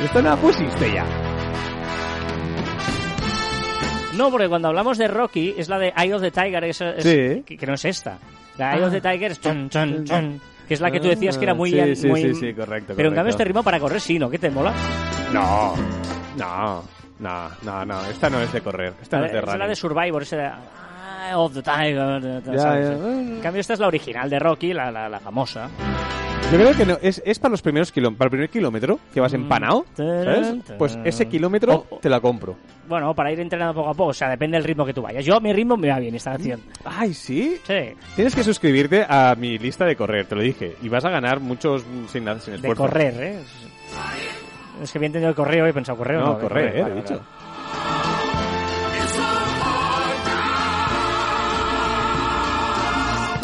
Esto 0.02 0.22
no 0.22 0.36
pusiste 0.38 0.92
ya. 0.92 1.04
No, 4.16 4.30
porque 4.30 4.48
cuando 4.48 4.68
hablamos 4.68 4.98
de 4.98 5.08
Rocky 5.08 5.54
es 5.56 5.68
la 5.68 5.78
de 5.78 5.92
Eye 5.96 6.14
of 6.14 6.22
the 6.22 6.30
Tiger, 6.30 6.64
es, 6.64 6.80
es- 6.80 7.02
Sí. 7.02 7.42
que, 7.44 7.56
que 7.56 7.66
no 7.66 7.74
es 7.74 7.84
esta. 7.84 8.18
La 8.58 8.76
Eye 8.76 8.84
of 8.84 8.92
the 8.92 9.00
Tiger 9.00 9.32
es 9.32 9.40
chon, 9.40 9.68
chon, 9.70 10.04
chon, 10.04 10.40
que 10.66 10.74
es 10.74 10.80
la 10.80 10.90
que 10.90 11.00
tú 11.00 11.08
decías 11.08 11.36
que 11.38 11.44
era 11.44 11.54
muy... 11.54 11.70
Sí, 11.70 11.96
sí, 11.96 12.06
muy- 12.08 12.22
sí, 12.22 12.34
sí, 12.34 12.54
correcto, 12.54 12.94
Pero 12.96 13.08
en 13.10 13.14
cambio 13.14 13.30
este 13.30 13.44
ritmo 13.44 13.62
para 13.62 13.78
correr 13.80 14.00
sí, 14.00 14.18
¿no? 14.18 14.30
¿Qué 14.30 14.38
te 14.38 14.50
mola? 14.50 14.72
No, 15.32 15.74
no, 16.36 16.84
no, 17.18 17.50
no, 17.62 17.84
no. 17.84 18.04
Esta 18.06 18.30
no 18.30 18.40
es 18.40 18.52
de 18.52 18.60
correr. 18.60 18.94
Esta 19.02 19.18
no 19.18 19.26
es 19.26 19.32
de 19.32 19.38
es 19.38 19.44
la 19.46 19.52
running. 19.52 19.68
de 19.68 19.76
Survivor, 19.76 20.22
ese 20.22 20.36
de 20.36 20.50
Eye 21.28 21.34
of 21.34 21.52
the 21.54 21.62
Tiger. 21.62 22.20
de- 22.22 22.40
de- 22.40 22.52
Ya, 22.56 22.58
¿sabes? 22.62 22.88
ya. 22.88 22.94
En 23.10 23.40
cambio 23.40 23.60
esta 23.60 23.72
es 23.74 23.80
la 23.80 23.86
original 23.86 24.28
de 24.30 24.38
Rocky, 24.38 24.72
la, 24.72 24.90
la, 24.90 25.08
la 25.08 25.20
famosa. 25.20 25.68
Yo 26.52 26.58
creo 26.58 26.76
que 26.76 26.84
no. 26.86 26.98
Es, 27.00 27.22
es 27.24 27.38
para 27.38 27.52
los 27.52 27.62
primeros 27.62 27.90
kilómetros. 27.90 28.18
Para 28.18 28.26
el 28.26 28.30
primer 28.30 28.50
kilómetro 28.50 28.98
que 29.12 29.18
vas 29.20 29.32
empanado, 29.32 29.86
¿sabes? 29.96 30.54
Pues 30.78 30.98
ese 31.04 31.26
kilómetro 31.26 31.86
te 32.02 32.08
la 32.10 32.20
compro. 32.20 32.56
Bueno, 32.86 33.14
para 33.14 33.32
ir 33.32 33.40
entrenando 33.40 33.74
poco 33.74 33.88
a 33.90 33.94
poco, 33.94 34.10
o 34.10 34.14
sea, 34.14 34.28
depende 34.28 34.58
del 34.58 34.64
ritmo 34.64 34.84
que 34.84 34.92
tú 34.92 35.00
vayas. 35.00 35.24
Yo, 35.24 35.40
mi 35.40 35.52
ritmo 35.54 35.76
me 35.78 35.88
va 35.88 35.98
bien 35.98 36.14
esta 36.14 36.32
canción. 36.32 36.60
Ay, 36.84 37.14
¿sí? 37.14 37.56
Sí. 37.66 37.94
Tienes 38.14 38.34
que 38.34 38.44
suscribirte 38.44 39.04
a 39.08 39.34
mi 39.36 39.58
lista 39.58 39.86
de 39.86 39.96
correr, 39.96 40.26
te 40.26 40.34
lo 40.36 40.42
dije. 40.42 40.76
Y 40.82 40.88
vas 40.90 41.04
a 41.06 41.08
ganar 41.10 41.40
muchos 41.40 41.82
mm, 41.82 42.08
sin, 42.08 42.24
nada- 42.24 42.40
sin 42.40 42.52
De 42.52 42.56
esfuerzo. 42.58 42.82
correr, 42.82 43.14
¿eh? 43.22 43.38
Es 44.82 44.92
que 44.92 44.98
había 44.98 45.06
entendido 45.06 45.30
el 45.30 45.34
correo 45.36 45.66
y 45.66 45.70
he 45.70 45.72
pensado 45.72 45.96
correo. 45.96 46.20
No, 46.20 46.34
de 46.34 46.40
correr, 46.42 46.76
eh, 46.76 46.80
he 46.90 46.94
dicho. 46.94 47.20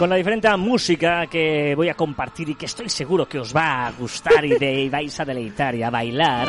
Con 0.01 0.09
la 0.09 0.17
diferente 0.17 0.49
música 0.57 1.27
que 1.27 1.75
voy 1.75 1.91
a 1.91 1.95
compartir 1.95 2.49
y 2.49 2.55
que 2.55 2.65
estoy 2.65 2.89
seguro 2.89 3.29
que 3.29 3.39
os 3.39 3.55
va 3.55 3.87
a 3.87 3.93
gustar 3.93 4.43
y 4.47 4.57
de, 4.59 4.89
vais 4.91 5.21
a 5.21 5.27
deleitar 5.27 5.75
y 5.75 5.83
a 5.83 5.91
bailar. 5.91 6.49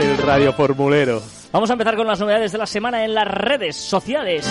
El 0.00 0.16
radio 0.16 0.54
formulero. 0.54 1.22
Vamos 1.52 1.68
a 1.68 1.74
empezar 1.74 1.96
con 1.96 2.06
las 2.06 2.18
novedades 2.18 2.50
de 2.50 2.56
la 2.56 2.64
semana 2.64 3.04
en 3.04 3.12
las 3.12 3.28
redes 3.28 3.76
sociales. 3.76 4.46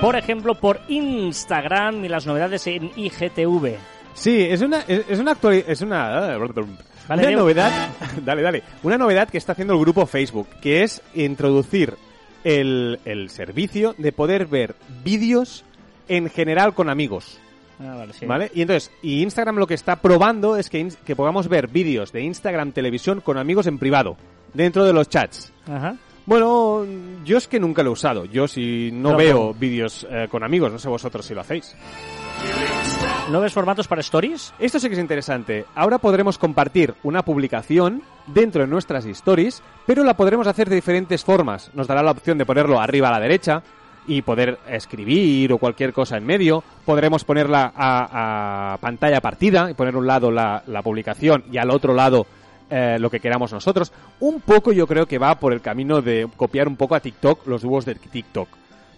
Por 0.00 0.16
ejemplo, 0.16 0.56
por 0.56 0.80
Instagram 0.88 2.04
y 2.04 2.08
las 2.08 2.26
novedades 2.26 2.66
en 2.66 2.90
IGTV. 2.96 3.76
Sí, 4.14 4.42
es 4.42 4.60
una, 4.60 4.80
es, 4.88 5.20
una 5.20 5.36
actuali- 5.36 5.64
es 5.68 5.82
una, 5.82 6.36
Vale, 6.36 6.72
una 7.08 7.16
Diego. 7.28 7.42
novedad, 7.42 7.90
dale, 8.24 8.42
dale, 8.42 8.62
una 8.82 8.98
novedad 8.98 9.28
que 9.28 9.38
está 9.38 9.52
haciendo 9.52 9.74
el 9.74 9.80
grupo 9.80 10.04
Facebook, 10.06 10.48
que 10.60 10.82
es 10.82 11.00
introducir 11.14 11.94
el, 12.42 12.98
el 13.04 13.30
servicio 13.30 13.94
de 13.98 14.10
poder 14.10 14.46
ver 14.46 14.74
vídeos 15.04 15.64
en 16.08 16.30
general 16.30 16.74
con 16.74 16.88
amigos, 16.88 17.38
Ah, 17.78 17.94
vale, 17.94 18.12
sí. 18.14 18.24
¿vale? 18.24 18.50
Y 18.54 18.62
entonces, 18.62 18.90
y 19.02 19.22
Instagram 19.22 19.56
lo 19.56 19.66
que 19.66 19.74
está 19.74 19.96
probando 19.96 20.56
es 20.56 20.70
que, 20.70 20.88
que 21.04 21.14
podamos 21.14 21.46
ver 21.48 21.68
vídeos 21.68 22.10
de 22.10 22.22
Instagram 22.22 22.72
Televisión 22.72 23.20
con 23.20 23.36
amigos 23.36 23.66
en 23.66 23.78
privado, 23.78 24.16
dentro 24.54 24.84
de 24.84 24.94
los 24.94 25.08
chats. 25.10 25.52
Ajá. 25.70 25.96
Bueno, 26.24 26.84
yo 27.24 27.36
es 27.36 27.46
que 27.46 27.60
nunca 27.60 27.82
lo 27.82 27.90
he 27.90 27.92
usado. 27.92 28.24
Yo 28.24 28.48
si 28.48 28.90
no 28.92 29.14
veo 29.16 29.54
vídeos 29.54 30.06
eh, 30.10 30.26
con 30.30 30.42
amigos, 30.42 30.72
no 30.72 30.78
sé 30.78 30.88
vosotros 30.88 31.24
si 31.24 31.34
lo 31.34 31.42
hacéis. 31.42 31.76
¿No 33.30 33.40
ves 33.40 33.52
formatos 33.52 33.88
para 33.88 34.00
stories? 34.00 34.52
Esto 34.58 34.78
sí 34.80 34.88
que 34.88 34.94
es 34.94 35.00
interesante. 35.00 35.64
Ahora 35.74 35.98
podremos 35.98 36.38
compartir 36.38 36.94
una 37.02 37.22
publicación 37.24 38.02
dentro 38.26 38.62
de 38.62 38.68
nuestras 38.68 39.04
stories, 39.04 39.62
pero 39.84 40.02
la 40.04 40.16
podremos 40.16 40.46
hacer 40.46 40.68
de 40.68 40.76
diferentes 40.76 41.24
formas. 41.24 41.70
Nos 41.74 41.86
dará 41.86 42.02
la 42.02 42.12
opción 42.12 42.38
de 42.38 42.46
ponerlo 42.46 42.80
arriba 42.80 43.08
a 43.08 43.12
la 43.12 43.20
derecha 43.20 43.62
y 44.06 44.22
poder 44.22 44.58
escribir 44.68 45.52
o 45.52 45.58
cualquier 45.58 45.92
cosa 45.92 46.16
en 46.16 46.24
medio. 46.24 46.62
Podremos 46.84 47.24
ponerla 47.24 47.72
a, 47.74 48.74
a 48.74 48.78
pantalla 48.78 49.20
partida 49.20 49.70
y 49.70 49.74
poner 49.74 49.94
a 49.94 49.98
un 49.98 50.06
lado 50.06 50.30
la, 50.30 50.62
la 50.66 50.82
publicación 50.82 51.44
y 51.50 51.58
al 51.58 51.70
otro 51.70 51.94
lado 51.94 52.26
eh, 52.68 52.96
lo 52.98 53.10
que 53.10 53.20
queramos 53.20 53.52
nosotros. 53.52 53.92
Un 54.20 54.40
poco 54.40 54.72
yo 54.72 54.86
creo 54.86 55.06
que 55.06 55.18
va 55.18 55.38
por 55.38 55.52
el 55.52 55.60
camino 55.60 56.02
de 56.02 56.28
copiar 56.36 56.66
un 56.66 56.76
poco 56.76 56.96
a 56.96 57.00
TikTok, 57.00 57.46
los 57.46 57.62
dúos 57.62 57.84
de 57.84 57.94
TikTok. 57.94 58.48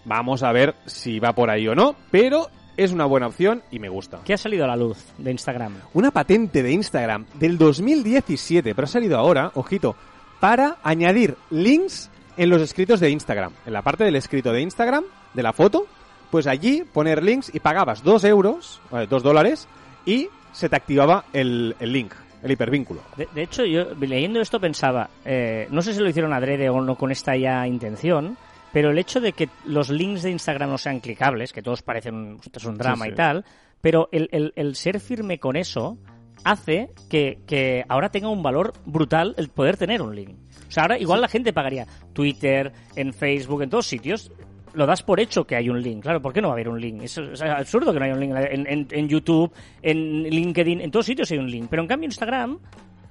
Vamos 0.05 0.41
a 0.41 0.51
ver 0.51 0.75
si 0.85 1.19
va 1.19 1.33
por 1.33 1.51
ahí 1.51 1.67
o 1.67 1.75
no, 1.75 1.95
pero 2.09 2.47
es 2.77 2.91
una 2.91 3.05
buena 3.05 3.27
opción 3.27 3.61
y 3.69 3.77
me 3.77 3.89
gusta. 3.89 4.21
¿Qué 4.23 4.33
ha 4.33 4.37
salido 4.37 4.63
a 4.63 4.67
la 4.67 4.75
luz 4.75 4.97
de 5.17 5.31
Instagram? 5.31 5.75
Una 5.93 6.09
patente 6.09 6.63
de 6.63 6.71
Instagram 6.71 7.25
del 7.35 7.57
2017, 7.57 8.73
pero 8.73 8.85
ha 8.85 8.89
salido 8.89 9.17
ahora, 9.19 9.51
ojito, 9.53 9.95
para 10.39 10.77
añadir 10.81 11.35
links 11.51 12.09
en 12.39 12.49
los 12.49 12.61
escritos 12.61 12.99
de 12.99 13.09
Instagram. 13.11 13.51
En 13.65 13.73
la 13.73 13.81
parte 13.83 14.03
del 14.03 14.15
escrito 14.15 14.51
de 14.51 14.61
Instagram, 14.61 15.03
de 15.33 15.43
la 15.43 15.53
foto, 15.53 15.85
pues 16.31 16.47
allí 16.47 16.83
poner 16.91 17.21
links 17.23 17.53
y 17.53 17.59
pagabas 17.59 18.03
dos 18.03 18.23
euros, 18.23 18.81
eh, 18.93 19.05
dos 19.09 19.21
dólares, 19.23 19.67
y 20.05 20.29
se 20.51 20.69
te 20.69 20.75
activaba 20.75 21.25
el, 21.33 21.75
el 21.79 21.91
link, 21.91 22.13
el 22.41 22.51
hipervínculo. 22.51 23.01
De, 23.17 23.27
de 23.33 23.43
hecho, 23.43 23.65
yo 23.65 23.93
leyendo 23.99 24.39
esto 24.41 24.59
pensaba, 24.59 25.09
eh, 25.25 25.67
no 25.69 25.81
sé 25.81 25.93
si 25.93 25.99
lo 25.99 26.09
hicieron 26.09 26.33
adrede 26.33 26.69
o 26.69 26.81
no 26.81 26.95
con 26.95 27.11
esta 27.11 27.35
ya 27.35 27.67
intención, 27.67 28.37
pero 28.71 28.91
el 28.91 28.97
hecho 28.99 29.19
de 29.19 29.33
que 29.33 29.49
los 29.65 29.89
links 29.89 30.21
de 30.23 30.31
Instagram 30.31 30.69
no 30.69 30.77
sean 30.77 30.99
clicables, 30.99 31.51
que 31.53 31.61
todos 31.61 31.81
parecen 31.81 32.15
un, 32.15 32.39
esto 32.43 32.59
es 32.59 32.65
un 32.65 32.77
drama 32.77 33.05
sí. 33.05 33.11
y 33.11 33.15
tal, 33.15 33.43
pero 33.81 34.09
el, 34.11 34.29
el- 34.31 34.53
el 34.55 34.75
ser 34.75 34.99
firme 34.99 35.39
con 35.39 35.55
eso 35.55 35.97
hace 36.43 36.89
que, 37.09 37.39
que 37.47 37.83
ahora 37.89 38.09
tenga 38.09 38.29
un 38.29 38.43
valor 38.43 38.73
brutal 38.85 39.33
el 39.37 39.49
poder 39.49 39.77
tener 39.77 40.01
un 40.01 40.15
link. 40.15 40.31
O 40.67 40.71
sea, 40.71 40.83
ahora 40.83 40.97
igual 40.99 41.21
la 41.21 41.27
gente 41.27 41.53
pagaría 41.53 41.87
Twitter, 42.13 42.71
en 42.95 43.13
Facebook, 43.13 43.61
en 43.63 43.69
todos 43.69 43.87
sitios. 43.87 44.31
Lo 44.73 44.85
das 44.85 45.01
por 45.01 45.19
hecho 45.19 45.45
que 45.45 45.55
hay 45.55 45.67
un 45.69 45.81
link. 45.81 46.03
Claro, 46.03 46.21
¿por 46.21 46.31
qué 46.31 46.41
no 46.41 46.49
va 46.49 46.53
a 46.53 46.55
haber 46.57 46.69
un 46.69 46.79
link? 46.79 47.01
Es, 47.01 47.17
es 47.17 47.41
absurdo 47.41 47.91
que 47.91 47.97
no 47.99 48.05
haya 48.05 48.13
un 48.13 48.19
link 48.19 48.35
en, 48.35 48.67
en- 48.67 48.87
en 48.91 49.07
YouTube, 49.09 49.51
en 49.81 50.23
LinkedIn, 50.23 50.81
en 50.81 50.91
todos 50.91 51.07
sitios 51.07 51.31
hay 51.31 51.39
un 51.39 51.49
link. 51.49 51.67
Pero 51.69 51.81
en 51.81 51.87
cambio 51.87 52.05
en 52.05 52.11
Instagram 52.11 52.59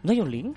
no 0.05 0.13
hay 0.13 0.21
un 0.21 0.31
link. 0.31 0.57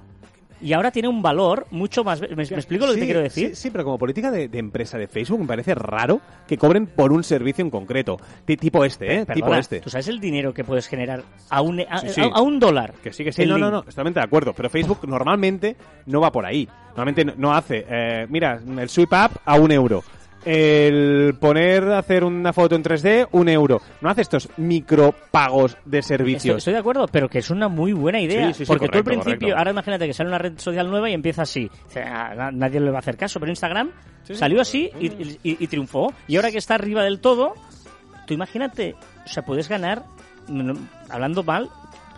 Y 0.62 0.74
ahora 0.74 0.92
tiene 0.92 1.08
un 1.08 1.22
valor 1.22 1.68
mucho 1.72 2.04
más... 2.04 2.22
¿Me, 2.22 2.28
me 2.36 2.44
explico 2.44 2.86
lo 2.86 2.92
que 2.92 2.96
Sí, 2.96 3.00
te 3.02 3.06
quiero 3.06 3.22
decir? 3.22 3.50
Sí, 3.50 3.56
sí, 3.56 3.70
pero 3.72 3.84
como 3.84 3.98
política 3.98 4.32
de, 4.32 4.48
de 4.48 4.60
empresa 4.60 4.98
de 4.98 5.08
Facebook 5.08 5.40
me 5.42 5.48
parece 5.48 5.74
raro 5.76 6.22
que 6.48 6.58
cobren 6.58 6.88
por 6.88 7.12
un 7.12 7.24
servicio 7.24 7.64
en 7.64 7.70
concreto. 7.72 8.18
Ti- 8.46 8.58
tipo 8.58 8.84
este, 8.86 9.18
¿eh? 9.22 9.26
tipo 9.26 9.54
este. 9.56 9.80
¿Tú 9.82 9.90
sabes 9.90 10.08
el 10.08 10.20
dinero 10.20 10.54
que 10.54 10.64
puedes 10.64 10.88
generar 10.88 11.24
a 11.50 11.62
un, 11.62 11.80
a, 11.82 11.98
Sí, 12.00 12.22
a- 12.22 12.26
a 12.26 12.42
un 12.42 12.60
dólar? 12.60 12.94
Que 13.04 13.12
sí, 13.14 13.24
que 13.24 13.32
sí. 13.32 13.46
No, 13.46 13.58
no, 13.58 13.72
no, 13.72 13.84
totalmente 13.84 14.20
de 14.20 14.26
acuerdo. 14.26 14.54
Pero 14.54 14.70
Facebook 14.70 15.00
normalmente 15.08 15.76
no 16.06 16.22
va 16.22 16.32
por 16.32 16.46
ahí. 16.46 16.68
Normalmente 16.90 17.26
no- 17.26 17.34
no 17.38 17.54
hace, 17.54 17.86
eh, 17.90 18.28
mira, 18.30 18.60
el 18.80 18.90
swipe 18.90 19.16
up 19.16 19.32
a 19.46 19.56
un 19.56 19.72
euro. 19.72 20.04
El 20.46 21.36
poner, 21.40 21.84
hacer 21.92 22.24
una 22.24 22.52
foto 22.54 22.76
en 22.76 22.84
3D, 22.84 23.28
un 23.32 23.48
euro. 23.50 23.82
No 24.02 24.10
hace 24.10 24.22
estos 24.22 24.50
micropagos 24.58 25.78
de 25.86 26.00
Estoy, 26.00 26.18
servicios. 26.18 26.58
estoy 26.58 26.74
de 26.74 26.80
acuerdo, 26.80 27.06
pero 27.12 27.30
que 27.30 27.40
es 27.40 27.50
una 27.50 27.68
muy 27.68 27.94
buena 27.94 28.20
idea. 28.20 28.48
Sí, 28.48 28.54
sí, 28.54 28.66
sí, 28.66 28.68
porque 28.68 28.88
tú 28.88 28.98
al 28.98 29.04
principio, 29.04 29.34
correcto. 29.40 29.58
ahora 29.58 29.72
imagínate 29.72 30.08
que 30.08 30.14
sale 30.14 30.30
una 30.30 30.38
red 30.40 30.54
social 30.58 30.90
nueva 30.90 31.10
y 31.10 31.14
empieza 31.14 31.44
así. 31.44 31.70
Dice, 31.88 32.02
"Ah, 32.04 32.34
na- 32.36 32.52
nadie 32.52 32.80
le 32.80 32.90
va 32.92 32.98
a 32.98 33.00
hacer 33.00 33.18
caso, 33.18 33.40
pero 33.40 33.52
Instagram 33.52 33.92
salió 34.34 34.62
así 34.62 34.90
y, 35.00 35.08
y- 35.08 35.38
y 35.44 35.68
triunfó. 35.68 36.14
Y 36.28 36.36
ahora 36.38 36.52
que 36.52 36.58
está 36.58 36.76
arriba 36.76 37.04
del 37.04 37.20
todo, 37.20 37.54
tú 38.26 38.34
imagínate, 38.34 38.96
o 39.26 39.28
sea, 39.30 39.44
puedes 39.44 39.68
ganar, 39.70 40.04
hablando 41.10 41.44
mal, 41.44 41.70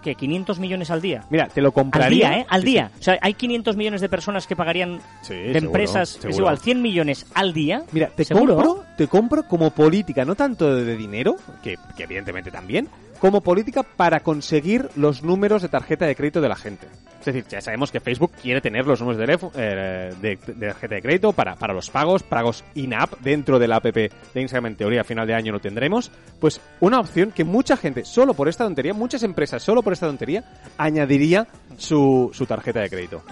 que 0.04 0.14
500 0.16 0.60
millones 0.60 0.92
al 0.92 1.02
día. 1.02 1.24
Mira, 1.32 1.48
te 1.48 1.62
lo 1.62 1.70
Al 1.70 1.74
compraría. 1.74 2.30
día, 2.30 2.40
¿eh? 2.40 2.46
Al 2.50 2.62
Sí, 2.62 2.68
día. 2.68 2.92
O 3.00 3.02
sea, 3.02 3.18
hay 3.22 3.34
500 3.34 3.76
millones 3.76 4.02
de 4.02 4.10
personas 4.10 4.46
que 4.46 4.56
pagarían 4.56 5.00
Sí, 5.22 5.34
de 5.34 5.54
seguro, 5.54 5.66
empresas, 5.68 6.20
es 6.24 6.38
igual, 6.38 6.60
100 6.60 6.82
millones 6.82 7.26
al 7.34 7.54
día. 7.54 7.84
Mira, 7.92 8.10
te 8.16 8.24
¿Seguro? 8.26 8.56
compro, 8.56 8.84
te 8.98 9.08
compro 9.08 9.48
como 9.48 9.72
política, 9.72 10.26
no 10.26 10.36
tanto 10.36 10.76
de 10.76 10.96
dinero, 10.96 11.36
que, 11.64 11.78
que 11.98 12.04
evidentemente 12.04 12.52
también, 12.52 12.88
como 13.24 13.40
política 13.40 13.84
para 13.84 14.20
conseguir 14.20 14.90
los 14.98 15.24
números 15.24 15.62
de 15.62 15.70
tarjeta 15.70 16.06
de 16.06 16.14
crédito 16.14 16.42
de 16.42 16.50
la 16.50 16.58
gente. 16.58 16.88
Es 17.22 17.26
decir, 17.28 17.46
ya 17.48 17.62
sabemos 17.62 17.90
que 17.90 18.02
Facebook 18.02 18.34
quiere 18.42 18.60
tener 18.60 18.86
los 18.86 19.00
números 19.00 19.18
de, 19.18 19.24
teléfono- 19.26 19.54
eh, 19.56 20.14
de, 20.22 20.36
de 20.46 20.68
tarjeta 20.68 20.96
de 20.96 21.02
crédito 21.02 21.32
para, 21.32 21.56
para 21.56 21.74
los 21.74 21.90
pagos, 21.90 22.22
pagos 22.22 22.66
in-app 22.76 23.14
dentro 23.22 23.60
del 23.60 23.72
app 23.72 23.86
de 23.86 24.12
Instagram 24.36 24.72
en 24.74 24.76
teoría 24.76 25.02
a 25.02 25.04
final 25.06 25.26
de 25.26 25.36
año 25.36 25.54
lo 25.54 25.62
tendremos. 25.62 26.12
Pues 26.42 26.60
una 26.82 27.00
opción 27.00 27.32
que 27.32 27.46
mucha 27.46 27.78
gente, 27.78 28.04
solo 28.04 28.34
por 28.34 28.50
esta 28.50 28.66
tontería, 28.66 28.94
muchas 28.94 29.24
empresas 29.24 29.64
solo 29.64 29.82
por 29.84 29.94
esta 29.94 30.08
tontería, 30.08 30.44
añadiría 30.78 31.48
su, 31.78 32.30
su 32.34 32.46
tarjeta 32.46 32.82
de 32.82 32.90
crédito. 32.90 33.24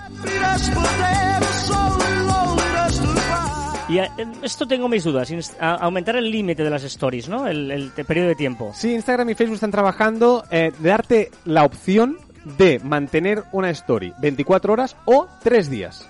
Y 3.92 4.00
eh, 4.00 4.10
esto 4.42 4.66
tengo 4.68 4.88
mis 4.88 5.04
dudas. 5.04 5.32
A- 5.60 5.76
aumentar 5.76 6.16
el 6.16 6.30
límite 6.32 6.64
de 6.64 6.70
las 6.70 6.84
stories, 6.84 7.28
¿no? 7.28 7.48
El, 7.48 7.92
periodo 8.08 8.28
de 8.30 8.36
tiempo. 8.36 8.72
Sí, 8.74 8.94
Instagram 8.94 9.30
y 9.30 9.36
Facebook 9.36 9.56
están 9.56 9.72
trabajando 9.72 10.44
eh, 10.52 10.72
de 10.80 10.90
darte 10.90 11.32
la 11.46 11.64
opción 11.64 12.18
de 12.58 12.80
mantener 12.80 13.44
una 13.52 13.70
story 13.72 14.14
24 14.20 14.74
horas 14.74 14.96
o 15.06 15.28
3 15.44 15.70
días. 15.70 16.08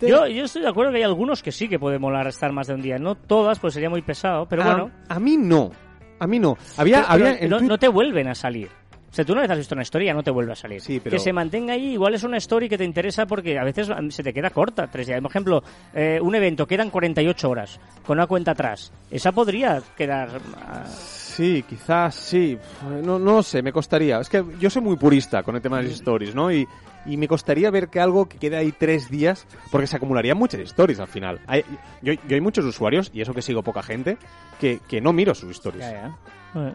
Te- 0.00 0.08
Yo, 0.08 0.26
yo 0.26 0.44
estoy 0.44 0.62
de 0.62 0.68
acuerdo 0.68 0.92
que 0.92 0.98
hay 0.98 1.02
algunos 1.04 1.42
que 1.42 1.52
sí 1.52 1.68
que 1.68 1.78
puede 1.78 1.98
molar 1.98 2.26
estar 2.26 2.52
más 2.52 2.66
de 2.66 2.74
un 2.74 2.82
día. 2.82 2.98
No 2.98 3.14
todas, 3.14 3.58
pues 3.58 3.72
sería 3.74 3.88
muy 3.90 4.02
pesado, 4.02 4.46
pero 4.46 4.62
a, 4.62 4.66
bueno. 4.66 4.90
a 5.08 5.18
mí 5.20 5.36
no. 5.36 5.70
A 6.18 6.26
mí 6.26 6.38
no. 6.38 6.56
Había, 6.76 6.98
Pero- 7.02 7.08
había 7.12 7.24
pero 7.32 7.44
en 7.44 7.50
no, 7.50 7.56
Twitter- 7.58 7.68
no 7.68 7.78
te 7.78 7.88
vuelven 7.88 8.28
a 8.28 8.34
salir. 8.34 8.68
O 9.16 9.18
sea, 9.18 9.24
tú 9.24 9.32
una 9.32 9.40
vez 9.40 9.50
has 9.50 9.56
visto 9.56 9.74
una 9.74 9.80
historia, 9.80 10.12
no 10.12 10.22
te 10.22 10.30
vuelve 10.30 10.52
a 10.52 10.54
salir. 10.54 10.78
Sí, 10.82 11.00
pero- 11.02 11.16
Que 11.16 11.18
se 11.22 11.32
mantenga 11.32 11.72
ahí, 11.72 11.92
igual 11.94 12.12
es 12.12 12.22
una 12.22 12.36
story 12.36 12.68
que 12.68 12.76
te 12.76 12.84
interesa 12.84 13.24
porque 13.24 13.58
a 13.58 13.64
veces 13.64 13.88
mm, 13.88 14.10
se 14.10 14.22
te 14.22 14.34
queda 14.34 14.50
corta. 14.50 14.88
Tres 14.88 15.06
días. 15.06 15.22
Por 15.22 15.30
ejemplo, 15.30 15.62
eh, 15.94 16.18
un 16.20 16.34
evento, 16.34 16.66
quedan 16.66 16.90
48 16.90 17.48
horas 17.48 17.80
con 18.04 18.18
una 18.18 18.26
cuenta 18.26 18.50
atrás. 18.50 18.92
Esa 19.10 19.32
podría 19.32 19.82
quedar... 19.96 20.28
ah, 20.58 20.84
Sí, 20.86 21.64
quizás 21.66 22.14
sí. 22.14 22.58
No, 23.02 23.18
no 23.18 23.42
sé, 23.42 23.62
me 23.62 23.72
costaría. 23.72 24.20
Es 24.20 24.28
que 24.28 24.44
yo 24.60 24.68
soy 24.68 24.82
muy 24.82 24.96
purista 24.96 25.42
con 25.42 25.56
el 25.56 25.62
tema 25.62 25.78
de 25.78 25.84
las 25.84 25.92
stories, 25.92 26.34
¿no? 26.34 26.52
Y, 26.52 26.68
y 27.06 27.16
me 27.16 27.26
costaría 27.26 27.70
ver 27.70 27.88
que 27.88 28.00
algo 28.00 28.28
que 28.28 28.36
quede 28.36 28.56
ahí 28.58 28.72
tres 28.72 29.08
días, 29.10 29.46
porque 29.70 29.86
se 29.86 29.96
acumularían 29.96 30.36
muchas 30.36 30.60
stories 30.60 30.98
al 31.00 31.08
final. 31.08 31.40
Hay- 31.46 31.64
yo, 32.02 32.12
yo 32.12 32.34
hay 32.34 32.40
muchos 32.42 32.66
usuarios, 32.66 33.10
y 33.14 33.22
eso 33.22 33.32
que 33.32 33.40
sigo 33.40 33.62
poca 33.62 33.82
gente, 33.82 34.18
que, 34.60 34.80
que 34.86 35.00
no 35.00 35.14
miro 35.14 35.34
sus 35.34 35.52
stories. 35.52 35.84
ya, 35.84 36.14
ya. 36.54 36.72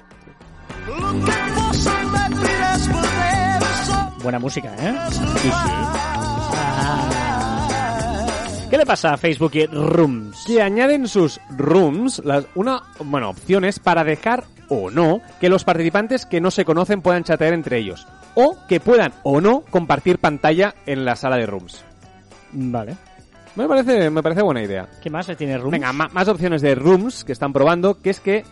Buena 4.23 4.39
música, 4.39 4.73
¿eh? 4.79 4.95
¿Qué 8.69 8.77
le 8.77 8.85
pasa 8.85 9.13
a 9.13 9.17
Facebook 9.17 9.51
y 9.55 9.65
Rooms? 9.65 10.43
que 10.45 10.61
añaden 10.61 11.07
sus 11.07 11.41
rooms 11.57 12.21
las, 12.23 12.45
una 12.55 12.83
bueno 13.03 13.29
opciones 13.29 13.79
para 13.79 14.03
dejar 14.03 14.45
o 14.69 14.89
no 14.89 15.21
que 15.39 15.49
los 15.49 15.63
participantes 15.63 16.25
que 16.25 16.39
no 16.39 16.51
se 16.51 16.63
conocen 16.65 17.01
puedan 17.01 17.23
chatear 17.23 17.53
entre 17.53 17.79
ellos 17.79 18.07
o 18.35 18.57
que 18.69 18.79
puedan 18.79 19.11
o 19.23 19.41
no 19.41 19.61
compartir 19.69 20.19
pantalla 20.19 20.75
en 20.85 21.03
la 21.03 21.15
sala 21.15 21.37
de 21.37 21.47
rooms. 21.47 21.83
Vale. 22.53 22.95
Me 23.55 23.67
parece 23.67 24.09
me 24.09 24.23
parece 24.23 24.41
buena 24.41 24.63
idea. 24.63 24.87
¿Qué 25.01 25.09
más 25.09 25.27
tiene 25.35 25.57
Rooms? 25.57 25.71
Venga, 25.71 25.91
más 25.91 26.27
opciones 26.29 26.61
de 26.61 26.75
rooms 26.75 27.25
que 27.25 27.33
están 27.33 27.51
probando, 27.51 27.99
que 28.01 28.11
es 28.11 28.21
que 28.21 28.45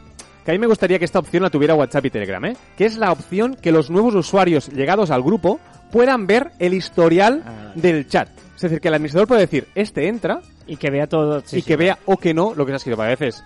que 0.50 0.56
a 0.56 0.58
mí 0.58 0.60
me 0.60 0.68
gustaría 0.68 0.98
que 0.98 1.06
esta 1.06 1.20
opción 1.20 1.44
la 1.44 1.50
tuviera 1.52 1.76
WhatsApp 1.76 2.06
y 2.06 2.10
Telegram, 2.10 2.44
¿eh? 2.46 2.58
Que 2.76 2.86
es 2.86 2.98
la 2.98 3.12
opción 3.12 3.56
que 3.56 3.72
los 3.72 3.90
nuevos 3.92 4.16
usuarios 4.16 4.68
llegados 4.70 5.12
al 5.12 5.22
grupo 5.22 5.60
puedan 5.92 6.26
ver 6.26 6.52
el 6.58 6.74
historial 6.74 7.44
Ah. 7.46 7.72
del 7.76 8.08
chat. 8.08 8.30
Es 8.56 8.62
decir, 8.64 8.82
que 8.82 8.88
el 8.88 8.96
administrador 8.96 9.28
puede 9.28 9.42
decir, 9.42 9.68
este 9.76 10.08
entra, 10.08 10.42
Y 10.68 10.76
que 10.78 10.90
vea 10.90 11.06
todo. 11.08 11.42
sí, 11.46 11.58
y 11.58 11.62
sí, 11.62 11.68
que 11.68 11.76
vea 11.78 11.98
o 12.06 12.18
que 12.18 12.34
no 12.34 12.54
lo 12.56 12.66
que 12.66 12.72
se 12.72 12.74
ha 12.74 12.78
escrito. 12.78 12.98
Porque 12.98 13.14
a 13.14 13.16
veces 13.16 13.44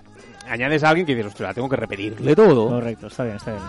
añades 0.49 0.83
a 0.83 0.89
alguien 0.89 1.05
que 1.05 1.13
dices, 1.15 1.31
ostras, 1.31 1.53
tengo 1.55 1.67
que 1.69 1.75
repetirle 1.75 2.35
todo. 2.35 2.69
Correcto, 2.69 3.07
está 3.07 3.23
bien, 3.25 3.35
está 3.35 3.51
bien. 3.51 3.63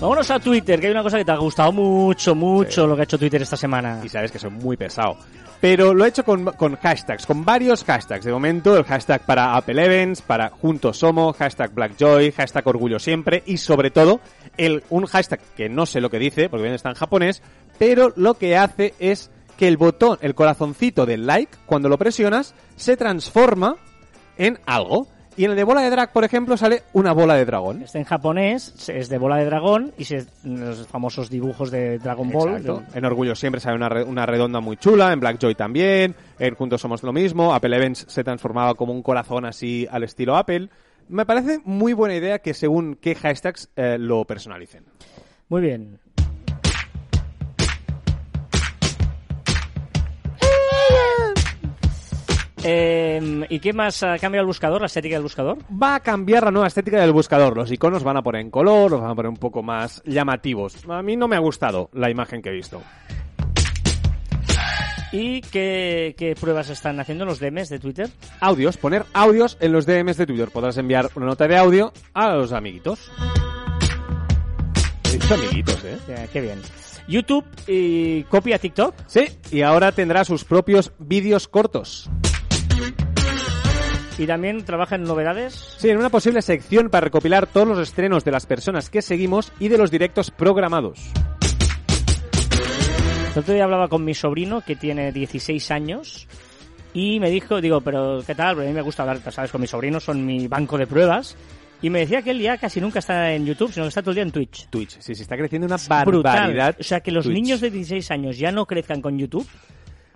Vámonos 0.00 0.30
a 0.30 0.38
Twitter, 0.38 0.78
que 0.78 0.86
hay 0.86 0.92
una 0.92 1.02
cosa 1.02 1.16
que 1.18 1.24
te 1.24 1.32
ha 1.32 1.36
gustado 1.36 1.72
mucho, 1.72 2.34
mucho 2.34 2.86
lo 2.86 2.94
que 2.94 3.00
ha 3.02 3.04
hecho 3.04 3.18
Twitter 3.18 3.40
esta 3.42 3.56
semana. 3.56 4.00
Y 4.04 4.08
sabes 4.08 4.30
que 4.30 4.38
soy 4.38 4.50
muy 4.50 4.76
pesado. 4.76 5.16
Pero 5.60 5.94
lo 5.94 6.04
he 6.04 6.08
hecho 6.08 6.24
con, 6.24 6.44
con 6.44 6.76
hashtags, 6.76 7.26
con 7.26 7.44
varios 7.44 7.82
hashtags. 7.84 8.24
De 8.24 8.32
momento, 8.32 8.76
el 8.76 8.84
hashtag 8.84 9.22
para 9.22 9.56
Apple 9.56 9.84
Events, 9.84 10.22
para 10.22 10.50
Juntos 10.50 10.98
Somos, 10.98 11.36
hashtag 11.36 11.72
Blackjoy, 11.72 12.32
hashtag 12.32 12.66
Orgullo 12.66 12.98
Siempre 12.98 13.42
y 13.46 13.56
sobre 13.56 13.90
todo 13.90 14.20
el, 14.56 14.84
un 14.90 15.06
hashtag 15.06 15.40
que 15.56 15.68
no 15.68 15.86
sé 15.86 16.00
lo 16.00 16.10
que 16.10 16.18
dice, 16.18 16.48
porque 16.48 16.64
bien 16.64 16.74
está 16.74 16.90
en 16.90 16.94
japonés, 16.94 17.42
pero 17.78 18.12
lo 18.16 18.34
que 18.34 18.56
hace 18.56 18.94
es 18.98 19.30
que 19.56 19.68
el 19.68 19.76
botón, 19.76 20.18
el 20.20 20.34
corazoncito 20.34 21.06
del 21.06 21.26
like, 21.26 21.56
cuando 21.66 21.88
lo 21.88 21.98
presionas, 21.98 22.54
se 22.76 22.96
transforma 22.96 23.76
en 24.36 24.58
algo. 24.66 25.08
Y 25.36 25.44
en 25.44 25.50
el 25.50 25.56
de 25.56 25.64
bola 25.64 25.82
de 25.82 25.90
drag, 25.90 26.12
por 26.12 26.24
ejemplo, 26.24 26.56
sale 26.56 26.82
una 26.94 27.12
bola 27.12 27.34
de 27.34 27.44
dragón. 27.44 27.82
Está 27.82 27.98
en 27.98 28.04
japonés, 28.04 28.88
es 28.88 29.08
de 29.10 29.18
bola 29.18 29.36
de 29.36 29.44
dragón 29.44 29.92
y 29.98 30.04
se, 30.04 30.26
los 30.44 30.86
famosos 30.86 31.28
dibujos 31.28 31.70
de 31.70 31.98
Dragon 31.98 32.30
Ball. 32.30 32.56
Exacto. 32.56 32.82
En 32.94 33.04
Orgullo 33.04 33.34
siempre 33.34 33.60
sale 33.60 33.76
una, 33.76 33.88
una 34.04 34.24
redonda 34.24 34.60
muy 34.60 34.78
chula, 34.78 35.12
en 35.12 35.20
Blackjoy 35.20 35.54
también, 35.54 36.14
en 36.38 36.54
Juntos 36.54 36.80
Somos 36.80 37.02
lo 37.02 37.12
mismo, 37.12 37.54
Apple 37.54 37.76
Events 37.76 38.06
se 38.08 38.24
transformaba 38.24 38.74
como 38.74 38.94
un 38.94 39.02
corazón 39.02 39.44
así 39.44 39.86
al 39.90 40.04
estilo 40.04 40.36
Apple. 40.36 40.70
Me 41.08 41.26
parece 41.26 41.60
muy 41.64 41.92
buena 41.92 42.16
idea 42.16 42.38
que 42.38 42.54
según 42.54 42.96
qué 42.96 43.14
hashtags 43.14 43.68
eh, 43.76 43.96
lo 43.98 44.24
personalicen. 44.24 44.84
Muy 45.48 45.60
bien. 45.60 45.98
Eh, 52.68 53.46
¿Y 53.48 53.60
qué 53.60 53.72
más 53.72 54.02
ha 54.02 54.18
cambiado 54.18 54.42
el 54.42 54.46
buscador, 54.48 54.80
la 54.80 54.88
estética 54.88 55.14
del 55.14 55.22
buscador? 55.22 55.58
Va 55.70 55.94
a 55.94 56.00
cambiar 56.00 56.42
la 56.42 56.50
nueva 56.50 56.66
estética 56.66 57.00
del 57.00 57.12
buscador. 57.12 57.56
Los 57.56 57.70
iconos 57.70 58.02
van 58.02 58.16
a 58.16 58.22
poner 58.22 58.40
en 58.40 58.50
color, 58.50 58.90
los 58.90 59.00
van 59.00 59.10
a 59.12 59.14
poner 59.14 59.28
un 59.28 59.36
poco 59.36 59.62
más 59.62 60.02
llamativos. 60.04 60.76
A 60.88 61.00
mí 61.00 61.14
no 61.14 61.28
me 61.28 61.36
ha 61.36 61.38
gustado 61.38 61.90
la 61.92 62.10
imagen 62.10 62.42
que 62.42 62.48
he 62.48 62.52
visto. 62.52 62.82
¿Y 65.12 65.42
qué, 65.42 66.16
qué 66.18 66.34
pruebas 66.34 66.68
están 66.68 66.98
haciendo 66.98 67.24
los 67.24 67.38
DMs 67.38 67.68
de 67.68 67.78
Twitter? 67.78 68.10
Audios, 68.40 68.76
poner 68.76 69.04
audios 69.12 69.56
en 69.60 69.70
los 69.70 69.86
DMs 69.86 70.16
de 70.16 70.26
Twitter. 70.26 70.48
Podrás 70.50 70.76
enviar 70.76 71.08
una 71.14 71.26
nota 71.26 71.46
de 71.46 71.56
audio 71.56 71.92
a 72.14 72.34
los 72.34 72.52
amiguitos. 72.52 73.12
He 75.04 75.12
dicho 75.12 75.34
amiguitos, 75.34 75.84
¿eh? 75.84 76.28
Qué 76.32 76.40
bien. 76.40 76.60
YouTube 77.06 77.44
y 77.68 78.24
copia 78.24 78.58
TikTok. 78.58 78.94
Sí, 79.06 79.26
y 79.52 79.62
ahora 79.62 79.92
tendrá 79.92 80.24
sus 80.24 80.44
propios 80.44 80.92
vídeos 80.98 81.46
cortos. 81.46 82.10
Y 84.18 84.26
también 84.26 84.64
trabaja 84.64 84.94
en 84.96 85.02
novedades. 85.04 85.74
Sí, 85.76 85.90
en 85.90 85.98
una 85.98 86.08
posible 86.08 86.40
sección 86.40 86.88
para 86.88 87.04
recopilar 87.04 87.46
todos 87.46 87.68
los 87.68 87.78
estrenos 87.78 88.24
de 88.24 88.30
las 88.32 88.46
personas 88.46 88.88
que 88.88 89.02
seguimos 89.02 89.52
y 89.60 89.68
de 89.68 89.76
los 89.76 89.90
directos 89.90 90.30
programados. 90.30 90.98
El 93.34 93.40
otro 93.40 93.52
día 93.52 93.64
hablaba 93.64 93.88
con 93.88 94.02
mi 94.04 94.14
sobrino 94.14 94.62
que 94.62 94.76
tiene 94.76 95.12
16 95.12 95.70
años 95.70 96.26
y 96.94 97.20
me 97.20 97.28
dijo, 97.28 97.60
digo, 97.60 97.82
pero 97.82 98.22
¿qué 98.26 98.34
tal? 98.34 98.54
Porque 98.54 98.68
a 98.68 98.70
mí 98.70 98.74
me 98.74 98.80
gusta 98.80 99.02
hablar, 99.02 99.20
¿sabes? 99.30 99.50
Con 99.52 99.60
mis 99.60 99.68
sobrinos 99.68 100.04
son 100.04 100.24
mi 100.24 100.48
banco 100.48 100.78
de 100.78 100.86
pruebas. 100.86 101.36
Y 101.82 101.90
me 101.90 101.98
decía 101.98 102.22
que 102.22 102.30
él 102.30 102.40
ya 102.40 102.56
casi 102.56 102.80
nunca 102.80 103.00
está 103.00 103.34
en 103.34 103.44
YouTube, 103.44 103.70
sino 103.70 103.84
que 103.84 103.88
está 103.88 104.00
todo 104.00 104.12
el 104.12 104.14
día 104.14 104.22
en 104.22 104.30
Twitch. 104.30 104.66
Twitch, 104.70 104.98
sí, 104.98 105.14
sí, 105.14 105.20
está 105.20 105.36
creciendo 105.36 105.66
una 105.66 105.76
Brutal. 106.06 106.22
barbaridad. 106.32 106.76
O 106.80 106.82
sea, 106.82 107.00
que 107.00 107.10
los 107.10 107.26
Twitch. 107.26 107.34
niños 107.34 107.60
de 107.60 107.70
16 107.70 108.10
años 108.12 108.38
ya 108.38 108.50
no 108.50 108.64
crezcan 108.64 109.02
con 109.02 109.18
YouTube. 109.18 109.46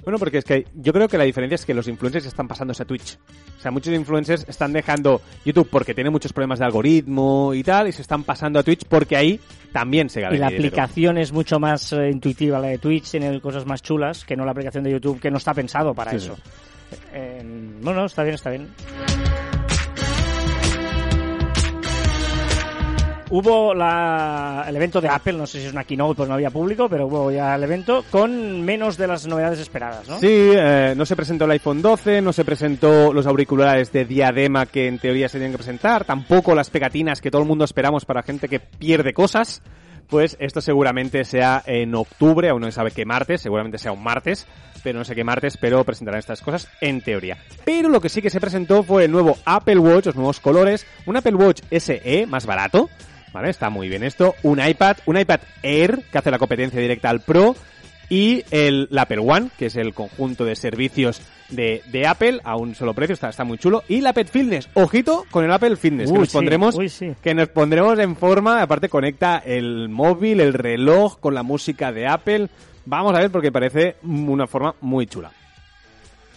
Bueno, 0.05 0.19
porque 0.19 0.39
es 0.39 0.45
que 0.45 0.67
yo 0.75 0.93
creo 0.93 1.09
que 1.09 1.19
la 1.19 1.25
diferencia 1.25 1.55
es 1.57 1.65
que 1.67 1.75
los 1.75 1.87
influencers 1.89 2.27
están 2.27 2.49
pasándose 2.49 2.83
a 2.83 2.87
Twitch. 2.87 3.19
O 3.59 3.63
sea, 3.63 3.71
muchos 3.71 3.93
influencers 3.93 4.47
están 4.49 4.73
dejando 4.73 5.21
YouTube 5.45 5.69
porque 5.71 5.95
tiene 5.95 6.09
muchos 6.11 6.33
problemas 6.33 6.59
de 6.59 6.65
algoritmo 6.65 7.53
y 7.55 7.63
tal, 7.63 7.89
y 7.89 7.93
se 7.93 8.03
están 8.03 8.25
pasando 8.25 8.59
a 8.59 8.63
Twitch 8.63 8.85
porque 8.87 9.17
ahí 9.17 9.39
también 9.73 10.09
se 10.09 10.21
gana 10.23 10.35
Y 10.35 10.39
la 10.39 10.49
dinero. 10.49 10.67
aplicación 10.69 11.19
es 11.19 11.33
mucho 11.33 11.61
más 11.61 11.93
eh, 11.93 12.09
intuitiva, 12.11 12.59
la 12.59 12.69
de 12.69 12.79
Twitch 12.79 13.11
tiene 13.11 13.41
cosas 13.41 13.67
más 13.67 13.83
chulas 13.83 14.25
que 14.25 14.37
no 14.37 14.45
la 14.45 14.53
aplicación 14.53 14.85
de 14.85 14.93
YouTube, 14.93 15.21
que 15.21 15.31
no 15.31 15.37
está 15.37 15.53
pensado 15.55 15.95
para 15.95 16.13
Sí, 16.13 16.17
eso. 16.17 16.37
Eh, 17.13 17.43
bueno, 17.83 18.07
está 18.07 18.23
bien, 18.23 18.35
está 18.35 18.51
bien. 18.51 18.69
Hubo 23.33 23.73
la, 23.75 24.64
el 24.66 24.75
evento 24.75 25.01
de 25.01 25.09
Apple, 25.09 25.35
no 25.35 25.47
sé 25.47 25.61
si 25.61 25.66
es 25.66 25.73
una 25.73 25.85
keynote, 25.85 26.16
pues 26.16 26.29
no 26.29 26.35
había 26.35 26.51
público, 26.51 26.88
pero 26.88 27.07
hubo 27.07 27.31
ya 27.31 27.55
el 27.55 27.62
evento 27.62 28.05
con 28.11 28.62
menos 28.62 28.97
de 28.97 29.07
las 29.07 29.25
novedades 29.27 29.61
esperadas, 29.61 30.09
¿no? 30.09 30.19
Sí, 30.19 30.27
eh, 30.29 30.95
no 30.97 31.07
se 31.07 31.14
presentó 31.14 31.45
el 31.45 31.53
iPhone 31.53 31.81
12, 31.81 32.23
no 32.23 32.33
se 32.33 32.45
presentó 32.45 33.12
los 33.12 33.27
auriculares 33.27 33.93
de 33.93 34.05
diadema 34.05 34.66
que 34.66 34.88
en 34.88 34.99
teoría 34.99 35.29
se 35.29 35.38
tenían 35.38 35.53
que 35.53 35.59
presentar, 35.59 36.05
tampoco 36.05 36.57
las 36.57 36.71
pegatinas 36.71 37.21
que 37.21 37.31
todo 37.31 37.43
el 37.43 37.49
mundo 37.49 37.64
esperamos 37.64 38.05
para 38.05 38.23
gente 38.25 38.49
que 38.49 38.59
pierde 38.59 39.12
cosas. 39.12 39.62
Pues 40.09 40.37
esto 40.40 40.61
seguramente 40.61 41.23
sea 41.23 41.62
en 41.64 41.95
octubre, 41.95 42.49
aún 42.49 42.62
no 42.62 42.66
se 42.66 42.73
sabe 42.73 42.90
qué 42.90 43.05
martes, 43.05 43.43
seguramente 43.43 43.79
sea 43.79 43.93
un 43.93 44.03
martes, 44.03 44.45
pero 44.83 44.99
no 44.99 45.05
sé 45.05 45.14
qué 45.14 45.23
martes, 45.23 45.57
pero 45.57 45.85
presentarán 45.85 46.19
estas 46.19 46.43
cosas 46.43 46.69
en 46.81 47.01
teoría. 47.01 47.38
Pero 47.64 47.88
lo 47.88 48.01
que 48.01 48.09
sí 48.09 48.21
que 48.21 48.29
se 48.29 48.40
presentó 48.40 48.83
fue 48.83 49.05
el 49.05 49.12
nuevo 49.12 49.38
Apple 49.45 49.79
Watch, 49.79 50.07
los 50.07 50.16
nuevos 50.16 50.40
colores, 50.40 50.85
un 51.07 51.16
Apple 51.16 51.37
Watch 51.37 51.62
SE 51.71 52.27
más 52.27 52.45
barato, 52.45 52.90
¿vale? 53.33 53.51
Está 53.51 53.71
muy 53.71 53.88
bien 53.88 54.03
esto, 54.03 54.35
un 54.43 54.61
iPad, 54.64 54.99
un 55.07 55.19
iPad 55.19 55.40
Air 55.62 56.03
que 56.11 56.19
hace 56.19 56.31
la 56.31 56.38
competencia 56.38 56.81
directa 56.81 57.11
al 57.11 57.21
Pro 57.21 57.55
y 58.09 58.45
el, 58.51 58.88
el 58.90 58.99
Apple 58.99 59.19
One, 59.21 59.51
que 59.57 59.66
es 59.66 59.77
el 59.77 59.95
conjunto 59.95 60.45
de 60.45 60.57
servicios 60.57 61.23
de, 61.49 61.83
de 61.93 62.07
Apple 62.09 62.40
a 62.43 62.57
un 62.57 62.75
solo 62.75 62.93
precio, 62.93 63.14
está, 63.14 63.29
está 63.29 63.45
muy 63.45 63.57
chulo. 63.59 63.85
Y 63.88 64.01
la 64.01 64.11
Apple 64.11 64.25
Fitness, 64.25 64.69
ojito 64.75 65.25
con 65.31 65.45
el 65.45 65.53
Apple 65.53 65.77
Fitness, 65.77 66.11
que 66.11 66.19
nos 66.19 66.29
sí, 66.29 66.37
pondremos, 66.37 66.75
uy, 66.77 66.88
sí. 66.88 67.12
que 67.23 67.35
nos 67.35 67.49
pondremos 67.51 67.99
en 68.01 68.16
forma, 68.16 68.62
aparte 68.62 68.88
conecta 68.88 69.38
el 69.38 69.88
móvil, 69.88 70.40
el 70.40 70.55
reloj 70.55 71.19
con 71.21 71.35
la 71.35 71.43
música 71.45 71.93
de 71.93 72.09
Apple. 72.09 72.49
Vamos 72.85 73.14
a 73.14 73.21
ver 73.21 73.31
porque 73.31 73.53
parece 73.53 73.97
una 74.03 74.47
forma 74.49 74.75
muy 74.81 75.07
chula. 75.07 75.31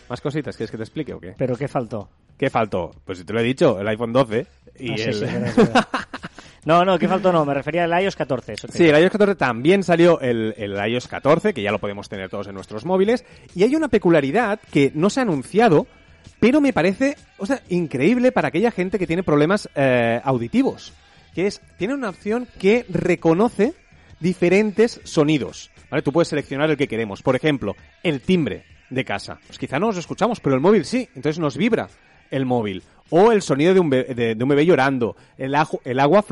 ¿Más 0.10 0.22
cositas? 0.22 0.56
¿Quieres 0.56 0.70
que 0.70 0.78
te 0.78 0.84
explique 0.84 1.14
o 1.14 1.20
qué? 1.20 1.34
Pero 1.38 1.56
¿qué 1.56 1.68
faltó? 1.68 2.08
¿Qué 2.38 2.50
faltó? 2.52 2.92
Pues 3.06 3.18
si 3.20 3.24
te 3.24 3.34
lo 3.34 3.40
he 3.40 3.44
dicho, 3.44 3.80
el 3.80 3.88
iPhone 3.88 4.14
12 4.14 4.46
y 4.78 4.92
Ah, 4.92 4.96
el... 5.06 5.14
sí. 5.16 5.26
No, 6.66 6.86
no, 6.86 6.98
¿qué 6.98 7.08
faltó? 7.08 7.32
No, 7.32 7.46
me 7.46 7.54
refería 7.54 7.84
al 7.84 8.04
iOS 8.04 8.16
14. 8.16 8.54
Eso 8.54 8.68
te 8.68 8.78
Sí, 8.78 8.86
el 8.88 9.02
iOS 9.02 9.12
14 9.12 9.36
también 9.36 9.84
salió 9.84 10.20
el, 10.22 10.54
el 10.58 10.78
iOS 10.92 11.08
14, 11.08 11.54
que 11.54 11.62
ya 11.62 11.72
lo 11.72 11.80
podemos 11.80 12.08
tener 12.08 12.30
todos 12.30 12.48
en 12.48 12.56
nuestros 12.56 12.86
móviles. 12.86 13.26
Y 13.54 13.64
hay 13.64 13.76
una 13.76 13.90
peculiaridad 13.90 14.60
que 14.72 14.92
no 14.96 15.10
se 15.10 15.20
ha 15.20 15.24
anunciado, 15.24 15.88
pero 16.40 16.62
me 16.62 16.72
parece, 16.72 17.18
o 17.38 17.46
sea, 17.46 17.62
increíble 17.70 18.32
para 18.32 18.48
aquella 18.48 18.72
gente 18.72 18.98
que 18.98 19.08
tiene 19.08 19.24
problemas 19.24 19.70
eh, 19.76 20.22
auditivos. 20.24 20.94
Que 21.36 21.48
es, 21.48 21.62
tiene 21.78 21.96
una 21.96 22.10
opción 22.10 22.48
que 22.60 22.86
reconoce 22.90 23.74
diferentes 24.20 25.02
sonidos. 25.04 25.70
¿Vale? 25.90 26.02
Tú 26.02 26.14
puedes 26.14 26.30
seleccionar 26.30 26.70
el 26.70 26.78
que 26.78 26.88
queremos. 26.88 27.22
Por 27.22 27.36
ejemplo, 27.36 27.76
el 28.04 28.22
timbre 28.22 28.64
de 28.90 29.04
casa. 29.04 29.40
Pues 29.48 29.60
quizá 29.60 29.80
no 29.80 29.88
nos 29.88 29.98
escuchamos, 29.98 30.40
pero 30.40 30.56
el 30.56 30.62
móvil 30.62 30.86
sí. 30.86 31.10
Entonces 31.16 31.40
nos 31.40 31.58
vibra 31.58 31.90
el 32.32 32.46
móvil. 32.46 32.84
O 33.10 33.32
el 33.32 33.44
sonido 33.44 33.76
de 33.76 33.80
un, 33.80 33.90
be- 33.92 34.06
de, 34.06 34.36
un 34.42 34.50
bebé 34.50 34.66
llorando, 34.66 35.16
el, 35.38 35.56
el 35.84 36.00
agua 36.00 36.26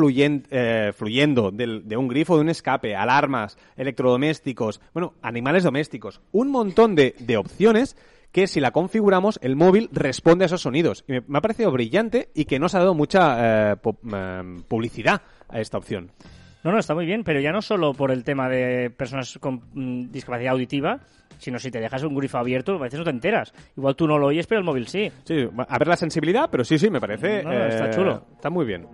eh, 0.49 0.91
fluyendo 0.95 1.51
del- 1.51 1.88
de 1.88 1.95
un 1.97 2.08
grifo, 2.08 2.36
de 2.36 2.41
un 2.41 2.49
escape, 2.49 2.95
alarmas, 2.95 3.58
electrodomésticos, 3.77 4.82
bueno, 4.93 5.13
animales 5.21 5.63
domésticos. 5.63 6.21
Un 6.32 6.49
montón 6.49 6.95
de, 6.95 7.13
opciones 7.38 7.95
que 8.32 8.47
si 8.47 8.60
la 8.62 8.71
configuramos, 8.71 9.38
el 9.43 9.56
móvil 9.56 9.89
responde 9.91 10.45
a 10.45 10.47
esos 10.47 10.62
sonidos. 10.62 11.04
Y 11.08 11.13
me, 11.27 11.38
ha 11.38 11.41
parecido 11.41 11.71
brillante 11.71 12.30
y 12.34 12.45
que 12.45 12.60
no 12.60 12.67
se 12.69 12.77
ha 12.77 12.80
dado 12.80 12.95
mucha 12.95 13.71
eh, 13.73 13.75
eh, 14.13 14.43
publicidad 14.67 15.21
a 15.49 15.60
esta 15.60 15.77
opción. 15.77 16.12
No, 16.63 16.71
no, 16.71 16.80
está 16.80 16.95
muy 16.95 17.06
bien, 17.06 17.23
pero 17.23 17.39
ya 17.41 17.51
no 17.51 17.62
solo 17.62 17.93
por 17.93 18.10
el 18.12 18.23
tema 18.23 18.47
de 18.47 18.89
personas 18.89 19.38
con 19.39 19.62
mm, 19.73 20.12
discapacidad 20.12 20.54
auditiva, 20.54 20.99
sino 21.41 21.58
si 21.58 21.71
te 21.71 21.80
dejas 21.80 22.04
un 22.04 22.15
grifo 22.15 22.38
abierto, 22.38 22.75
a 22.75 22.77
veces 22.77 22.99
no 22.99 23.04
te 23.04 23.10
enteras. 23.10 23.51
Igual 23.75 23.95
tú 23.95 24.06
no 24.08 24.17
lo 24.19 24.27
oyes, 24.27 24.45
pero 24.45 24.60
el 24.60 24.65
móvil 24.65 24.88
sí. 24.88 25.12
Sí, 25.23 25.47
a 25.67 25.77
ver 25.80 25.88
la 25.88 25.95
sensibilidad, 25.97 26.47
pero 26.51 26.63
sí, 26.63 26.77
sí, 26.77 26.89
me 26.91 27.01
parece. 27.01 27.39
eh, 27.39 27.43
No, 27.43 27.49
no, 27.51 27.65
está 27.65 27.89
chulo. 27.89 28.25
Está 28.36 28.49
muy 28.51 28.65
bien. 28.65 28.88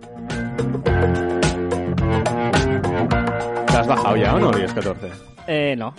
¿Te 3.66 3.76
has 3.76 3.86
bajado 3.86 4.16
ya 4.16 4.34
o 4.34 4.38
no, 4.40 4.50
el 4.50 4.62
iOS 4.62 4.72
14? 4.74 5.08
Eh, 5.46 5.74
no. 5.76 5.94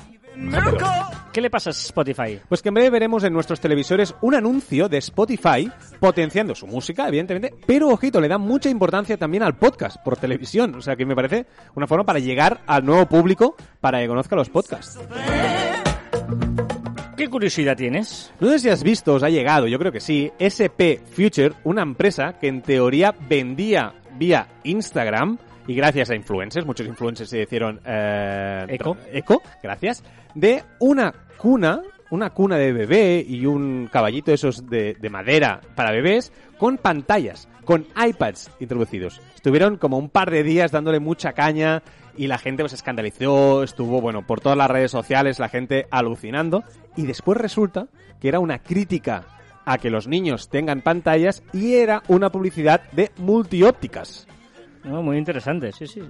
¿Qué 1.34 1.42
le 1.42 1.50
pasa 1.50 1.70
a 1.70 1.72
Spotify? 1.72 2.40
Pues 2.48 2.62
que 2.62 2.70
en 2.70 2.74
breve 2.76 2.90
veremos 2.90 3.24
en 3.24 3.34
nuestros 3.34 3.60
televisores 3.60 4.16
un 4.22 4.36
anuncio 4.36 4.88
de 4.90 4.98
Spotify 4.98 5.70
potenciando 6.00 6.56
su 6.56 6.66
música, 6.66 7.08
evidentemente, 7.08 7.54
pero 7.68 7.90
ojito, 7.90 8.20
le 8.22 8.28
da 8.28 8.38
mucha 8.38 8.70
importancia 8.70 9.18
también 9.18 9.44
al 9.44 9.56
podcast 9.58 9.98
por 10.04 10.18
televisión. 10.18 10.76
O 10.76 10.82
sea 10.82 10.96
que 10.96 11.06
me 11.06 11.16
parece 11.16 11.46
una 11.76 11.88
forma 11.88 12.06
para 12.06 12.20
llegar 12.20 12.62
al 12.66 12.86
nuevo 12.86 13.06
público 13.06 13.56
para 13.82 14.00
que 14.00 14.08
conozca 14.08 14.36
los 14.36 14.50
podcasts. 14.50 14.98
¿Qué 17.20 17.28
curiosidad 17.28 17.76
tienes? 17.76 18.32
No 18.40 18.50
sé 18.50 18.60
si 18.60 18.70
has 18.70 18.82
visto, 18.82 19.14
os 19.14 19.24
ha 19.24 19.30
llegado, 19.30 19.68
yo 19.68 19.78
creo 19.78 19.92
que 19.92 20.00
sí, 20.00 20.32
SP 20.40 21.04
Future, 21.04 21.52
una 21.66 21.82
empresa 21.82 22.40
que 22.40 22.48
en 22.48 22.62
teoría 22.62 23.14
vendía 23.28 23.94
vía 24.18 24.48
Instagram 24.64 25.38
y 25.68 25.76
gracias 25.76 26.10
a 26.12 26.16
influencers, 26.16 26.66
muchos 26.66 26.88
influencers 26.88 27.30
se 27.30 27.42
hicieron 27.42 27.82
eh, 27.86 28.68
Eco. 28.70 28.96
eco, 29.12 29.42
gracias, 29.62 30.02
de 30.34 30.64
una 30.80 31.14
cuna, 31.36 31.82
una 32.10 32.30
cuna 32.30 32.56
de 32.56 32.72
bebé 32.72 33.26
y 33.28 33.46
un 33.46 33.90
caballito 33.92 34.32
esos 34.32 34.70
de, 34.70 34.96
de 34.98 35.10
madera 35.10 35.60
para 35.76 35.92
bebés 35.92 36.32
con 36.58 36.78
pantallas, 36.78 37.50
con 37.66 37.86
iPads 38.02 38.50
introducidos. 38.62 39.20
Estuvieron 39.36 39.76
como 39.76 39.98
un 39.98 40.08
par 40.08 40.32
de 40.32 40.42
días 40.42 40.72
dándole 40.72 41.02
mucha 41.02 41.34
caña 41.34 41.84
y 42.20 42.28
la 42.28 42.38
gente 42.38 42.64
pues 42.64 42.74
escandalizó, 42.74 43.64
estuvo, 43.64 44.02
bueno, 44.02 44.28
por 44.28 44.42
todas 44.42 44.58
las 44.58 44.70
redes 44.70 44.92
sociales 44.92 45.40
la 45.40 45.48
gente 45.48 45.88
alucinando 45.90 46.66
y 46.98 47.06
después 47.06 47.38
resulta 47.38 47.88
que 48.20 48.28
era 48.28 48.40
una 48.40 48.60
crítica 48.60 49.24
a 49.64 49.78
que 49.78 49.90
los 49.90 50.06
niños 50.06 50.50
tengan 50.50 50.82
pantallas 50.82 51.42
y 51.54 51.76
era 51.76 52.04
una 52.10 52.30
publicidad 52.30 52.82
de 52.92 53.10
multiópticas. 53.18 54.28
No, 54.84 55.02
muy 55.02 55.18
interesante, 55.18 55.72
sí, 55.72 55.88
sí. 55.88 56.02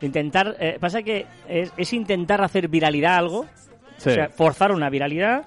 Intentar, 0.00 0.56
eh, 0.58 0.78
pasa 0.80 1.02
que 1.04 1.26
es, 1.48 1.72
es 1.76 1.92
intentar 1.92 2.42
hacer 2.42 2.66
viralidad 2.66 3.14
algo, 3.16 3.46
Sí. 3.98 4.10
o 4.10 4.14
sea, 4.14 4.28
forzar 4.30 4.72
una 4.72 4.90
viralidad. 4.90 5.44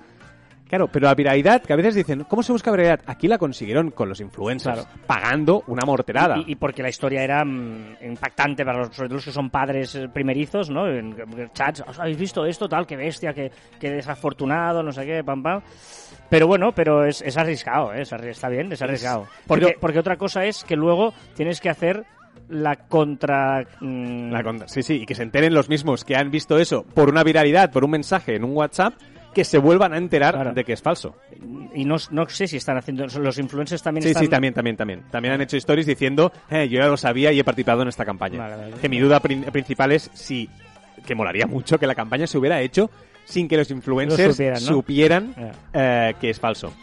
Claro, 0.67 0.87
pero 0.87 1.05
la 1.05 1.13
viralidad, 1.15 1.61
que 1.61 1.73
a 1.73 1.75
veces 1.75 1.93
dicen, 1.95 2.23
¿cómo 2.27 2.41
se 2.41 2.51
busca 2.51 2.71
viralidad? 2.71 3.01
Aquí 3.05 3.27
la 3.27 3.37
consiguieron 3.37 3.91
con 3.91 4.09
los 4.09 4.19
influencers, 4.19 4.81
Claro. 4.83 4.89
pagando 5.05 5.63
una 5.67 5.85
morterada. 5.85 6.37
Y, 6.39 6.53
y 6.53 6.55
porque 6.55 6.81
la 6.81 6.89
historia 6.89 7.23
era 7.23 7.45
mm, 7.45 7.97
impactante 8.03 8.65
para 8.65 8.79
los, 8.79 8.87
sobre 8.95 9.07
todo 9.09 9.17
los 9.17 9.25
que 9.25 9.31
son 9.31 9.49
padres 9.51 9.93
eh, 9.95 10.09
primerizos, 10.11 10.69
¿no? 10.71 10.87
En, 10.87 11.15
chats, 11.53 11.83
"¿Os 11.87 11.99
¿habéis 11.99 12.17
visto 12.17 12.45
esto? 12.45 12.67
Tal, 12.67 12.87
qué 12.87 12.95
bestia, 12.95 13.31
qué, 13.33 13.51
qué 13.79 13.91
desafortunado, 13.91 14.81
no 14.81 14.91
sé 14.91 15.05
qué, 15.05 15.23
pam, 15.23 15.43
pam. 15.43 15.61
Pero 16.29 16.47
bueno, 16.47 16.71
pero 16.73 17.05
es, 17.05 17.21
es 17.21 17.37
arriesgado, 17.37 17.93
¿eh? 17.93 18.01
Está 18.01 18.49
bien, 18.49 18.71
es 18.71 18.81
arriesgado. 18.81 19.27
Porque, 19.45 19.65
Pero- 19.67 19.79
porque 19.79 19.99
otra 19.99 20.17
cosa 20.17 20.45
es 20.45 20.63
que 20.63 20.75
luego 20.75 21.13
tienes 21.35 21.61
que 21.61 21.69
hacer 21.69 22.03
la 22.49 22.75
contra... 22.75 23.65
mm, 23.79 24.31
La 24.31 24.43
contra- 24.43 24.67
sí, 24.67 24.81
sí, 24.81 25.01
y 25.01 25.05
que 25.05 25.13
se 25.15 25.23
enteren 25.23 25.53
los 25.53 25.69
mismos 25.69 26.03
que 26.03 26.15
han 26.15 26.31
visto 26.31 26.57
eso 26.57 26.83
por 26.83 27.09
una 27.09 27.23
viralidad, 27.23 27.71
por 27.71 27.83
un 27.85 27.91
mensaje 27.91 28.35
en 28.35 28.43
un 28.43 28.55
WhatsApp, 28.55 28.93
que 29.35 29.43
se 29.43 29.59
vuelvan 29.59 29.93
a 29.93 29.97
enterar 29.97 30.33
Claro. 30.33 30.53
de 30.53 30.63
que 30.63 30.73
es 30.73 30.81
falso. 30.81 31.15
y 31.75 31.85
no, 31.85 31.97
no 32.09 32.27
sé 32.29 32.47
si 32.47 32.57
están 32.57 32.77
haciendo... 32.77 33.05
Los 33.19 33.37
influencers 33.37 33.83
también 33.83 34.01
Sí, 34.03 34.09
están... 34.09 34.23
sí, 34.23 34.29
también, 34.29 34.53
también, 34.53 34.77
también. 34.77 35.03
También 35.11 35.33
han 35.35 35.41
hecho 35.41 35.57
stories 35.57 35.85
diciendo, 35.85 36.31
eh, 36.49 36.67
yo 36.69 36.79
ya 36.79 36.87
lo 36.87 36.95
sabía 36.97 37.31
y 37.33 37.39
he 37.39 37.43
participado 37.43 37.81
en 37.83 37.89
esta 37.89 38.05
campaña. 38.05 38.39
Vale, 38.39 38.55
vale. 38.55 38.73
Que 38.81 38.89
mi 38.89 38.97
duda 38.99 39.19
prin- 39.19 39.43
principal 39.51 39.91
es 39.91 40.09
si, 40.13 40.49
que 41.05 41.13
molaría 41.13 41.45
mucho 41.45 41.77
que 41.77 41.85
la 41.85 41.93
campaña 41.95 42.25
se 42.27 42.37
hubiera 42.37 42.61
hecho 42.61 42.89
sin 43.25 43.47
que 43.47 43.57
los 43.57 43.69
influencers 43.71 44.27
Lo 44.27 44.33
supieran, 44.33 44.53
¿no? 44.63 44.67
supieran 44.67 45.35
Ya. 45.73 46.09
eh, 46.09 46.15
que 46.21 46.29
es 46.29 46.39
falso. 46.39 46.73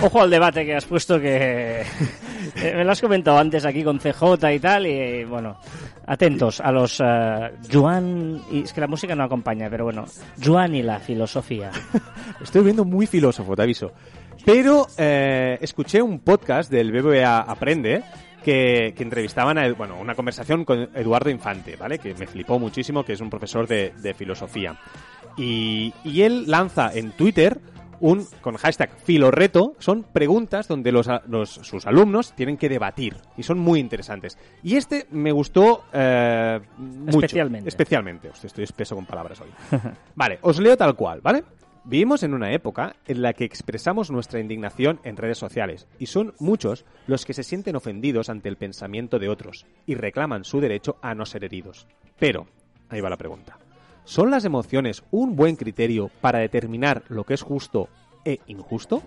Ojo 0.00 0.22
al 0.22 0.30
debate 0.30 0.64
que 0.64 0.74
has 0.76 0.84
puesto 0.84 1.20
que 1.20 1.82
eh, 2.56 2.74
me 2.76 2.84
lo 2.84 2.92
has 2.92 3.00
comentado 3.00 3.38
antes 3.38 3.64
aquí 3.64 3.82
con 3.82 3.98
CJ 3.98 4.52
y 4.54 4.58
tal 4.60 4.86
y 4.86 5.24
bueno, 5.24 5.58
atentos 6.06 6.60
a 6.60 6.72
los 6.72 7.00
eh, 7.00 7.50
Joan 7.70 8.42
y 8.50 8.62
es 8.62 8.72
que 8.72 8.80
la 8.80 8.86
música 8.86 9.14
no 9.14 9.24
acompaña, 9.24 9.68
pero 9.70 9.84
bueno, 9.84 10.06
Joan 10.42 10.74
y 10.74 10.82
la 10.82 10.98
filosofía. 10.98 11.70
Estoy 12.42 12.64
viendo 12.64 12.84
muy 12.84 13.06
filósofo, 13.06 13.54
te 13.54 13.62
aviso. 13.62 13.92
Pero 14.44 14.86
eh, 14.96 15.58
escuché 15.60 16.00
un 16.00 16.20
podcast 16.20 16.70
del 16.70 16.92
BBVA 16.92 17.40
Aprende 17.40 18.02
que, 18.42 18.94
que 18.96 19.02
entrevistaban 19.02 19.58
a, 19.58 19.70
bueno, 19.72 19.98
una 20.00 20.14
conversación 20.14 20.64
con 20.64 20.88
Eduardo 20.94 21.28
Infante, 21.28 21.76
¿vale? 21.76 21.98
Que 21.98 22.14
me 22.14 22.26
flipó 22.26 22.58
muchísimo, 22.58 23.04
que 23.04 23.12
es 23.12 23.20
un 23.20 23.28
profesor 23.28 23.66
de, 23.66 23.92
de 24.00 24.14
filosofía. 24.14 24.78
Y, 25.36 25.92
y 26.04 26.22
él 26.22 26.44
lanza 26.46 26.90
en 26.94 27.12
Twitter 27.12 27.60
un 28.00 28.26
con 28.40 28.56
hashtag 28.56 28.90
filorreto 29.02 29.74
son 29.78 30.04
preguntas 30.04 30.68
donde 30.68 30.92
los, 30.92 31.08
sus 31.48 31.86
alumnos 31.86 32.32
tienen 32.34 32.56
que 32.56 32.68
debatir 32.68 33.16
y 33.36 33.42
son 33.42 33.58
muy 33.58 33.80
interesantes. 33.80 34.38
Y 34.62 34.76
este 34.76 35.06
me 35.10 35.32
gustó 35.32 35.84
eh, 35.92 36.60
mucho. 36.78 37.18
Especialmente. 37.18 37.68
Especialmente. 37.68 38.28
Hostia, 38.30 38.46
estoy 38.48 38.64
espeso 38.64 38.94
con 38.94 39.06
palabras 39.06 39.40
hoy. 39.40 39.48
vale, 40.14 40.38
os 40.42 40.58
leo 40.58 40.76
tal 40.76 40.94
cual, 40.94 41.20
¿vale? 41.20 41.44
Vivimos 41.84 42.22
en 42.22 42.34
una 42.34 42.52
época 42.52 42.96
en 43.06 43.22
la 43.22 43.32
que 43.32 43.44
expresamos 43.44 44.10
nuestra 44.10 44.40
indignación 44.40 45.00
en 45.04 45.16
redes 45.16 45.38
sociales 45.38 45.86
y 45.98 46.06
son 46.06 46.34
muchos 46.38 46.84
los 47.06 47.24
que 47.24 47.32
se 47.32 47.42
sienten 47.42 47.76
ofendidos 47.76 48.28
ante 48.28 48.50
el 48.50 48.56
pensamiento 48.56 49.18
de 49.18 49.30
otros 49.30 49.64
y 49.86 49.94
reclaman 49.94 50.44
su 50.44 50.60
derecho 50.60 50.98
a 51.00 51.14
no 51.14 51.24
ser 51.24 51.44
heridos. 51.44 51.86
Pero, 52.18 52.46
ahí 52.90 53.00
va 53.00 53.08
la 53.08 53.16
pregunta. 53.16 53.58
¿Son 54.08 54.30
las 54.30 54.46
emociones 54.46 55.02
un 55.10 55.36
buen 55.36 55.54
criterio 55.54 56.10
para 56.22 56.38
determinar 56.38 57.02
lo 57.10 57.24
que 57.24 57.34
es 57.34 57.42
justo 57.42 57.88
e 58.24 58.40
injusto? 58.46 59.02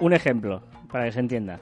Un 0.00 0.12
ejemplo, 0.12 0.62
para 0.88 1.06
que 1.06 1.12
se 1.12 1.18
entienda. 1.18 1.58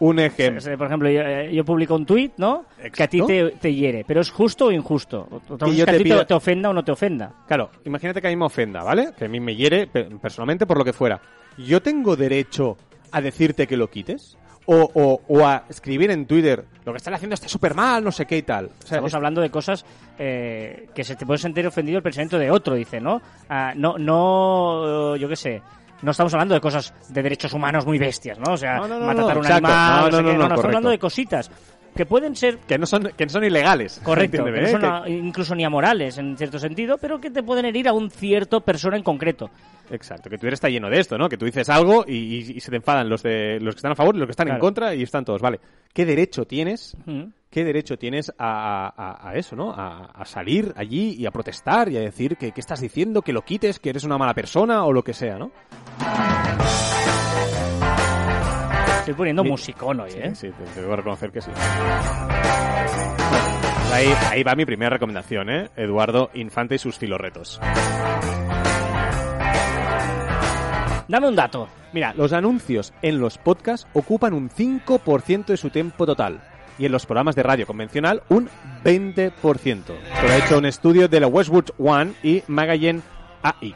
Un 0.00 0.18
ejemplo. 0.18 0.76
Por 0.76 0.86
ejemplo, 0.86 1.08
yo, 1.08 1.22
eh, 1.22 1.50
yo 1.54 1.64
publico 1.64 1.94
un 1.94 2.04
tuit, 2.04 2.34
¿no? 2.36 2.66
Que 2.92 3.04
a 3.04 3.08
ti 3.08 3.22
te, 3.26 3.52
te 3.52 3.72
hiere, 3.74 4.04
pero 4.06 4.20
es 4.20 4.30
justo 4.30 4.66
o 4.66 4.70
injusto. 4.70 5.26
Otra 5.48 5.66
yo 5.68 5.86
que 5.86 5.90
a 5.90 5.94
ti 5.94 5.98
te, 5.98 6.04
pido- 6.04 6.26
te 6.26 6.34
ofenda 6.34 6.68
o 6.68 6.74
no 6.74 6.84
te 6.84 6.92
ofenda. 6.92 7.32
Claro, 7.48 7.70
imagínate 7.86 8.20
que 8.20 8.26
a 8.26 8.30
mí 8.30 8.36
me 8.36 8.44
ofenda, 8.44 8.82
¿vale? 8.82 9.12
Que 9.18 9.24
a 9.24 9.28
mí 9.28 9.40
me 9.40 9.56
hiere 9.56 9.86
pe- 9.86 10.04
personalmente 10.20 10.66
por 10.66 10.76
lo 10.76 10.84
que 10.84 10.92
fuera. 10.92 11.22
¿Yo 11.56 11.80
tengo 11.80 12.16
derecho 12.16 12.76
a 13.12 13.22
decirte 13.22 13.66
que 13.66 13.78
lo 13.78 13.88
quites? 13.88 14.36
O, 14.68 14.90
o, 14.94 15.20
o 15.28 15.46
a 15.46 15.62
escribir 15.68 16.10
en 16.10 16.26
Twitter, 16.26 16.64
lo 16.84 16.92
que 16.92 16.96
están 16.96 17.14
haciendo 17.14 17.34
está 17.34 17.46
súper 17.48 17.74
mal, 17.74 18.02
no 18.02 18.10
sé 18.10 18.26
qué 18.26 18.38
y 18.38 18.42
tal. 18.42 18.66
O 18.66 18.68
sea, 18.82 18.96
Estamos 18.96 19.10
es- 19.10 19.14
hablando 19.14 19.40
de 19.40 19.48
cosas 19.50 19.84
eh, 20.18 20.88
que 20.94 21.04
se 21.04 21.14
te 21.14 21.24
puede 21.24 21.38
sentir 21.38 21.64
ofendido 21.66 21.98
el 21.98 22.02
pensamiento 22.02 22.36
de 22.38 22.50
otro, 22.50 22.74
dice, 22.74 23.00
¿no? 23.00 23.22
Ah, 23.48 23.72
no, 23.76 23.96
no, 23.96 25.14
yo 25.16 25.28
qué 25.28 25.36
sé. 25.36 25.62
No 26.02 26.10
estamos 26.10 26.34
hablando 26.34 26.54
de 26.54 26.60
cosas 26.60 26.92
de 27.08 27.22
derechos 27.22 27.52
humanos 27.54 27.86
muy 27.86 27.98
bestias, 27.98 28.38
¿no? 28.38 28.52
O 28.52 28.56
sea, 28.56 28.76
No, 28.76 28.86
no, 28.88 28.98
no, 28.98 29.06
matar 29.06 29.24
no, 29.24 29.30
a 29.30 29.38
un 29.38 29.46
animal, 29.46 30.00
No, 30.00 30.10
no, 30.10 30.16
sé 30.16 30.22
no, 30.22 30.28
qué. 30.28 30.32
no, 30.34 30.38
no, 30.38 30.44
estamos 30.44 30.64
hablando 30.66 30.90
de 30.90 30.98
cositas 30.98 31.50
que 31.96 32.06
pueden 32.06 32.36
ser 32.36 32.58
que 32.58 32.78
no 32.78 32.86
son, 32.86 33.10
que 33.16 33.24
no 33.26 33.30
son 33.30 33.44
ilegales. 33.44 34.00
Correcto, 34.04 34.44
que 34.44 34.50
no 34.52 34.56
¿eh? 34.58 34.70
son 34.70 34.80
Que- 34.80 34.86
a- 34.86 35.08
incluso 35.08 35.54
ni 35.54 35.64
amorales 35.64 36.18
en 36.18 36.36
cierto 36.36 36.58
sentido, 36.58 36.98
pero 36.98 37.20
que 37.20 37.30
te 37.30 37.42
pueden 37.42 37.64
herir 37.64 37.88
a 37.88 37.92
un 37.92 38.10
cierto 38.10 38.60
persona 38.60 38.96
en 38.96 39.02
concreto. 39.02 39.50
Exacto, 39.90 40.28
que 40.28 40.36
Twitter 40.36 40.54
está 40.54 40.68
lleno 40.68 40.90
de 40.90 40.98
esto, 41.00 41.16
¿no? 41.16 41.28
Que 41.28 41.36
tú 41.36 41.44
dices 41.46 41.68
algo 41.68 42.04
y, 42.06 42.12
y- 42.14 42.52
y 42.56 42.60
se 42.60 42.70
te 42.70 42.76
enfadan 42.76 43.08
los 43.08 43.22
de 43.22 43.58
los 43.60 43.74
que 43.74 43.78
están 43.78 43.92
a 43.92 43.96
favor 43.96 44.14
y 44.14 44.18
los 44.18 44.26
que 44.26 44.32
están 44.32 44.48
en 44.48 44.52
Claro. 44.54 44.60
contra 44.60 44.94
y 44.94 45.02
están 45.02 45.24
todos, 45.24 45.40
vale. 45.40 45.60
¿Qué 45.92 46.04
derecho 46.04 46.44
tienes? 46.44 46.96
Mm. 47.06 47.22
¿Qué 47.48 47.64
derecho 47.64 47.96
tienes 47.96 48.30
a, 48.36 48.92
a- 48.96 49.30
a 49.30 49.34
eso, 49.36 49.56
¿no? 49.56 49.70
A, 49.72 50.06
a 50.06 50.24
salir 50.26 50.72
allí 50.76 51.14
y 51.18 51.24
a 51.24 51.30
protestar 51.30 51.88
y 51.88 51.96
a 51.96 52.00
decir 52.00 52.36
que, 52.36 52.52
que 52.52 52.60
estás 52.60 52.80
diciendo, 52.80 53.22
que 53.22 53.32
lo 53.32 53.42
quites, 53.42 53.78
que 53.78 53.90
eres 53.90 54.04
una 54.04 54.18
mala 54.18 54.34
persona 54.34 54.84
o 54.84 54.92
lo 54.92 55.02
que 55.02 55.14
sea, 55.14 55.38
¿no? 55.38 55.52
Estoy 59.06 59.14
poniendo 59.18 59.44
Sí. 59.44 59.48
musicón 59.50 60.00
hoy, 60.00 60.10
¿eh? 60.16 60.34
Sí, 60.34 60.48
te, 60.50 60.64
te 60.64 60.80
debo 60.80 60.96
reconocer 60.96 61.30
que 61.30 61.40
sí. 61.40 61.52
Ahí, 63.92 64.12
ahí 64.30 64.42
va 64.42 64.56
mi 64.56 64.64
primera 64.66 64.90
recomendación, 64.90 65.48
¿eh? 65.48 65.70
Eduardo 65.76 66.28
Infante 66.34 66.74
y 66.74 66.78
sus 66.78 66.98
filorretos. 66.98 67.60
Dame 71.06 71.28
un 71.28 71.36
dato. 71.36 71.68
Mira, 71.92 72.14
los 72.16 72.32
anuncios 72.32 72.92
en 73.00 73.20
los 73.20 73.38
podcasts 73.38 73.86
ocupan 73.92 74.34
un 74.34 74.50
5% 74.50 75.46
de 75.46 75.56
su 75.56 75.70
tiempo 75.70 76.04
total 76.04 76.40
y 76.76 76.86
en 76.86 76.90
los 76.90 77.06
programas 77.06 77.36
de 77.36 77.44
radio 77.44 77.64
convencional 77.64 78.24
un 78.28 78.48
20%. 78.82 79.84
Lo 80.24 80.28
ha 80.32 80.36
hecho 80.36 80.58
un 80.58 80.66
estudio 80.66 81.06
de 81.06 81.20
la 81.20 81.28
Westwood 81.28 81.70
One 81.78 82.14
y 82.24 82.42
Magazine 82.48 83.02
AI. 83.44 83.72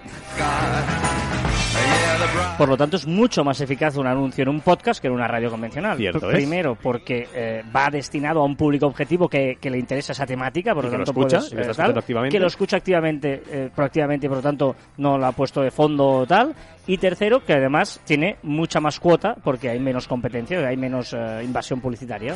Por 2.59 2.69
lo 2.69 2.77
tanto, 2.77 2.97
es 2.97 3.07
mucho 3.07 3.43
más 3.45 3.61
eficaz 3.61 3.97
un 3.97 4.07
anuncio 4.07 4.43
en 4.43 4.49
un 4.49 4.61
podcast 4.61 5.01
que 5.01 5.07
en 5.09 5.15
una 5.15 5.27
radio 5.27 5.51
convencional. 5.51 5.97
Cierto 5.97 6.21
Pr- 6.21 6.31
es. 6.31 6.35
Primero, 6.37 6.77
porque 6.81 7.29
eh, 7.35 7.63
va 7.75 7.89
destinado 7.91 8.41
a 8.41 8.45
un 8.45 8.57
público 8.57 8.87
objetivo 8.87 9.29
que, 9.29 9.57
que 9.61 9.71
le 9.71 9.79
interesa 9.79 10.13
esa 10.13 10.27
temática, 10.27 10.75
por 10.75 10.85
lo 10.85 10.91
que 10.91 10.99
lo 10.99 11.05
tanto 11.05 11.21
escucha, 11.21 11.39
puedes, 11.39 11.55
que 11.55 11.71
está 11.71 11.85
eh, 11.85 11.87
tal, 11.87 11.99
activamente. 11.99 12.37
que 12.37 12.41
lo 12.41 12.47
escucha 12.47 12.77
activamente, 12.77 13.43
eh, 13.51 13.71
proactivamente, 13.75 14.27
y 14.27 14.29
por 14.29 14.39
lo 14.39 14.43
tanto 14.43 14.77
no 14.99 15.17
lo 15.19 15.27
ha 15.27 15.33
puesto 15.33 15.63
de 15.63 15.71
fondo 15.71 16.07
o 16.07 16.27
tal. 16.27 16.55
Y 16.87 16.99
tercero, 16.99 17.45
que 17.45 17.53
además 17.53 18.01
tiene 18.05 18.37
mucha 18.43 18.81
más 18.81 18.99
cuota 18.99 19.37
porque 19.43 19.69
hay 19.71 19.79
menos 19.79 20.09
competencia, 20.09 20.59
hay 20.67 20.77
menos 20.77 21.13
eh, 21.15 21.43
invasión 21.45 21.81
publicitaria. 21.81 22.35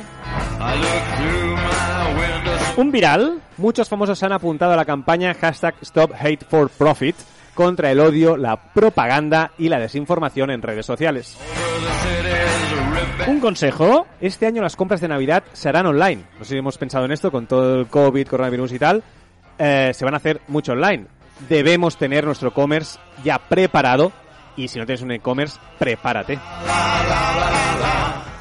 Un 2.77 2.90
viral 2.90 3.40
Muchos 3.57 3.88
famosos 3.88 4.20
han 4.23 4.33
apuntado 4.33 4.73
a 4.73 4.77
la 4.77 4.85
campaña 4.85 5.33
hashtag 5.35 5.75
Stop 5.83 6.12
Hate 6.18 6.44
for 6.44 6.68
Profit 6.70 7.14
contra 7.54 7.90
el 7.90 8.00
odio, 8.00 8.36
la 8.36 8.56
propaganda 8.56 9.52
y 9.58 9.68
la 9.68 9.78
desinformación 9.78 10.50
en 10.50 10.62
redes 10.62 10.86
sociales. 10.86 11.38
Un 13.26 13.40
consejo. 13.40 14.06
Este 14.20 14.46
año 14.46 14.62
las 14.62 14.76
compras 14.76 15.00
de 15.00 15.08
Navidad 15.08 15.44
se 15.52 15.68
harán 15.68 15.86
online. 15.86 16.24
No 16.38 16.44
sé 16.44 16.50
si 16.50 16.58
hemos 16.58 16.76
pensado 16.76 17.04
en 17.04 17.12
esto 17.12 17.30
con 17.30 17.46
todo 17.46 17.80
el 17.80 17.86
COVID, 17.86 18.26
coronavirus 18.26 18.72
y 18.72 18.78
tal. 18.78 19.02
Eh, 19.58 19.92
se 19.94 20.04
van 20.04 20.14
a 20.14 20.18
hacer 20.18 20.40
mucho 20.48 20.72
online. 20.72 21.06
Debemos 21.48 21.96
tener 21.96 22.24
nuestro 22.24 22.50
e-commerce 22.50 22.98
ya 23.22 23.38
preparado. 23.38 24.12
Y 24.56 24.68
si 24.68 24.78
no 24.78 24.86
tienes 24.86 25.02
un 25.02 25.12
e-commerce, 25.12 25.58
prepárate. 25.78 26.38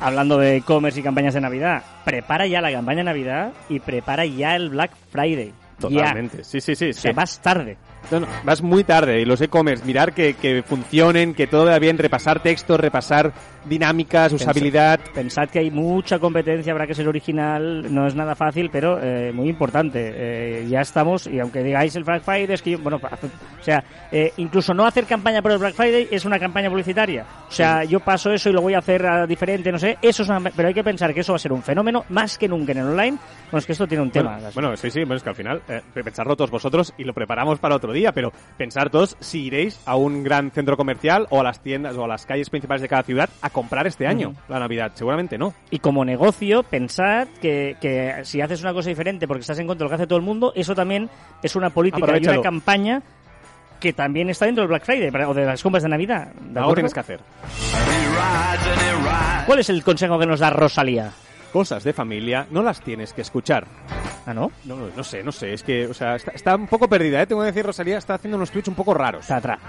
Hablando 0.02 0.38
de 0.38 0.58
e-commerce 0.58 1.00
y 1.00 1.04
campañas 1.04 1.34
de 1.34 1.42
Navidad, 1.42 1.82
prepara 2.04 2.46
ya 2.46 2.60
la 2.60 2.72
campaña 2.72 3.00
de 3.00 3.04
Navidad 3.06 3.54
y 3.70 3.80
prepara 3.80 4.26
ya 4.26 4.56
el 4.56 4.70
Black 4.70 4.92
Friday. 5.12 5.54
Ya. 5.80 5.90
Totalmente. 5.90 6.44
Sí, 6.44 6.62
sí, 6.62 6.76
sí. 6.76 6.90
O 6.90 6.94
sea, 6.94 7.12
sí. 7.12 7.16
vas 7.16 7.42
tarde. 7.42 7.78
No, 8.12 8.20
no, 8.20 8.28
vas 8.44 8.62
muy 8.62 8.84
tarde. 8.84 9.22
Y 9.22 9.26
los 9.26 9.42
e-commerce, 9.42 9.86
mirar 9.86 10.14
que, 10.14 10.36
que 10.36 10.64
funcionen, 10.64 11.34
que 11.34 11.48
todo 11.48 11.66
vaya 11.66 11.80
bien, 11.80 11.98
repasar 11.98 12.42
textos, 12.42 12.80
repasar 12.80 13.34
dinámicas, 13.66 14.34
usabilidad. 14.34 15.00
Pensad 15.14 15.50
que 15.50 15.60
hay 15.60 15.72
mucha 15.72 16.20
competencia, 16.20 16.72
habrá 16.72 16.88
que 16.88 16.94
ser 16.94 17.08
original, 17.08 17.94
no 17.94 18.08
es 18.08 18.16
nada 18.16 18.36
fácil, 18.36 18.70
pero 18.72 19.00
eh, 19.02 19.32
muy 19.32 19.50
importante. 19.50 20.12
Eh, 20.14 20.68
ya 20.68 20.82
estamos, 20.82 21.28
y 21.28 21.40
aunque 21.40 21.64
digáis 21.64 21.96
el 21.96 22.04
Black 22.04 22.24
Friday, 22.24 22.54
es 22.54 22.62
que 22.62 22.72
yo, 22.72 22.80
bueno, 22.80 22.98
o 22.98 23.64
sea, 23.64 23.84
eh, 24.12 24.34
incluso 24.38 24.74
no 24.74 24.86
hacer 24.86 25.06
campaña 25.06 25.42
por 25.42 25.52
el 25.52 25.58
Black 25.58 25.76
Friday 25.76 26.08
es 26.12 26.26
una 26.26 26.40
campaña 26.40 26.70
publicitaria. 26.70 27.26
O 27.48 27.52
sea, 27.52 27.84
yo 27.84 28.00
paso 28.00 28.32
eso 28.32 28.50
y 28.50 28.54
lo 28.54 28.62
voy 28.62 28.74
a 28.74 28.80
hacer 28.80 29.06
ah, 29.06 29.26
diferente, 29.26 29.72
no 29.72 29.80
sé, 29.80 29.98
eso 30.02 30.24
es 30.24 30.30
una, 30.30 30.40
pero 30.56 30.68
hay 30.68 30.74
que 30.74 30.84
pensar 30.84 31.14
que 31.14 31.22
eso 31.22 31.34
va 31.34 31.38
a 31.38 31.40
ser 31.40 31.54
un 31.54 31.64
fenómeno 31.64 32.06
más 32.10 32.38
que 32.38 32.48
nunca 32.48 32.72
en 32.72 32.80
el 32.80 32.88
online. 32.88 33.18
Bueno, 33.46 33.60
es 33.60 33.66
que 33.66 33.74
esto 33.74 33.88
tiene 33.88 34.04
un 34.04 34.12
tema. 34.12 34.38
Bueno, 34.38 34.52
bueno, 34.54 34.78
sí, 34.78 34.90
sí, 34.90 35.00
bueno, 35.02 35.16
es 35.16 35.24
que 35.24 35.30
al 35.30 35.36
final, 35.36 35.62
pensarlo 35.94 36.36
todos 36.36 36.52
vosotros 36.52 36.94
y 36.98 37.04
lo 37.04 37.14
preparamos 37.14 37.60
para 37.60 37.76
otro 37.76 37.93
día, 37.94 38.12
pero 38.12 38.32
pensar 38.58 38.90
todos 38.90 39.16
si 39.20 39.46
iréis 39.46 39.80
a 39.86 39.96
un 39.96 40.24
gran 40.24 40.52
centro 40.52 40.76
comercial 40.78 41.28
o 41.30 41.40
a 41.40 41.44
las 41.44 41.62
tiendas 41.62 41.96
o 41.96 42.04
a 42.04 42.08
las 42.08 42.26
calles 42.26 42.50
principales 42.50 42.82
de 42.82 42.90
cada 42.90 43.04
ciudad 43.04 43.30
a 43.42 43.50
comprar 43.50 43.88
este 43.88 44.08
año 44.08 44.34
la 44.48 44.60
Navidad. 44.60 44.92
Seguramente 44.96 45.38
no. 45.38 45.54
Y 45.70 45.80
como 45.80 46.04
negocio, 46.06 46.64
pensad 46.64 47.28
que, 47.42 47.78
que 47.80 48.22
si 48.24 48.42
haces 48.42 48.62
una 48.62 48.74
cosa 48.74 48.90
diferente 48.90 49.28
porque 49.28 49.42
estás 49.42 49.60
en 49.60 49.68
contra 49.68 49.86
de 49.86 49.86
lo 49.86 49.90
que 49.90 50.02
hace 50.02 50.08
todo 50.08 50.18
el 50.18 50.26
mundo, 50.26 50.54
eso 50.56 50.76
también 50.76 51.10
es 51.42 51.56
una 51.56 51.70
política 51.70 52.18
y 52.18 52.28
una 52.28 52.42
campaña 52.42 53.02
que 53.80 53.92
también 53.92 54.30
está 54.30 54.46
dentro 54.46 54.62
del 54.62 54.70
Black 54.70 54.86
Friday 54.86 55.12
o 55.28 55.34
de 55.34 55.46
las 55.46 55.62
compras 55.62 55.84
de 55.84 55.90
Navidad. 55.90 56.32
¿de 56.34 56.58
Algo 56.58 56.74
tienes 56.74 56.94
que 56.94 57.02
hacer. 57.02 57.20
¿Cuál 59.46 59.60
es 59.60 59.70
el 59.70 59.84
consejo 59.84 60.18
que 60.18 60.26
nos 60.26 60.40
da 60.40 60.50
Rosalía? 60.50 61.12
Cosas 61.54 61.84
de 61.84 61.94
familia 61.94 62.48
no 62.50 62.64
las 62.64 62.82
tienes 62.82 63.14
que 63.14 63.22
escuchar. 63.22 63.66
Ah, 64.26 64.34
¿no? 64.34 64.52
No, 64.66 64.76
no, 64.76 64.88
no 64.96 65.04
sé, 65.04 65.22
no 65.24 65.32
sé. 65.32 65.54
Es 65.54 65.64
que, 65.64 65.86
o 65.86 65.94
sea, 65.94 66.16
está, 66.16 66.32
está 66.32 66.56
un 66.56 66.68
poco 66.68 66.88
perdida, 66.90 67.22
¿eh? 67.22 67.28
Tengo 67.28 67.42
que 67.42 67.48
decir, 67.48 67.64
Rosalía 67.66 67.98
está 68.00 68.16
haciendo 68.16 68.38
unos 68.38 68.50
tweets 68.52 68.70
un 68.70 68.76
poco 68.76 68.94
raros. 68.96 69.22
Está 69.22 69.36
atrás. 69.38 69.60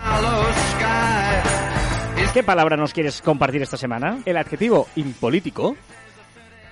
¿Qué 2.32 2.42
palabra 2.42 2.76
nos 2.76 2.92
quieres 2.92 3.22
compartir 3.22 3.62
esta 3.62 3.76
semana? 3.76 4.18
El 4.24 4.36
adjetivo 4.36 4.88
impolítico. 4.96 5.76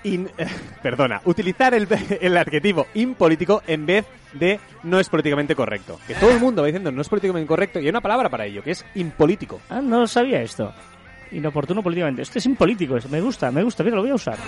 in- 0.03 0.29
perdona, 0.83 1.20
utilizar 1.25 1.72
el, 1.75 1.87
el 2.20 2.37
adjetivo 2.37 2.87
impolítico 2.94 3.62
en 3.68 3.87
vez 3.87 4.07
de 4.33 4.59
no 4.83 4.98
es 4.98 5.09
políticamente 5.09 5.55
correcto. 5.55 6.01
Que 6.07 6.14
todo 6.14 6.31
el 6.33 6.40
mundo 6.40 6.62
va 6.62 6.66
diciendo 6.66 6.90
no 6.90 7.03
es 7.03 7.09
políticamente 7.09 7.46
correcto 7.46 7.79
y 7.79 7.85
hay 7.85 7.90
una 7.90 8.01
palabra 8.01 8.29
para 8.29 8.46
ello, 8.46 8.62
que 8.64 8.72
es 8.72 8.85
impolítico. 8.96 9.61
Ah, 9.70 9.81
no 9.81 10.07
sabía 10.09 10.42
esto. 10.42 10.72
Inoportuno 11.33 11.83
políticamente. 11.83 12.23
Este 12.23 12.38
es 12.38 12.47
impolítico. 12.47 12.97
Me 13.11 13.21
gusta, 13.21 13.51
me 13.51 13.62
gusta. 13.62 13.83
Mira, 13.83 13.97
lo 13.97 14.03
voy 14.03 14.11
a 14.11 14.14
usar. 14.14 14.38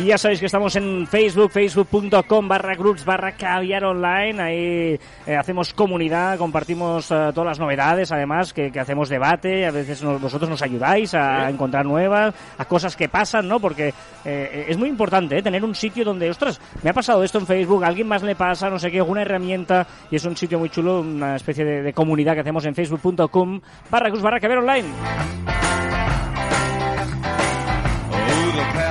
Y 0.00 0.06
ya 0.06 0.18
sabéis 0.18 0.40
que 0.40 0.46
estamos 0.46 0.74
en 0.74 1.06
Facebook, 1.06 1.52
facebook.com 1.52 2.48
barra 2.48 2.74
groups 2.74 3.04
barra 3.04 3.32
caviar 3.32 3.84
online. 3.84 4.42
Ahí 4.42 4.98
eh, 5.26 5.36
hacemos 5.36 5.72
comunidad, 5.74 6.38
compartimos 6.38 7.08
eh, 7.10 7.30
todas 7.32 7.46
las 7.46 7.58
novedades, 7.60 8.10
además, 8.10 8.52
que, 8.52 8.72
que 8.72 8.80
hacemos 8.80 9.08
debate. 9.08 9.64
A 9.66 9.70
veces 9.70 10.02
nos- 10.02 10.20
vosotros 10.20 10.50
nos 10.50 10.60
ayudáis 10.62 11.14
a, 11.14 11.48
encontrar 11.48 11.84
nuevas, 11.86 12.34
a 12.58 12.64
cosas 12.64 12.96
que 12.96 13.08
pasan, 13.08 13.46
¿no? 13.46 13.60
Porque 13.60 13.94
eh, 14.24 14.64
es 14.68 14.76
muy 14.76 14.88
importante 14.88 15.40
tener 15.40 15.64
un 15.64 15.74
sitio 15.74 16.04
donde, 16.04 16.30
ostras, 16.30 16.60
me 16.82 16.90
ha 16.90 16.94
pasado 16.94 17.22
esto 17.22 17.38
en 17.38 17.46
Facebook, 17.46 17.84
a 17.84 17.88
alguien 17.88 18.08
más 18.08 18.22
le 18.24 18.34
pasa, 18.34 18.68
no 18.70 18.78
sé 18.80 18.90
qué, 18.90 18.98
alguna 18.98 19.22
herramienta. 19.22 19.86
Y 20.10 20.16
es 20.16 20.24
un 20.24 20.36
sitio 20.36 20.58
muy 20.58 20.70
chulo, 20.70 21.00
una 21.00 21.36
especie 21.36 21.64
de, 21.64 21.82
de 21.82 21.92
comunidad 21.92 22.34
que 22.34 22.40
hacemos 22.40 22.64
en 22.64 22.74
facebook.com 22.74 23.60
barra 23.88 24.08
groups 24.08 24.22
barra 24.22 24.40
caviar 24.40 24.58
online. 24.60 24.88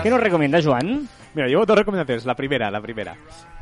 ¿Qué 0.04 0.10
nos 0.10 0.20
recomienda, 0.20 0.60
Joan? 0.64 1.08
Mira, 1.34 1.48
llevo 1.48 1.66
dos 1.66 1.78
recomendaciones. 1.78 2.26
La 2.26 2.36
primera, 2.36 2.70
la 2.72 2.82
primera. 2.82 3.16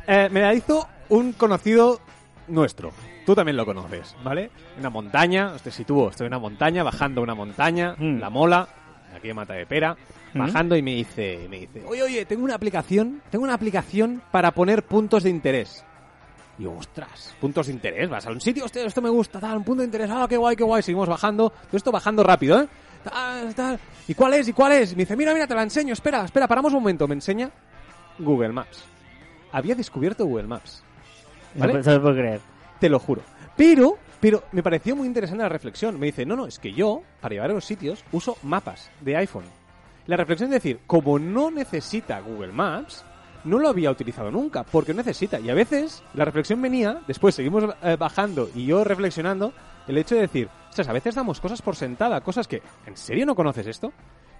Eh, 0.06 0.28
me 0.30 0.40
la 0.40 0.54
hizo 0.54 0.86
un 1.10 1.32
conocido 1.32 2.00
nuestro. 2.48 2.92
tú 3.26 3.34
también 3.34 3.56
lo 3.56 3.64
conoces, 3.64 4.16
¿vale? 4.24 4.50
Una 4.78 4.90
montaña, 4.90 5.52
te 5.62 5.70
sitúo, 5.70 6.08
estoy 6.10 6.26
en 6.26 6.32
una 6.32 6.40
montaña, 6.40 6.82
bajando 6.82 7.22
una 7.22 7.34
montaña, 7.34 7.94
Mm. 7.96 8.18
la 8.18 8.28
mola, 8.28 8.66
aquí 9.14 9.30
en 9.30 9.36
Mata 9.36 9.52
de 9.54 9.66
Pera, 9.66 9.94
Mm. 10.34 10.38
bajando 10.38 10.74
y 10.74 10.82
me 10.82 10.94
dice, 10.96 11.46
me 11.48 11.60
dice, 11.60 11.84
oye, 11.86 12.02
oye, 12.02 12.24
tengo 12.24 12.42
una 12.42 12.56
aplicación, 12.56 13.22
tengo 13.30 13.44
una 13.44 13.54
aplicación 13.54 14.20
para 14.32 14.50
poner 14.50 14.82
puntos 14.82 15.22
de 15.22 15.30
interés. 15.30 15.84
Y 16.58 16.64
yo, 16.64 16.72
ostras, 16.72 17.36
puntos 17.40 17.68
de 17.68 17.72
interés, 17.74 18.08
vas 18.10 18.26
a 18.26 18.30
un 18.30 18.40
sitio, 18.40 18.64
hostia, 18.64 18.84
esto 18.84 19.00
me 19.00 19.10
gusta, 19.10 19.38
tal, 19.38 19.58
un 19.58 19.64
punto 19.64 19.82
de 19.82 19.86
interés, 19.86 20.10
ah, 20.10 20.26
qué 20.28 20.36
guay, 20.36 20.56
qué 20.56 20.64
guay, 20.64 20.82
seguimos 20.82 21.08
bajando, 21.08 21.50
todo 21.50 21.76
esto 21.76 21.92
bajando 21.92 22.24
rápido, 22.24 22.62
¿eh? 22.62 22.68
Tal, 23.04 23.54
tal. 23.54 23.78
¿Y 24.10 24.14
cuál 24.16 24.34
es? 24.34 24.48
¿Y 24.48 24.52
cuál 24.52 24.72
es? 24.72 24.96
Me 24.96 25.04
dice, 25.04 25.16
mira, 25.16 25.32
mira, 25.32 25.46
te 25.46 25.54
la 25.54 25.62
enseño, 25.62 25.92
espera, 25.92 26.24
espera, 26.24 26.48
paramos 26.48 26.72
un 26.72 26.80
momento, 26.80 27.06
me 27.06 27.14
enseña 27.14 27.48
Google 28.18 28.48
Maps. 28.48 28.82
Había 29.52 29.76
descubierto 29.76 30.26
Google 30.26 30.48
Maps. 30.48 30.82
¿Vale? 31.54 31.74
No, 31.74 31.80
puedo 31.80 32.16
creer. 32.16 32.40
Te 32.80 32.88
lo 32.88 32.98
juro. 32.98 33.22
Pero, 33.56 33.98
pero 34.18 34.42
me 34.50 34.64
pareció 34.64 34.96
muy 34.96 35.06
interesante 35.06 35.44
la 35.44 35.48
reflexión. 35.48 35.96
Me 35.96 36.06
dice, 36.06 36.26
no, 36.26 36.34
no, 36.34 36.48
es 36.48 36.58
que 36.58 36.72
yo, 36.72 37.02
para 37.20 37.34
llevar 37.34 37.52
a 37.52 37.54
los 37.54 37.64
sitios, 37.64 38.02
uso 38.10 38.36
mapas 38.42 38.90
de 39.00 39.16
iPhone. 39.16 39.44
La 40.08 40.16
reflexión 40.16 40.48
es 40.48 40.54
decir, 40.54 40.80
como 40.88 41.20
no 41.20 41.52
necesita 41.52 42.18
Google 42.18 42.50
Maps, 42.50 43.04
no 43.44 43.60
lo 43.60 43.68
había 43.68 43.92
utilizado 43.92 44.32
nunca, 44.32 44.64
porque 44.64 44.92
no 44.92 44.96
necesita. 44.96 45.38
Y 45.38 45.50
a 45.50 45.54
veces 45.54 46.02
la 46.14 46.24
reflexión 46.24 46.60
venía, 46.60 47.00
después 47.06 47.36
seguimos 47.36 47.62
eh, 47.80 47.96
bajando 47.96 48.50
y 48.56 48.66
yo 48.66 48.82
reflexionando, 48.82 49.52
el 49.86 49.98
hecho 49.98 50.16
de 50.16 50.22
decir, 50.22 50.48
ostras, 50.70 50.88
a 50.88 50.92
veces 50.92 51.14
damos 51.14 51.40
cosas 51.40 51.60
por 51.60 51.76
sentada, 51.76 52.20
cosas 52.22 52.48
que, 52.48 52.62
¿en 52.86 52.96
serio 52.96 53.26
no 53.26 53.34
conoces 53.34 53.66
esto? 53.66 53.92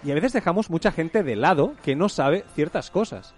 Y 0.03 0.11
a 0.11 0.15
veces 0.15 0.33
dejamos 0.33 0.71
mucha 0.71 0.93
gente 0.93 1.23
de 1.23 1.37
lado 1.37 1.75
que 1.83 1.95
no 1.95 2.09
sabe 2.09 2.45
ciertas 2.55 2.91
cosas. 2.91 3.35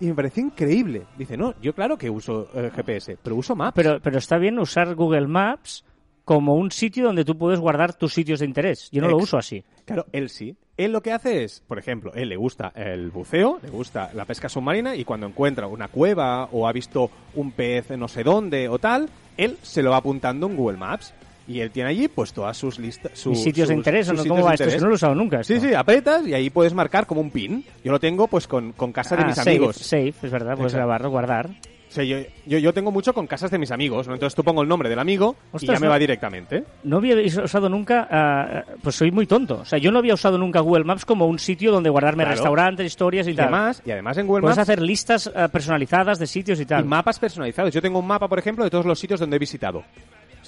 Y 0.00 0.06
me 0.06 0.14
pareció 0.14 0.44
increíble. 0.44 1.06
Dice, 1.16 1.36
no, 1.36 1.54
yo 1.60 1.74
claro 1.74 1.98
que 1.98 2.08
uso 2.08 2.48
eh, 2.54 2.70
GPS, 2.74 3.18
pero 3.20 3.34
uso 3.34 3.56
Maps. 3.56 3.74
Pero, 3.74 4.00
pero 4.00 4.18
está 4.18 4.38
bien 4.38 4.58
usar 4.60 4.94
Google 4.94 5.26
Maps 5.26 5.84
como 6.24 6.54
un 6.56 6.70
sitio 6.70 7.06
donde 7.06 7.24
tú 7.24 7.36
puedes 7.38 7.58
guardar 7.58 7.94
tus 7.94 8.12
sitios 8.12 8.40
de 8.40 8.46
interés. 8.46 8.90
Yo 8.92 9.00
no 9.00 9.08
lo 9.08 9.16
uso 9.16 9.38
así. 9.38 9.64
Claro, 9.86 10.04
él 10.12 10.28
sí. 10.28 10.54
Él 10.76 10.92
lo 10.92 11.00
que 11.00 11.10
hace 11.10 11.42
es, 11.42 11.60
por 11.66 11.78
ejemplo, 11.78 12.12
él 12.14 12.28
le 12.28 12.36
gusta 12.36 12.70
el 12.76 13.10
buceo, 13.10 13.58
le 13.62 13.70
gusta 13.70 14.10
la 14.12 14.26
pesca 14.26 14.50
submarina 14.50 14.94
y 14.94 15.04
cuando 15.04 15.26
encuentra 15.26 15.66
una 15.66 15.88
cueva 15.88 16.44
o 16.52 16.68
ha 16.68 16.72
visto 16.72 17.10
un 17.34 17.50
pez 17.50 17.90
no 17.96 18.06
sé 18.08 18.22
dónde 18.24 18.68
o 18.68 18.78
tal, 18.78 19.08
él 19.38 19.56
se 19.62 19.82
lo 19.82 19.90
va 19.90 19.96
apuntando 19.96 20.46
en 20.46 20.56
Google 20.56 20.76
Maps. 20.76 21.14
Y 21.48 21.60
él 21.60 21.70
tiene 21.70 21.88
allí 21.90 22.08
pues 22.08 22.32
todas 22.32 22.56
sus 22.56 22.78
listas. 22.78 23.26
Mis 23.26 23.42
sitios 23.42 23.68
de 23.68 23.74
interés, 23.74 24.08
¿o 24.10 24.12
no? 24.12 24.24
¿cómo 24.26 24.44
va 24.44 24.52
esto? 24.54 24.68
Si 24.70 24.76
no 24.76 24.84
lo 24.86 24.90
he 24.92 24.94
usado 24.94 25.14
nunca. 25.14 25.42
Sí, 25.42 25.54
esto. 25.54 25.66
sí, 25.68 25.74
apretas 25.74 26.26
y 26.26 26.34
ahí 26.34 26.50
puedes 26.50 26.74
marcar 26.74 27.06
como 27.06 27.20
un 27.22 27.30
pin. 27.30 27.64
Yo 27.82 27.90
lo 27.90 27.98
tengo 27.98 28.28
pues 28.28 28.46
con, 28.46 28.72
con 28.72 28.92
casa 28.92 29.16
de 29.16 29.22
Ah, 29.22 29.26
mis 29.28 29.36
safe, 29.36 29.50
amigos. 29.50 29.76
Safe, 29.76 30.12
es 30.22 30.30
verdad, 30.30 30.56
puedes 30.56 30.74
grabarlo, 30.74 31.08
guardar. 31.10 31.48
O 31.48 31.90
sea, 31.90 32.04
yo, 32.04 32.18
yo, 32.44 32.58
yo 32.58 32.74
tengo 32.74 32.90
mucho 32.92 33.14
con 33.14 33.26
casas 33.26 33.50
de 33.50 33.56
mis 33.56 33.70
amigos, 33.70 34.06
¿no? 34.06 34.12
Entonces 34.12 34.34
tú 34.34 34.44
pongo 34.44 34.60
el 34.60 34.68
nombre 34.68 34.90
del 34.90 34.98
amigo 34.98 35.36
y 35.54 35.56
Ostras, 35.56 35.76
ya 35.78 35.80
me 35.80 35.86
no. 35.86 35.92
va 35.92 35.98
directamente. 35.98 36.64
No 36.84 36.98
había 36.98 37.16
usado 37.42 37.70
nunca, 37.70 38.06
ah, 38.10 38.62
pues 38.82 38.94
soy 38.96 39.10
muy 39.10 39.26
tonto. 39.26 39.60
O 39.60 39.64
sea, 39.64 39.78
yo 39.78 39.90
no 39.90 40.00
había 40.00 40.12
usado 40.12 40.36
nunca 40.36 40.60
Google 40.60 40.84
Maps 40.84 41.06
como 41.06 41.24
un 41.26 41.38
sitio 41.38 41.72
donde 41.72 41.88
guardarme 41.88 42.24
Claro. 42.24 42.36
restaurantes, 42.36 42.84
historias 42.86 43.26
y, 43.26 43.30
Y 43.30 43.34
tal. 43.36 43.46
además, 43.46 43.82
y 43.86 43.90
además 43.90 44.18
en 44.18 44.26
Google 44.26 44.42
Puedes 44.42 44.58
Maps 44.58 44.68
hacer 44.68 44.82
listas 44.82 45.32
ah, 45.34 45.48
personalizadas 45.48 46.18
de 46.18 46.26
sitios 46.26 46.60
y 46.60 46.66
tal. 46.66 46.84
y 46.84 46.86
mapas 46.86 47.18
personalizados. 47.18 47.72
Yo 47.72 47.80
tengo 47.80 48.00
un 48.00 48.06
mapa, 48.06 48.28
por 48.28 48.38
ejemplo, 48.38 48.64
de 48.64 48.70
todos 48.70 48.84
los 48.84 48.98
sitios 48.98 49.18
donde 49.18 49.36
he 49.36 49.38
visitado. 49.38 49.82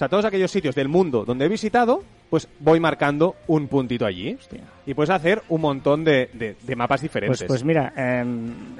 O 0.01 0.03
sea, 0.03 0.09
todos 0.09 0.25
aquellos 0.25 0.49
sitios 0.49 0.73
del 0.73 0.87
mundo 0.87 1.23
donde 1.25 1.45
he 1.45 1.47
visitado, 1.47 2.01
pues 2.31 2.47
voy 2.59 2.79
marcando 2.79 3.35
un 3.45 3.67
puntito 3.67 4.03
allí. 4.03 4.33
Hostia. 4.33 4.61
Y 4.87 4.95
puedes 4.95 5.11
hacer 5.11 5.43
un 5.49 5.61
montón 5.61 6.03
de, 6.03 6.27
de- 6.33 6.55
de 6.59 6.75
mapas 6.75 7.01
diferentes. 7.01 7.37
Pues, 7.41 7.47
pues 7.47 7.63
mira, 7.63 7.93
eh, 7.95 8.25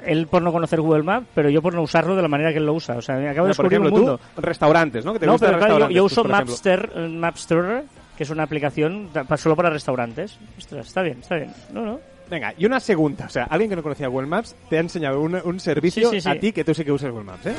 él 0.04 0.26
por 0.26 0.42
no 0.42 0.50
conocer 0.50 0.80
Google 0.80 1.04
Maps, 1.04 1.28
pero 1.32 1.48
yo 1.48 1.62
por 1.62 1.74
no 1.74 1.82
usarlo 1.82 2.16
de 2.16 2.22
la 2.22 2.26
manera 2.26 2.50
que 2.50 2.58
él 2.58 2.66
lo 2.66 2.72
usa. 2.74 2.96
O 2.96 3.02
sea, 3.02 3.14
me 3.18 3.28
acabo 3.28 3.46
de 3.46 3.50
Mira, 3.50 3.56
por 3.56 3.68
descubrir 3.70 3.78
ejemplo, 3.86 3.94
un 3.94 4.18
mundo. 4.18 4.20
tú, 4.34 4.40
restaurantes, 4.42 5.04
¿no? 5.04 5.12
Que 5.12 5.20
te 5.20 5.26
No, 5.26 5.38
pero 5.38 5.58
claro, 5.58 5.78
yo, 5.78 5.90
yo 5.90 6.02
pues, 6.02 6.12
uso. 6.12 6.24
Mapster, 6.24 6.90
eh, 6.92 7.06
Mapster, 7.08 7.84
que 8.16 8.24
es 8.24 8.30
una 8.30 8.42
aplicación 8.42 9.10
solo 9.38 9.54
para 9.54 9.70
restaurantes. 9.70 10.36
Ostras, 10.58 10.88
está 10.88 11.02
bien, 11.02 11.18
está 11.20 11.36
bien. 11.36 11.52
No, 11.72 11.82
no. 11.86 12.00
Venga, 12.28 12.52
y 12.58 12.64
una 12.66 12.80
segunda. 12.80 13.26
O 13.26 13.28
sea, 13.30 13.44
alguien 13.44 13.70
que 13.70 13.76
no 13.76 13.82
conocía 13.84 14.08
Google 14.08 14.26
Maps 14.26 14.56
te 14.68 14.78
ha 14.78 14.80
enseñado 14.80 15.20
un, 15.20 15.36
un 15.44 15.60
servicio 15.60 16.08
Sí, 16.10 16.16
sí, 16.16 16.20
sí. 16.22 16.28
a 16.28 16.40
ti 16.40 16.50
que 16.52 16.64
tú 16.64 16.74
sí 16.74 16.84
que 16.84 16.90
usas 16.90 17.10
Google 17.10 17.26
Maps, 17.26 17.46
¿eh? 17.46 17.54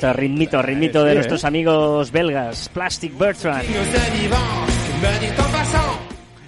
De. 0.00 0.08
Este 0.08 0.12
ritmito, 0.12 0.60
ritmito 0.60 1.00
sí, 1.00 1.06
de 1.06 1.12
¿eh? 1.12 1.14
nuestros 1.14 1.44
amigos 1.44 2.12
belgas, 2.12 2.68
Plastic 2.68 3.16
Bertrand. 3.16 3.64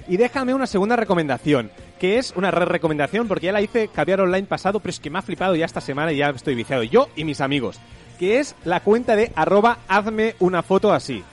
Y 0.07 0.17
déjame 0.19 0.53
una 0.55 0.67
segunda 0.67 0.97
recomendación, 0.97 1.71
que 1.99 2.19
es 2.19 2.35
una 2.37 2.51
re 2.51 2.67
recomendación 2.67 3.27
porque 3.27 3.47
ya 3.47 3.53
la 3.53 3.63
hice 3.63 3.89
caviar 3.89 4.21
online 4.21 4.47
pasado, 4.47 4.81
pero 4.81 4.91
es 4.91 5.01
que 5.01 5.09
me 5.09 5.19
ha 5.19 5.23
flipado 5.23 5.57
ya 5.57 5.65
esta 5.65 5.81
semana 5.81 6.13
y 6.13 6.19
ya 6.19 6.29
estoy 6.29 6.55
viciado, 6.55 6.83
yo 6.83 7.09
y 7.17 7.25
mis 7.25 7.41
amigos, 7.41 7.79
que 8.19 8.39
es 8.39 8.55
la 8.65 8.81
cuenta 8.81 9.17
de 9.17 9.33
arroba 9.35 9.79
hazme 9.89 10.35
una 10.41 10.63
foto 10.63 10.93
así. 10.93 11.25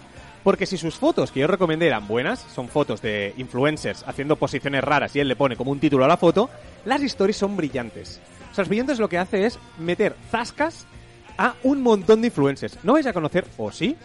Porque 0.43 0.65
si 0.65 0.77
sus 0.77 0.95
fotos 0.95 1.31
que 1.31 1.41
yo 1.41 1.47
recomendé 1.47 1.87
eran 1.87 2.07
buenas, 2.07 2.39
son 2.39 2.69
fotos 2.69 3.01
de 3.01 3.33
influencers 3.35 4.05
haciendo 4.07 4.37
posiciones 4.37 4.83
raras 4.83 5.15
y 5.15 5.19
él 5.19 5.27
le 5.27 5.35
pone 5.35 5.57
como 5.57 5.71
un 5.71 5.79
título 5.79 6.05
a 6.05 6.07
la 6.07 6.17
foto, 6.17 6.49
las 6.85 7.01
stories 7.01 7.35
son 7.35 7.57
brillantes. 7.57 8.21
O 8.51 8.55
sea, 8.55 8.61
los 8.61 8.69
brillantes 8.69 8.99
lo 8.99 9.09
que 9.09 9.17
hace 9.17 9.45
es 9.45 9.59
meter 9.79 10.15
zascas 10.31 10.85
a 11.37 11.55
un 11.63 11.81
montón 11.81 12.21
de 12.21 12.27
influencers. 12.27 12.77
No 12.83 12.93
vais 12.93 13.05
a 13.05 13.13
conocer, 13.13 13.45
o 13.57 13.71
sí, 13.71 13.95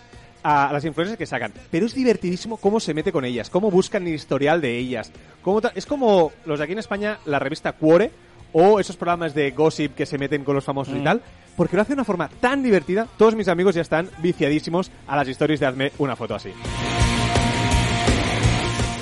a 0.43 0.73
las 0.73 0.85
influencers 0.85 1.19
que 1.19 1.27
sacan, 1.27 1.53
pero 1.71 1.87
es 1.87 1.95
divertidísimo 1.95 2.57
cómo 2.57 2.81
se 2.81 2.95
mete 2.95 3.13
con 3.13 3.25
ellas, 3.25 3.51
cómo 3.51 3.71
buscan 3.71 4.07
el 4.07 4.15
historial 4.15 4.61
de 4.61 4.79
ellas. 4.79 5.13
Cómo 5.43 5.61
es 5.75 5.87
como 5.87 6.33
los 6.47 6.59
de 6.59 6.65
aquí 6.65 6.73
en 6.73 6.79
España, 6.79 7.19
la 7.27 7.39
revista 7.39 7.73
Cuore, 7.73 8.11
o 8.53 8.81
esos 8.81 8.97
programas 8.97 9.35
de 9.35 9.51
gossip 9.53 9.95
que 9.95 10.07
se 10.07 10.19
meten 10.19 10.45
con 10.45 10.55
los 10.55 10.65
famosos 10.65 10.97
y 10.97 11.01
tal, 11.01 11.23
porque 11.57 11.77
lo 11.77 11.83
hace 11.83 11.91
de 11.91 11.95
una 11.95 12.05
forma 12.05 12.29
tan 12.41 12.63
divertida, 12.63 13.07
todos 13.17 13.35
mis 13.35 13.49
amigos 13.49 13.75
ya 13.75 13.83
están 13.83 14.09
viciadísimos 14.19 14.91
a 15.07 15.17
las 15.17 15.29
historias 15.29 15.61
de 15.61 15.67
hazme 15.67 15.93
una 15.99 16.17
foto 16.17 16.35
así. 16.35 16.53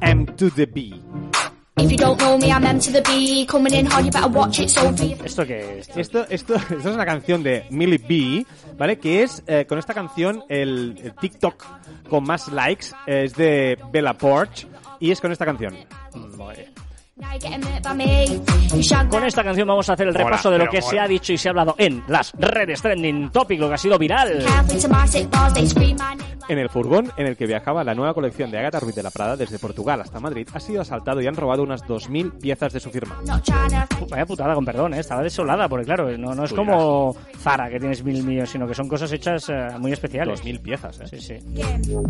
M 0.00 0.26
to 0.36 0.50
the 0.50 0.66
B. 0.66 0.92
If 1.76 1.90
you 1.90 1.96
don't 1.96 2.20
know 2.20 2.36
me, 2.36 2.52
I'm 2.52 2.64
M 2.66 2.78
to 2.80 2.92
the 2.92 3.00
B. 3.00 3.46
Coming 3.46 3.72
in 3.72 3.86
hard, 3.86 4.04
you 4.04 4.10
better 4.10 4.28
watch 4.28 4.60
it, 4.60 4.68
so 4.68 4.92
do 4.92 5.06
you 5.06 5.16
¿Esto 5.24 5.46
qué 5.46 5.78
es? 5.78 5.88
Esto, 5.96 6.26
esto, 6.28 6.54
esto 6.54 6.76
es 6.76 6.84
una 6.84 7.06
canción 7.06 7.42
de 7.42 7.64
Millie 7.70 7.96
B, 7.96 8.46
¿vale? 8.76 8.98
Que 8.98 9.22
es, 9.22 9.42
eh, 9.46 9.64
con 9.66 9.78
esta 9.78 9.94
canción, 9.94 10.44
el, 10.50 10.98
el 11.02 11.14
TikTok 11.14 11.64
con 12.10 12.24
más 12.24 12.48
likes 12.48 12.88
es 13.06 13.34
de 13.36 13.78
Bella 13.90 14.12
Porch 14.12 14.66
y 15.00 15.12
es 15.12 15.20
con 15.20 15.32
esta 15.32 15.46
canción. 15.46 15.74
Vale. 16.36 16.71
Con 19.10 19.24
esta 19.24 19.44
canción 19.44 19.68
vamos 19.68 19.88
a 19.88 19.92
hacer 19.92 20.08
el 20.08 20.14
Mola, 20.14 20.24
repaso 20.24 20.50
de 20.50 20.58
lo 20.58 20.66
que 20.68 20.80
mola. 20.80 20.90
se 20.90 21.00
ha 21.00 21.08
dicho 21.08 21.32
y 21.32 21.38
se 21.38 21.48
ha 21.48 21.50
hablado 21.50 21.74
en 21.78 22.02
las 22.08 22.32
redes 22.32 22.82
trending 22.82 23.30
topic, 23.30 23.60
lo 23.60 23.68
que 23.68 23.74
ha 23.74 23.78
sido 23.78 23.98
viral. 23.98 24.44
En 26.48 26.58
el 26.58 26.68
furgón 26.68 27.12
en 27.16 27.26
el 27.26 27.36
que 27.36 27.46
viajaba 27.46 27.84
la 27.84 27.94
nueva 27.94 28.14
colección 28.14 28.50
de 28.50 28.58
Agatha 28.58 28.80
Ruiz 28.80 28.94
de 28.94 29.02
la 29.02 29.10
Prada 29.10 29.36
desde 29.36 29.58
Portugal 29.58 30.00
hasta 30.00 30.20
Madrid 30.20 30.48
ha 30.52 30.60
sido 30.60 30.80
asaltado 30.80 31.20
y 31.20 31.26
han 31.26 31.36
robado 31.36 31.62
unas 31.62 31.82
2.000 31.84 32.40
piezas 32.40 32.72
de 32.72 32.80
su 32.80 32.90
firma. 32.90 33.20
Vaya 34.10 34.26
putada, 34.26 34.54
con 34.54 34.64
perdón, 34.64 34.94
¿eh? 34.94 35.00
estaba 35.00 35.22
desolada, 35.22 35.68
porque 35.68 35.86
claro, 35.86 36.16
no, 36.18 36.34
no 36.34 36.44
es 36.44 36.52
como 36.52 37.14
Zara, 37.38 37.70
que 37.70 37.78
tienes 37.78 38.02
mil 38.04 38.22
millones, 38.24 38.50
sino 38.50 38.66
que 38.66 38.74
son 38.74 38.88
cosas 38.88 39.12
hechas 39.12 39.48
eh, 39.48 39.68
muy 39.78 39.92
especiales. 39.92 40.42
2.000 40.42 40.60
piezas, 40.60 41.00
¿eh? 41.00 41.06
Sí, 41.06 41.20
sí. 41.20 41.34
you. 41.84 42.02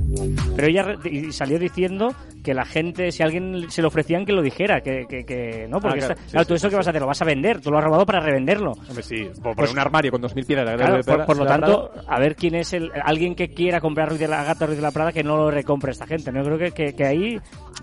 Pero 0.57 0.69
ella 0.69 0.97
salió 1.31 1.59
diciendo 1.59 2.15
que 2.43 2.55
la 2.55 2.65
gente, 2.65 3.13
si 3.13 3.23
a 3.23 3.27
alguien 3.27 3.71
se 3.71 3.83
lo 3.83 3.89
ofrecían, 3.89 4.25
que 4.25 4.33
lo 4.33 4.43
dijera, 4.43 4.81
que, 4.81 5.02
que, 5.07 5.25
que 5.25 5.67
no, 5.69 5.81
porque 5.81 5.99
Ah, 5.99 6.07
claro, 6.07 6.13
esta- 6.15 6.25
sí, 6.25 6.31
claro, 6.33 6.45
sí, 6.45 6.49
tú 6.49 6.55
eso 6.55 6.67
sí, 6.67 6.71
que 6.71 6.77
vas 6.77 6.87
a 6.87 6.91
hacer, 6.91 7.01
lo 7.03 7.07
vas 7.09 7.23
a 7.23 7.25
vender, 7.25 7.61
tú 7.61 7.71
lo 7.71 7.79
has 7.79 7.85
robado 7.85 8.07
para 8.07 8.21
revenderlo. 8.21 8.73
Hombre, 8.73 9.03
sí, 9.03 9.25
por, 9.35 9.43
por 9.43 9.57
Pues- 9.57 9.73
un 9.73 9.79
armario 9.79 10.11
con 10.11 10.21
2.000 10.23 10.45
piezas 10.47 10.67
de 10.69 10.77
Claro, 10.77 10.97
de 10.97 11.05
por, 11.05 11.27
por 11.27 11.37
lo 11.37 11.47
tanto, 11.47 11.91
Prada. 11.93 12.07
a 12.15 12.19
ver 12.19 12.37
quién 12.37 12.55
es 12.55 12.73
el 12.73 12.91
alguien 13.05 13.35
que 13.35 13.53
quiera 13.53 13.81
comprar 13.81 14.09
Ruiz 14.09 14.21
de 14.21 14.29
la 14.29 14.45
Gata 14.45 14.67
Ruiz 14.67 14.77
de 14.77 14.83
la 14.83 14.91
Prada 14.91 15.13
que 15.13 15.23
no 15.23 15.37
lo 15.37 15.51
recompre 15.51 15.93
esta 15.93 16.07
gente. 16.07 16.31
No 16.33 16.41
Yo 16.43 16.57
creo 16.57 16.59
que, 16.59 16.71
que, 16.73 16.95
que 16.95 17.05
ahí, 17.07 17.41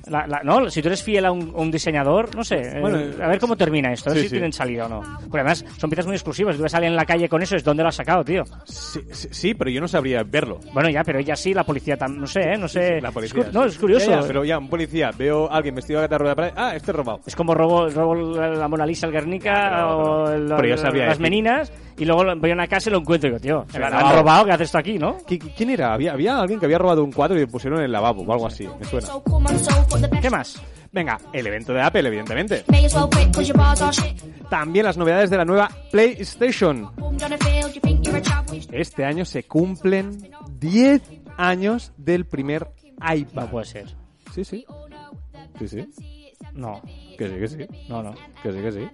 la- 0.08 0.28
la- 0.28 0.42
no, 0.44 0.70
si 0.70 0.82
tú 0.82 0.88
eres 0.90 1.04
fiel 1.04 1.26
a 1.26 1.32
un, 1.32 1.52
un 1.56 1.72
diseñador, 1.72 2.36
no 2.36 2.44
sé, 2.44 2.56
eh, 2.58 2.80
Bueno, 2.82 2.98
a 3.24 3.28
ver 3.28 3.40
cómo 3.40 3.56
termina 3.56 3.92
esto, 3.94 4.10
a 4.10 4.14
ver 4.14 4.22
sí, 4.24 4.24
si 4.24 4.30
sí. 4.30 4.36
tienen 4.36 4.54
salida 4.54 4.86
o 4.86 4.90
no. 4.90 5.02
Porque 5.22 5.40
además 5.40 5.66
son 5.78 5.90
piezas 5.90 6.06
muy 6.06 6.16
exclusivas. 6.16 6.56
Tú 6.58 6.64
ves 6.64 6.74
a 6.74 6.78
alguien 6.78 6.94
en 6.94 6.98
la 6.98 7.06
calle 7.06 7.30
con 7.30 7.42
eso, 7.42 7.56
es 7.56 7.64
dónde 7.64 7.84
lo 7.84 7.90
has 7.90 7.96
sacado, 7.96 8.24
tío. 8.24 8.44
Sí, 8.66 9.00
sí, 9.12 9.28
sí, 9.32 9.54
pero 9.54 9.70
yo 9.70 9.82
no 9.82 9.88
sabría 9.88 10.24
verlo. 10.24 10.60
Bueno, 10.74 10.90
ya, 10.90 11.04
pero 11.04 11.20
ella 11.20 11.36
sí, 11.36 11.54
la 11.54 11.64
policía 11.64 11.98
también, 11.98 12.22
no 12.22 12.28
sé, 12.28 12.42
¿eh? 12.42 12.58
no 12.58 12.68
sé. 12.68 13.00
La 13.02 13.12
policía. 13.12 13.42
Es 13.44 13.54
no, 13.54 13.66
es 13.66 13.78
curioso. 13.78 14.10
Ya, 14.12 14.22
ya, 14.22 14.28
pero 14.28 14.44
ya, 14.44 14.58
un 14.58 14.70
policía, 14.70 15.12
veo 15.18 15.52
a 15.52 15.56
alguien 15.58 15.76
vestido 15.76 16.00
de 16.00 16.06
Agatha 16.06 16.18
Ruiz 16.18 16.26
de 16.26 16.30
la 16.30 16.36
Prada, 16.36 16.54
ah, 16.70 16.76
este 16.76 16.92
es 16.92 16.96
robado. 17.10 17.22
Es 17.28 17.36
como 17.36 17.54
robo, 17.54 17.90
robo 17.90 18.16
la 18.16 18.68
Mona 18.68 18.86
Lisa, 18.86 19.08
el 19.08 19.12
Guernica 19.14 19.88
o 19.96 20.30
el- 20.32 20.48
pero 20.56 20.68
yo 20.68 20.78
sabría 20.78 21.06
las 21.06 21.18
decir. 21.18 21.22
meninas 21.24 21.72
y 21.98 22.06
luego 22.06 22.24
voy 22.38 22.52
a 22.52 22.54
una 22.54 22.68
casa 22.68 22.90
y 22.90 22.94
lo 22.94 23.00
encuentro 23.00 23.30
y 23.30 23.32
digo, 23.34 23.42
tío, 23.42 23.66
Se 23.72 23.78
han 23.84 24.16
robado, 24.16 24.46
¿qué 24.46 24.52
haces 24.52 24.66
esto 24.66 24.78
aquí, 24.78 24.98
no? 24.98 25.18
¿Qui- 25.20 25.40
qui- 25.40 25.54
¿Quién 25.56 25.70
era? 25.72 25.94
Había, 25.94 26.14
había 26.14 26.40
alguien 26.40 26.60
que 26.60 26.66
había 26.66 26.78
robado 26.78 27.04
un 27.04 27.12
cuadro 27.12 27.38
y 27.38 27.42
lo 27.42 27.48
pusieron 27.48 27.80
en 27.80 27.86
el 27.86 27.92
lavabo 27.92 28.22
o 28.24 28.32
algo 28.34 28.48
así, 28.48 28.68
me 28.80 28.86
suena. 28.86 29.08
¿Qué 30.22 30.30
más? 30.30 30.62
Venga, 30.92 31.20
el 31.34 31.46
evento 31.46 31.72
de 31.74 31.82
Apple, 31.82 32.08
evidentemente. 32.08 32.64
También 34.50 34.86
las 34.86 34.98
novedades 34.98 35.30
de 35.30 35.38
la 35.38 35.46
nueva 35.46 35.70
PlayStation. 35.92 36.90
Este 38.72 39.06
año 39.06 39.24
se 39.26 39.44
cumplen 39.44 40.18
10 40.58 41.02
años 41.38 41.94
del 41.98 42.26
primer 42.26 42.70
iPad. 42.98 43.44
No 43.44 43.52
puede 43.52 43.66
ser. 43.66 43.88
Sí, 44.34 44.44
sí. 44.44 44.66
Sí, 45.60 45.68
sí. 45.68 46.19
No, 46.60 46.82
Que 47.18 47.28
sí, 47.28 47.36
que 47.40 47.48
sí. 47.48 47.58
no, 47.88 48.04
no. 48.04 48.14
Que 48.44 48.52
sí, 48.52 48.60
que 48.62 48.72
sí. 48.72 48.88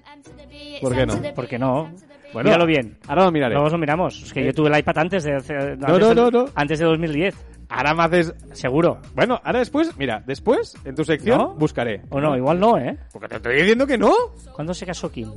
¿Por 0.82 0.94
qué 0.96 1.06
no? 1.06 1.14
¿Por 1.34 1.48
qué 1.48 1.58
no? 1.60 1.92
Bueno, 2.34 2.50
Míralo 2.50 2.66
bien. 2.66 2.98
Ahora 3.08 3.26
lo 3.26 3.32
miraré. 3.32 3.56
Luego 3.56 3.70
lo 3.70 3.78
miramos. 3.78 4.22
Es 4.24 4.34
que 4.34 4.44
yo 4.46 4.54
tuve 4.54 4.70
el 4.70 4.78
iPad 4.80 4.98
antes 4.98 5.24
de, 5.24 5.34
antes 5.36 5.80
no, 5.80 5.98
del- 5.98 6.16
no, 6.16 6.30
no. 6.32 6.46
antes 6.54 6.80
de 6.80 6.86
2010. 6.86 7.36
Ahora 7.70 7.94
me 7.96 8.04
haces... 8.04 8.36
Seguro. 8.54 9.00
Bueno, 9.16 9.40
ahora 9.44 9.60
después, 9.60 9.98
mira, 9.98 10.22
después, 10.28 10.76
en 10.86 10.94
tu 10.96 11.04
sección, 11.04 11.38
¿No? 11.40 11.54
buscaré. 11.56 12.02
O 12.10 12.20
no, 12.22 12.36
igual 12.38 12.60
no, 12.60 12.78
¿eh? 12.78 12.98
Porque 13.12 13.28
te 13.28 13.36
estoy 13.38 13.56
diciendo 13.56 13.88
que 13.88 13.98
no. 13.98 14.14
¿Cuándo 14.54 14.74
se 14.74 14.86
casó 14.86 15.10
Kim? 15.12 15.30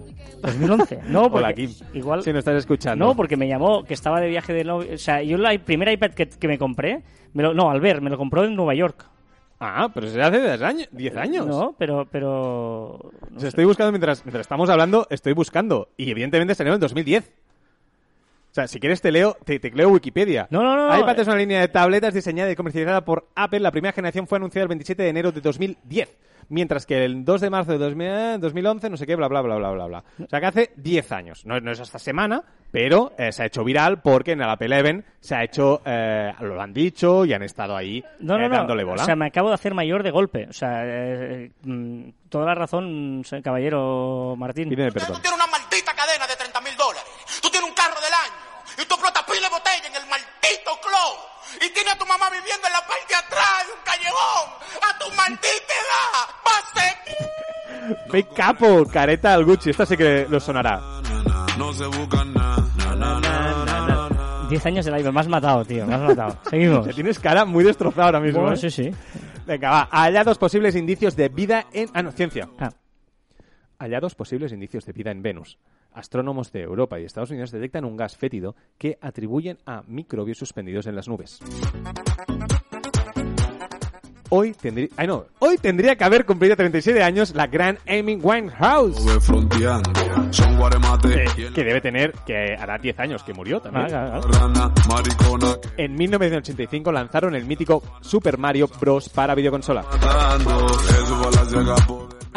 2011. 0.43 1.01
No, 1.07 1.31
porque 1.31 1.39
Hola, 1.39 1.55
Kim. 1.55 1.71
igual 1.95 2.23
Si 2.23 2.33
no 2.33 2.39
estás 2.41 2.57
escuchando. 2.57 3.07
No, 3.07 3.15
porque 3.17 3.37
me 3.37 3.49
llamó 3.49 3.85
que 3.85 3.95
estaba 3.95 4.21
de 4.21 4.29
viaje 4.29 4.53
de 4.53 4.65
novio, 4.65 4.95
o 4.95 4.99
sea, 4.99 5.23
yo 5.23 5.37
el 5.37 5.61
primer 5.61 5.89
iPad 5.91 6.11
que, 6.11 6.29
que 6.29 6.49
me 6.49 6.59
compré, 6.59 7.03
me 7.33 7.43
lo, 7.43 7.55
no, 7.55 7.71
Albert, 7.71 8.03
me 8.03 8.11
lo 8.11 8.19
compró 8.19 8.45
en 8.45 8.55
Nueva 8.57 8.75
York. 8.75 9.07
Ah, 9.61 9.91
pero 9.93 10.09
se 10.09 10.23
hace 10.23 10.41
10 10.41 10.63
años. 10.63 10.89
10 10.93 11.17
años. 11.17 11.47
No, 11.47 11.75
pero 11.79 12.07
pero 12.11 12.95
O 12.95 13.11
no 13.31 13.41
sea, 13.41 13.49
estoy 13.49 13.65
buscando 13.65 13.91
mientras, 13.91 14.25
mientras 14.25 14.43
estamos 14.43 14.71
hablando, 14.71 15.07
estoy 15.11 15.33
buscando. 15.33 15.89
Y 15.97 16.11
evidentemente 16.11 16.55
salió 16.55 16.75
en 16.75 16.81
2010. 16.81 17.31
O 18.51 18.55
sea, 18.55 18.67
si 18.67 18.81
quieres 18.81 19.01
te 19.01 19.13
leo, 19.13 19.37
te, 19.45 19.59
te 19.61 19.71
leo 19.71 19.91
Wikipedia. 19.91 20.49
No, 20.51 20.63
no, 20.63 20.75
no, 20.75 20.89
no. 20.89 20.99
iPad 20.99 21.21
es 21.21 21.27
una 21.27 21.37
línea 21.37 21.61
de 21.61 21.69
tabletas 21.69 22.15
diseñada 22.15 22.51
y 22.51 22.57
comercializada 22.57 23.05
por 23.05 23.29
Apple. 23.35 23.61
La 23.61 23.71
primera 23.71 23.93
generación 23.93 24.27
fue 24.27 24.37
anunciada 24.39 24.63
el 24.65 24.69
27 24.69 25.03
de 25.03 25.09
enero 25.09 25.33
de 25.33 25.41
2010. 25.41 26.17
Mientras 26.51 26.87
que 26.87 27.05
el 27.05 27.27
2 27.27 27.43
de 27.43 27.51
marzo 27.51 27.73
de 27.73 27.79
2000, 27.79 28.07
eh, 28.07 28.37
2011, 28.41 28.89
no 28.89 28.97
sé 28.97 29.07
qué, 29.07 29.17
bla, 29.17 29.29
bla, 29.29 29.43
bla, 29.43 29.57
bla, 29.57 29.71
bla, 29.71 29.87
bla. 29.87 30.05
O 30.25 30.27
sea, 30.29 30.41
que 30.41 30.47
hace 30.47 30.71
10 30.77 31.13
años. 31.13 31.45
No, 31.45 31.61
no 31.61 31.71
es 31.73 31.79
esta 31.79 31.99
semana, 31.99 32.43
pero 32.71 33.13
eh, 33.19 33.33
se 33.33 33.43
ha 33.43 33.47
hecho 33.47 33.63
viral 33.65 34.01
porque 34.01 34.33
en 34.33 34.41
el 34.41 34.49
Apple 34.49 34.75
Event 34.75 35.05
se 35.21 35.35
ha 35.35 35.45
hecho, 35.45 35.83
eh, 35.85 36.33
lo 36.41 36.59
han 36.59 36.73
dicho 36.73 37.27
y 37.27 37.35
han 37.35 37.43
estado 37.43 37.77
ahí 37.77 38.03
No, 38.21 38.37
eh, 38.37 38.41
no, 38.41 38.49
no. 38.49 38.57
dándole 38.57 38.83
bola. 38.83 39.03
O 39.03 39.05
sea, 39.05 39.15
me 39.15 39.27
acabo 39.27 39.49
de 39.49 39.57
hacer 39.57 39.75
mayor 39.75 40.03
de 40.03 40.11
golpe. 40.11 40.47
O 40.49 40.53
sea, 40.55 40.85
eh, 40.87 41.51
mm, 41.65 42.09
toda 42.31 42.47
la 42.47 42.55
razón, 42.55 43.23
caballero 43.45 44.35
Martín. 44.39 44.71
Pídeme 44.71 44.91
perdón. 44.91 45.21
tienes 45.21 45.35
una 45.39 45.47
maldita 45.49 45.93
cadena 45.95 46.27
de 46.27 46.35
30 46.35 46.61
mil 46.63 46.77
dólares. 46.79 47.05
Tú 47.43 47.51
tienes 47.51 47.69
un 47.69 47.75
carro 47.77 48.01
del 48.01 48.13
año. 48.25 48.49
Y 48.83 48.87
tú 48.87 48.95
explotas 48.95 49.25
pila 49.25 49.49
de 49.49 49.55
botella 49.55 49.87
en 49.87 49.95
el 50.03 50.09
maldito 50.09 50.71
club. 50.81 51.15
Y 51.65 51.71
tienes 51.73 51.93
a 51.93 51.99
tu 51.99 52.07
mamá 52.07 52.31
viviendo 52.31 52.67
en 52.67 52.73
la 52.73 52.81
parte 52.81 53.07
de 53.09 53.15
atrás 53.15 53.67
de 53.67 53.73
un 53.73 53.81
callejón. 53.85 54.51
A 54.89 54.99
tu 54.99 55.15
maldita 55.17 55.75
edad. 55.83 56.29
Pase. 56.45 58.09
Fake 58.11 58.35
capo, 58.35 58.85
careta 58.87 59.35
al 59.35 59.45
Gucci. 59.45 59.71
Esta 59.71 59.87
sí 59.87 59.97
que 59.97 60.27
lo 60.29 60.41
sonará. 60.41 60.81
No 61.57 61.73
se 61.73 61.87
buscan 61.87 62.33
nada. 62.35 62.57
Na, 62.77 62.95
na, 62.95 63.21
na, 63.21 63.65
na, 63.65 63.87
na, 63.87 64.09
na. 64.09 64.49
10 64.49 64.67
años 64.67 64.85
del 64.87 64.99
iPad, 64.99 65.13
me 65.13 65.21
has 65.21 65.29
matado, 65.29 65.65
tío, 65.65 65.87
me 65.87 65.95
has 65.95 66.01
matado. 66.01 66.39
Seguimos. 66.49 66.89
Tienes 66.95 67.19
cara 67.19 67.45
muy 67.45 67.65
destrozada 67.65 68.07
ahora 68.07 68.21
mismo. 68.21 68.41
Bueno, 68.41 68.55
¿eh? 68.55 68.59
sí, 68.59 68.71
sí. 68.71 68.91
Venga, 69.47 69.71
va. 69.71 69.89
Hallados 69.91 70.39
posibles 70.39 70.75
indicios 70.75 71.17
de 71.17 71.29
vida 71.29 71.67
en... 71.73 71.91
Ah, 71.93 72.03
no, 72.03 72.13
ciencia. 72.13 72.49
Ah, 72.59 72.71
Hallados 73.79 74.15
posibles 74.15 74.53
indicios 74.53 74.87
de 74.87 74.93
vida 74.93 75.11
en 75.11 75.23
Venus. 75.23 75.59
Astrónomos 75.93 76.53
de 76.53 76.63
Europa 76.63 76.99
y 77.01 77.05
Estados 77.05 77.31
Unidos 77.31 77.51
detectan 77.51 77.85
un 77.85 77.97
gas 77.97 78.17
fétido 78.17 78.55
que 78.79 78.99
atribuyen 79.01 79.59
a 79.67 79.83
microbios 79.87 80.39
suspendidos 80.39 80.87
en 80.87 80.97
las 80.97 81.09
nubes. 81.09 81.41
Hoy 84.31 84.53
tendría, 84.53 84.89
ay 84.97 85.07
no, 85.07 85.25
hoy 85.39 85.57
tendría 85.57 85.97
que 85.97 86.05
haber 86.05 86.27
cumplido 86.27 86.55
37 86.55 87.03
años 87.03 87.35
la 87.35 87.47
gran 87.47 87.79
Amy 87.89 88.17
Winehouse. 88.17 89.03
Que, 91.55 91.65
debe 91.65 91.81
tener, 91.81 92.13
que 92.27 92.55
hará 92.59 92.77
10 92.77 93.01
años 93.01 93.23
que 93.23 93.33
murió 93.33 93.61
también. 93.61 93.87
ah, 93.95 94.21
maricona. 94.87 95.55
que 95.75 95.85
En 95.85 95.95
1985 95.95 96.93
lanzaron 96.93 97.35
el 97.35 97.47
mítico 97.47 97.83
Super 98.03 98.37
Mario 98.37 98.69
Bros. 98.79 99.09
para 99.09 99.35
videoconsola. 99.35 99.87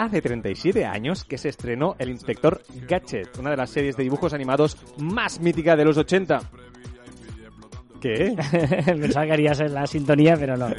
Hace 0.01 0.19
37 0.19 0.83
años 0.83 1.25
que 1.25 1.37
se 1.37 1.49
estrenó 1.49 1.95
El 1.99 2.09
Inspector 2.09 2.63
Gadget, 2.87 3.37
una 3.37 3.51
de 3.51 3.57
las 3.57 3.69
series 3.69 3.95
de 3.95 4.01
dibujos 4.01 4.33
animados 4.33 4.75
más 4.97 5.39
mítica 5.39 5.75
de 5.75 5.85
los 5.85 5.95
80. 5.95 6.41
¿Qué? 8.01 8.35
Pensaba 8.83 9.27
que 9.27 9.33
harías 9.33 9.59
la 9.59 9.85
sintonía, 9.85 10.35
pero 10.37 10.57
no. 10.57 10.69
No, 10.69 10.75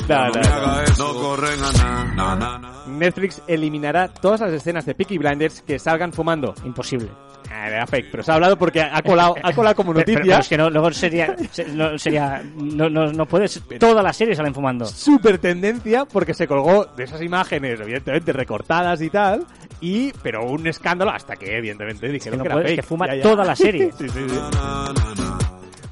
No 2.37 2.59
no. 2.59 2.87
Netflix 2.89 3.41
eliminará 3.47 4.09
todas 4.09 4.41
las 4.41 4.55
escenas 4.55 4.87
de 4.87 4.97
Peaky 4.97 5.19
Blinders 5.19 5.63
que 5.63 5.79
salgan 5.79 6.13
fumando. 6.13 6.53
Imposible. 6.65 7.11
Ah, 7.55 7.69
era 7.69 7.87
fake, 7.87 8.09
pero 8.11 8.23
se 8.23 8.31
ha 8.33 8.37
hablado 8.37 8.57
porque 8.57 8.81
ha 8.81 9.03
colado, 9.03 9.35
ha 9.43 9.53
colado 9.53 9.77
como 9.77 9.93
Pero- 9.95 10.05
pero- 10.07 10.19
noticia. 10.19 10.33
pero 10.33 10.41
es 10.43 10.49
que 10.49 10.57
no, 10.57 10.71
luego 10.71 10.91
sería, 10.93 11.37
se- 11.51 11.67
no, 11.67 11.99
sería, 11.99 12.43
no, 12.57 12.89
no, 12.89 13.13
no 13.13 13.27
puedes, 13.27 13.61
todas 13.79 14.03
las 14.03 14.17
series 14.17 14.37
salen 14.39 14.55
fumando. 14.55 14.87
Super 14.87 15.37
tendencia 15.39 16.05
porque 16.07 16.33
se 16.35 16.47
colgó 16.49 16.87
de 16.97 17.05
esas 17.05 17.21
imágenes, 17.23 17.79
evidentemente 17.81 18.33
recortadas 18.33 19.01
y 19.03 19.11
tal, 19.11 19.45
y 19.81 20.13
pero 20.23 20.45
un 20.47 20.67
escándalo 20.67 21.11
hasta 21.11 21.37
que 21.37 21.57
evidentemente 21.59 22.09
dijeron 22.09 22.39
no 22.39 22.45
que, 22.45 22.49
era 22.49 22.55
puedes, 22.57 22.71
fake. 22.71 22.81
que 22.81 22.87
fuma 22.87 23.07
Ya, 23.09 23.15
ya. 23.17 23.23
toda 23.23 23.45
la 23.45 23.55
serie. 23.57 23.91
Sí, 23.99 24.09
sí, 24.09 24.29
sí. 24.29 25.22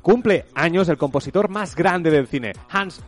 Cumple 0.03 0.47
años 0.55 0.89
el 0.89 0.97
compositor 0.97 1.49
más 1.49 1.75
grande 1.75 2.11
del 2.11 2.27
cine, 2.27 2.53
Hans 2.71 3.03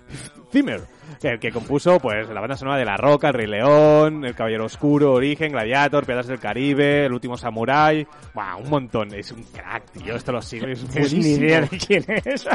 Zimmer, 0.51 0.83
que, 1.21 1.29
el 1.29 1.41
que 1.41 1.51
compuso 1.51 1.99
pues 1.99 2.29
la 2.29 2.41
banda 2.41 2.57
sonora 2.57 2.77
de 2.77 2.85
La 2.85 2.97
Roca, 2.97 3.29
El 3.29 3.35
Rey 3.35 3.47
León, 3.47 4.25
El 4.25 4.35
Caballero 4.35 4.67
Oscuro, 4.67 5.13
Origen, 5.13 5.53
Gladiator, 5.53 6.05
Pedazos 6.05 6.29
del 6.29 6.41
Caribe, 6.41 7.07
El 7.07 7.13
Último 7.13 7.37
Samurái, 7.39 8.07
Buah, 8.35 8.57
un 8.57 8.69
montón, 8.69 9.15
es 9.15 9.33
un 9.33 9.43
crack, 9.43 9.91
tío, 9.93 10.15
esto 10.15 10.33
lo 10.33 10.43
sigue, 10.43 10.73
es 10.73 10.83
ni 10.85 11.01
buenísimo. 11.01 11.69
quién 11.87 12.05
es. 12.25 12.47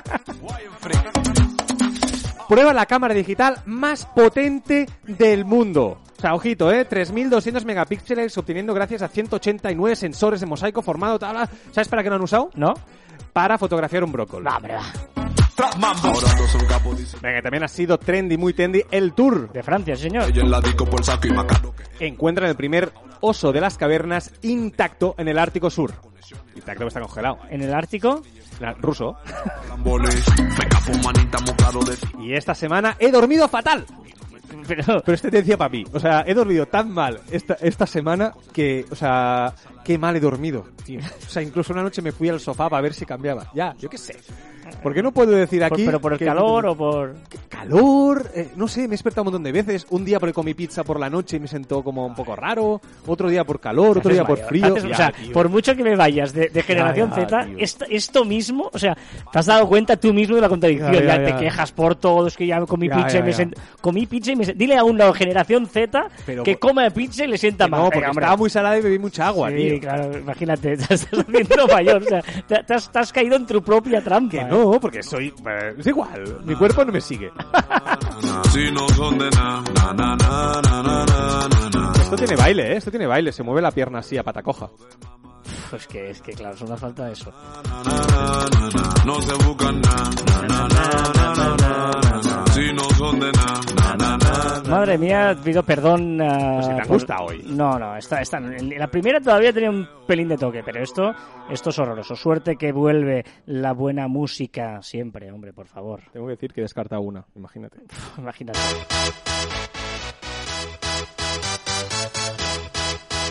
Prueba 2.47 2.73
la 2.73 2.85
cámara 2.85 3.13
digital 3.13 3.57
más 3.65 4.05
potente 4.05 4.87
del 5.05 5.43
mundo. 5.43 5.97
O 6.17 6.21
sea, 6.21 6.33
ojito, 6.33 6.71
¿eh? 6.71 6.87
3.200 6.87 7.65
megapíxeles 7.65 8.37
obteniendo 8.37 8.73
gracias 8.73 9.01
a 9.01 9.07
189 9.07 9.95
sensores 9.95 10.39
de 10.39 10.45
mosaico 10.45 10.81
formado 10.81 11.19
tabla. 11.19 11.49
¿Sabes 11.71 11.89
para 11.89 12.03
qué 12.03 12.09
lo 12.09 12.15
han 12.15 12.21
usado? 12.21 12.49
¿No? 12.55 12.73
Para 13.37 13.55
fotografiar 13.59 14.03
un 14.03 14.11
brócoli. 14.11 14.43
No, 14.45 14.57
hombre, 14.57 14.73
va. 14.73 14.81
Venga, 17.21 17.39
también 17.43 17.63
ha 17.63 17.67
sido 17.67 17.99
trendy, 17.99 18.35
muy 18.35 18.51
trendy, 18.53 18.81
el 18.89 19.13
tour. 19.13 19.51
De 19.53 19.61
Francia, 19.61 19.95
señor. 19.95 20.23
Encuentran 21.99 22.49
el 22.49 22.55
primer 22.55 22.91
oso 23.19 23.51
de 23.51 23.61
las 23.61 23.77
cavernas 23.77 24.33
intacto 24.41 25.13
en 25.19 25.27
el 25.27 25.37
Ártico 25.37 25.69
Sur. 25.69 25.93
Intacto 26.55 26.79
que 26.85 26.87
está 26.87 26.99
congelado. 26.99 27.37
En 27.51 27.61
el 27.61 27.75
Ártico, 27.75 28.23
La- 28.59 28.73
Ruso. 28.73 29.17
Y 32.19 32.33
esta 32.33 32.55
semana 32.55 32.95
he 32.97 33.11
dormido 33.11 33.47
fatal. 33.47 33.85
Pero, 34.67 35.01
Pero 35.03 35.13
este 35.13 35.31
te 35.31 35.37
decía 35.37 35.57
para 35.57 35.69
mí. 35.69 35.83
O 35.93 35.99
sea, 35.99 36.23
he 36.25 36.33
dormido 36.33 36.65
tan 36.65 36.89
mal 36.91 37.19
esta, 37.31 37.55
esta 37.55 37.85
semana 37.85 38.33
que, 38.53 38.85
o 38.89 38.95
sea, 38.95 39.53
qué 39.83 39.97
mal 39.97 40.15
he 40.15 40.19
dormido, 40.19 40.65
tío. 40.83 40.99
O 40.99 41.29
sea, 41.29 41.41
incluso 41.41 41.73
una 41.73 41.83
noche 41.83 42.01
me 42.01 42.11
fui 42.11 42.29
al 42.29 42.39
sofá 42.39 42.69
para 42.69 42.81
ver 42.81 42.93
si 42.93 43.05
cambiaba. 43.05 43.51
Ya, 43.53 43.75
yo 43.77 43.89
qué 43.89 43.97
sé. 43.97 44.15
¿Por 44.83 44.93
qué 44.93 45.01
no 45.03 45.11
puedo 45.11 45.31
decir 45.31 45.59
por- 45.61 45.73
aquí? 45.73 45.85
pero 45.85 45.99
por 45.99 46.13
el 46.13 46.19
que- 46.19 46.25
calor 46.25 46.65
o 46.67 46.75
por... 46.75 47.15
calor, 47.49 48.29
eh, 48.35 48.49
no 48.55 48.67
sé, 48.67 48.81
me 48.81 48.85
he 48.87 48.89
despertado 48.89 49.23
un 49.23 49.25
montón 49.27 49.43
de 49.43 49.51
veces. 49.51 49.85
Un 49.89 50.05
día 50.05 50.19
porque 50.19 50.33
comí 50.33 50.53
pizza 50.53 50.83
por 50.83 50.99
la 50.99 51.09
noche 51.09 51.37
y 51.37 51.39
me 51.39 51.47
sentó 51.47 51.83
como 51.83 52.05
un 52.05 52.15
poco 52.15 52.35
raro. 52.35 52.81
Otro 53.05 53.29
día 53.29 53.43
por 53.43 53.59
calor, 53.59 53.97
otro 53.97 54.11
día 54.11 54.25
por 54.25 54.37
frío. 54.39 54.65
haces- 54.75 54.83
Ya, 54.83 54.89
o 54.91 54.95
sea, 54.95 55.13
por 55.33 55.49
mucho 55.49 55.75
que 55.75 55.83
me 55.83 55.95
vayas 55.95 56.33
de, 56.33 56.49
de 56.49 56.61
generación 56.63 57.09
ya, 57.09 57.15
Z, 57.15 57.45
tío. 57.45 57.55
esto, 57.59 57.85
esto 57.89 58.25
mismo, 58.25 58.69
o 58.71 58.79
sea, 58.79 58.95
te 59.31 59.39
has 59.39 59.45
dado 59.45 59.67
cuenta 59.67 59.97
tú 59.97 60.13
mismo 60.13 60.35
de 60.35 60.41
la 60.41 60.49
contradicción. 60.49 60.93
Ya, 60.93 60.99
Ya, 61.01 61.05
ya, 61.17 61.23
te 61.25 61.29
ya. 61.31 61.39
quejas 61.39 61.71
por 61.71 61.95
todo, 61.95 62.27
es 62.27 62.35
que 62.37 62.45
ya 62.47 62.59
comí 62.65 62.87
Ya, 62.87 62.95
pizza 62.97 63.09
ya, 63.09 63.19
y 63.19 63.23
me 63.23 63.31
ya. 63.31 63.37
sent- 63.37 63.55
comí 63.81 64.05
pizza 64.05 64.31
y 64.31 64.35
me 64.35 64.45
sent- 64.45 64.55
Dile 64.57 64.77
a 64.77 64.83
una 64.83 65.13
generación 65.13 65.65
Z 65.67 66.07
Pero 66.25 66.43
que 66.43 66.55
por- 66.57 66.69
come 66.71 66.89
pizza 66.91 67.23
y 67.23 67.27
le 67.27 67.37
sienta 67.37 67.67
mal. 67.67 67.81
no, 67.81 67.89
porque 67.89 68.07
hombre. 68.07 68.23
estaba 68.23 68.37
muy 68.37 68.49
salada 68.49 68.77
y 68.77 68.81
bebí 68.81 68.99
mucha 68.99 69.27
agua, 69.27 69.49
Sí, 69.49 69.55
tío. 69.55 69.79
claro, 69.79 70.17
imagínate, 70.17 70.77
te 70.77 70.93
estás 70.93 71.07
haciendo 71.11 71.67
mayor, 71.67 72.01
o 72.03 72.05
sea, 72.05 72.21
te, 72.47 72.63
te 72.63 72.73
has, 72.73 72.91
te 72.91 72.99
has 72.99 73.11
caído 73.13 73.35
en 73.35 73.45
tu 73.45 73.61
propia 73.63 74.01
trampa. 74.03 74.27
Que 74.31 74.39
¿eh? 74.39 74.47
no, 74.57 74.79
porque 74.79 75.03
soy. 75.03 75.27
Eh, 75.27 75.75
es 75.77 75.87
igual, 75.87 76.41
mi 76.43 76.55
cuerpo 76.55 76.83
no 76.83 76.91
me 76.91 77.01
sigue. 77.01 77.31
Esto 82.01 82.15
tiene 82.15 82.35
baile, 82.35 82.73
¿eh? 82.73 82.77
Esto 82.77 82.89
tiene 82.89 83.07
baile, 83.07 83.31
se 83.31 83.43
mueve 83.43 83.61
la 83.61 83.71
pierna 83.71 83.99
así 83.99 84.17
a 84.17 84.23
patacoja. 84.23 84.69
Pues 85.69 85.85
que 85.87 86.09
es 86.11 86.21
que, 86.21 86.31
claro, 86.33 86.55
es 86.55 86.61
una 86.61 86.77
falta 86.77 87.05
de 87.05 87.13
eso. 87.13 87.31
No 89.05 89.21
se 89.21 89.33
buscan. 89.45 89.81
Si 92.53 92.73
no 92.73 92.83
son 92.97 93.19
de. 93.19 93.31
Madre 94.69 94.97
mía, 94.97 95.35
pido 95.43 95.63
perdón. 95.63 96.19
ah, 96.21 96.53
Pues 96.55 96.65
si 96.65 96.71
te 96.73 96.77
por- 96.81 96.87
gusta 96.87 97.21
hoy. 97.21 97.43
No, 97.47 97.77
no, 97.77 97.95
esta, 97.95 98.21
esta, 98.21 98.39
la 98.39 98.87
primera 98.87 99.19
todavía 99.21 99.53
tenía 99.53 99.69
un 99.69 99.87
pelín 100.07 100.27
de 100.29 100.37
toque, 100.37 100.61
pero 100.63 100.81
esto, 100.81 101.13
esto 101.49 101.69
es 101.69 101.79
horroroso. 101.79 102.15
Suerte 102.15 102.55
que 102.57 102.71
vuelve 102.71 103.23
la 103.45 103.73
buena 103.73 104.07
música 104.07 104.81
siempre, 104.81 105.31
hombre, 105.31 105.53
por 105.53 105.67
favor. 105.67 106.01
Tengo 106.11 106.25
que 106.27 106.31
decir 106.33 106.53
que 106.53 106.61
he 106.61 106.63
descartado 106.63 107.01
una, 107.01 107.25
imagínate. 107.35 107.77
Imagínate. 108.17 108.59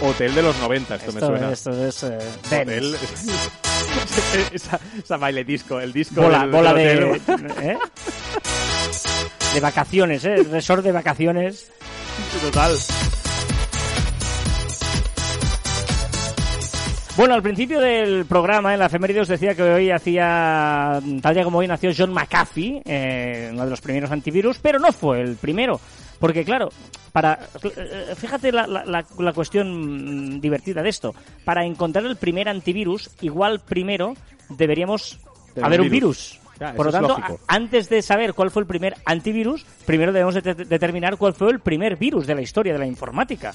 Hotel 0.00 0.34
de 0.34 0.42
los 0.42 0.56
90, 0.58 0.94
esto, 0.96 1.12
me 1.12 1.20
suena. 1.20 1.52
esto 1.52 1.86
es 1.86 2.02
eh, 2.02 2.18
Hotel. 2.46 2.96
esa, 4.52 4.78
esa 5.02 5.16
baile 5.16 5.42
disco, 5.44 5.80
el 5.80 5.92
disco 5.92 6.20
bola, 6.22 6.40
del- 6.40 6.50
bola 6.50 6.74
del 6.74 6.98
de. 7.24 7.70
¿eh? 7.72 7.78
de 9.54 9.60
vacaciones, 9.60 10.24
¿eh? 10.24 10.36
Resort 10.50 10.84
de 10.84 10.92
vacaciones. 10.92 11.70
Total. 12.42 12.76
Bueno, 17.16 17.32
al 17.34 17.42
principio 17.42 17.80
del 17.80 18.26
programa, 18.26 18.74
en 18.74 18.78
la 18.80 18.86
efeméride 18.86 19.20
os 19.22 19.28
decía 19.28 19.54
que 19.54 19.62
hoy 19.62 19.90
hacía, 19.90 21.00
tal 21.22 21.34
día 21.34 21.44
como 21.44 21.58
hoy 21.58 21.66
nació 21.66 21.90
John 21.96 22.12
McAfee, 22.12 22.82
eh, 22.84 23.48
uno 23.52 23.64
de 23.64 23.70
los 23.70 23.80
primeros 23.80 24.10
antivirus, 24.10 24.58
pero 24.60 24.78
no 24.78 24.92
fue 24.92 25.22
el 25.22 25.36
primero. 25.36 25.80
Porque 26.18 26.44
claro, 26.44 26.70
para, 27.12 27.36
fíjate 28.16 28.50
la, 28.52 28.66
la- 28.66 29.04
la- 29.18 29.32
cuestión 29.32 30.40
divertida 30.40 30.82
de 30.82 30.88
esto. 30.88 31.14
Para 31.44 31.64
encontrar 31.64 32.04
el 32.06 32.16
primer 32.16 32.48
antivirus, 32.48 33.10
igual 33.20 33.60
primero 33.60 34.14
deberíamos 34.48 35.18
haber 35.62 35.80
un 35.82 35.90
virus. 35.90 36.38
virus. 36.38 36.46
Ya, 36.58 36.72
Por 36.72 36.86
lo 36.86 36.92
tanto, 36.92 37.18
antes 37.48 37.90
de 37.90 38.00
saber 38.00 38.32
cuál 38.32 38.50
fue 38.50 38.62
el 38.62 38.66
primer 38.66 38.94
antivirus, 39.04 39.66
primero 39.84 40.10
debemos 40.10 40.32
de- 40.34 40.40
de- 40.54 40.64
determinar 40.64 41.18
cuál 41.18 41.34
fue 41.34 41.50
el 41.50 41.60
primer 41.60 41.96
virus 41.96 42.26
de 42.26 42.34
la 42.34 42.40
historia 42.40 42.72
de 42.72 42.78
la 42.78 42.86
informática. 42.86 43.52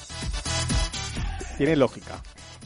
Tiene 1.58 1.76
lógica. 1.76 2.22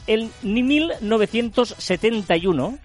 En 0.06 0.30
1971, 0.42 2.78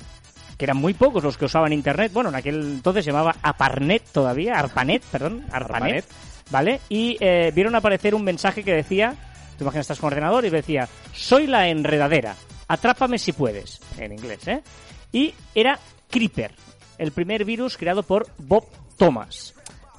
que 0.58 0.66
eran 0.66 0.78
muy 0.78 0.94
pocos 0.94 1.24
los 1.24 1.38
que 1.38 1.46
usaban 1.46 1.72
Internet, 1.74 2.12
bueno, 2.14 2.30
en 2.30 2.36
aquel 2.36 2.62
entonces 2.62 3.04
se 3.06 3.12
llamaba 3.12 3.36
Aparnet 3.42 4.04
todavía, 4.12 4.60
Arpanet, 4.60 5.02
perdón, 5.04 5.46
Arpanet, 5.52 6.06
Arpanet. 6.06 6.31
¿Vale? 6.52 6.82
Y 6.90 7.18
eh, 7.20 7.52
vieron 7.56 7.76
aparecer 7.76 8.14
un 8.14 8.24
mensaje 8.24 8.64
que 8.64 8.74
decía, 8.74 9.16
tú 9.58 9.64
imaginas 9.64 9.86
estás 9.86 10.00
con 10.00 10.08
ordenador 10.08 10.46
y 10.46 10.50
decía, 10.50 10.88
soy 11.14 11.48
la 11.48 11.68
enredadera, 11.68 12.36
atrápame 12.68 13.18
si 13.18 13.32
puedes, 13.32 13.82
en 13.98 14.12
inglés, 14.12 14.48
¿eh? 14.48 14.62
Y 15.12 15.34
era 15.56 15.80
Creeper, 16.10 16.54
el 16.98 17.12
primer 17.12 17.46
virus 17.46 17.78
creado 17.78 18.04
por 18.04 18.28
Bob 18.38 18.66
Thomas. 18.98 19.56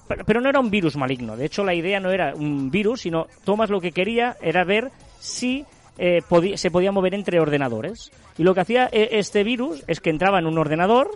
Pero, 0.09 0.24
pero 0.24 0.40
no 0.40 0.48
era 0.48 0.61
un 0.61 0.70
virus 0.70 0.96
maligno. 0.96 1.36
De 1.36 1.46
hecho, 1.46 1.64
la 1.64 1.74
idea 1.74 2.00
no 2.00 2.11
era 2.11 2.34
un 2.34 2.70
virus, 2.70 3.03
sino 3.03 3.26
Thomas 3.44 3.70
lo 3.70 3.80
que 3.80 3.92
quería 3.92 4.36
era 4.40 4.64
ver 4.64 4.90
si 5.20 5.64
eh, 5.98 6.20
se 6.57 6.70
podía 6.70 6.92
mover 6.92 7.14
entre 7.14 7.40
ordenadores. 7.40 8.11
Y 8.38 8.42
lo 8.42 8.55
que 8.55 8.61
hacía 8.61 8.88
eh, 8.92 9.11
este 9.12 9.44
virus 9.44 9.84
es 9.86 10.00
que 10.00 10.11
entraba 10.11 10.38
en 10.38 10.46
un 10.46 10.59
ordenador, 10.59 11.11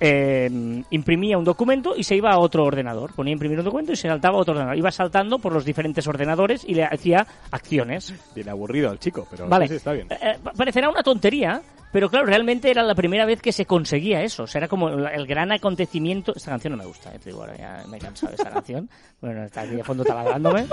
eh, 0.00 0.48
imprimía 0.90 1.38
un 1.38 1.44
documento 1.44 1.94
y 1.96 2.04
se 2.04 2.16
iba 2.16 2.30
a 2.30 2.38
otro 2.38 2.64
ordenador. 2.64 3.12
Ponía 3.14 3.32
a 3.32 3.34
imprimir 3.34 3.58
un 3.58 3.64
documento 3.64 3.92
y 3.92 3.96
se 3.96 4.08
saltaba 4.08 4.36
a 4.38 4.40
otro 4.40 4.52
ordenador. 4.52 4.76
Iba 4.78 4.90
saltando 4.90 5.38
por 5.38 5.52
los 5.52 5.64
diferentes 5.64 6.06
ordenadores 6.06 6.64
y 6.66 6.74
le 6.74 6.84
hacía 6.84 7.26
acciones. 7.50 8.14
Tiene 8.34 8.50
aburrido 8.50 8.90
al 8.90 8.98
chico, 8.98 9.26
pero 9.30 9.48
Vale. 9.48 9.68
sí, 9.68 9.74
está 9.74 9.92
bien. 9.92 10.06
Eh, 10.10 10.16
eh, 10.20 10.38
pa- 10.42 10.52
parecerá 10.52 10.88
una 10.88 11.02
tontería, 11.02 11.60
pero 11.92 12.08
claro, 12.10 12.26
realmente 12.26 12.70
era 12.70 12.82
la 12.82 12.94
primera 12.94 13.24
vez 13.26 13.40
que 13.42 13.52
se 13.52 13.64
conseguía 13.66 14.22
eso. 14.22 14.44
O 14.44 14.46
sea, 14.46 14.60
era 14.60 14.68
como 14.68 14.88
el, 14.88 15.26
gran 15.26 15.50
acontecimiento. 15.52 16.32
Esta 16.36 16.50
canción 16.52 16.72
no 16.72 16.76
me 16.78 16.86
gusta, 16.86 17.14
eh, 17.14 17.18
te 17.18 17.30
digo, 17.30 17.40
ahora 17.42 17.56
ya 17.56 17.82
me 17.88 17.96
he 17.96 18.00
cansado 18.00 18.30
de 18.30 18.36
esta 18.36 18.50
canción. 18.50 18.88
Bueno, 19.20 19.42
está 19.42 19.62
aquí 19.62 19.74
de 19.74 19.82
fondo 19.82 20.04
taladrándome. 20.04 20.64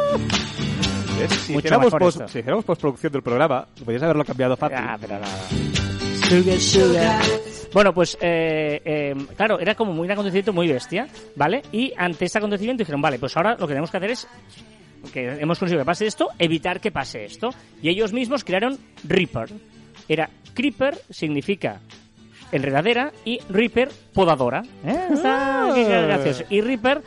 Si 1.45 1.53
mucho 1.53 1.67
hiciéramos, 1.67 2.13
si 2.27 2.39
hiciéramos 2.39 2.63
postproducción 2.63 3.11
del 3.11 3.23
programa, 3.23 3.65
podrías 3.83 4.03
haberlo 4.03 4.23
cambiado 4.23 4.55
fácil. 4.55 4.77
Ah, 4.79 4.97
pero 5.01 5.15
nada. 5.19 5.35
Sugar, 6.29 6.59
sugar. 6.59 7.23
Bueno, 7.71 7.93
pues, 7.93 8.17
eh, 8.21 8.81
eh, 8.83 9.13
claro, 9.35 9.59
era 9.59 9.75
como 9.75 9.93
muy, 9.93 10.05
un 10.05 10.11
acontecimiento 10.11 10.53
muy 10.53 10.67
bestia, 10.67 11.07
¿vale? 11.35 11.61
Y 11.71 11.93
ante 11.97 12.25
este 12.25 12.37
acontecimiento 12.37 12.81
dijeron, 12.81 13.01
vale, 13.01 13.19
pues 13.19 13.35
ahora 13.37 13.51
lo 13.59 13.67
que 13.67 13.73
tenemos 13.73 13.91
que 13.91 13.97
hacer 13.97 14.11
es, 14.11 14.27
que 15.13 15.33
hemos 15.39 15.59
conseguido 15.59 15.83
que 15.83 15.85
pase 15.85 16.07
esto, 16.07 16.29
evitar 16.39 16.79
que 16.79 16.91
pase 16.91 17.25
esto. 17.25 17.49
Y 17.81 17.89
ellos 17.89 18.13
mismos 18.13 18.43
crearon 18.43 18.79
Reaper. 19.03 19.49
Era 20.07 20.29
Creeper, 20.53 20.97
significa 21.09 21.81
enredadera, 22.51 23.11
y 23.25 23.39
Reaper, 23.49 23.89
podadora. 24.13 24.63
¿Eh? 24.85 25.07
Está 25.11 25.71
qué 25.75 25.83
gracioso. 25.83 26.43
Y 26.49 26.61
Reaper 26.61 27.01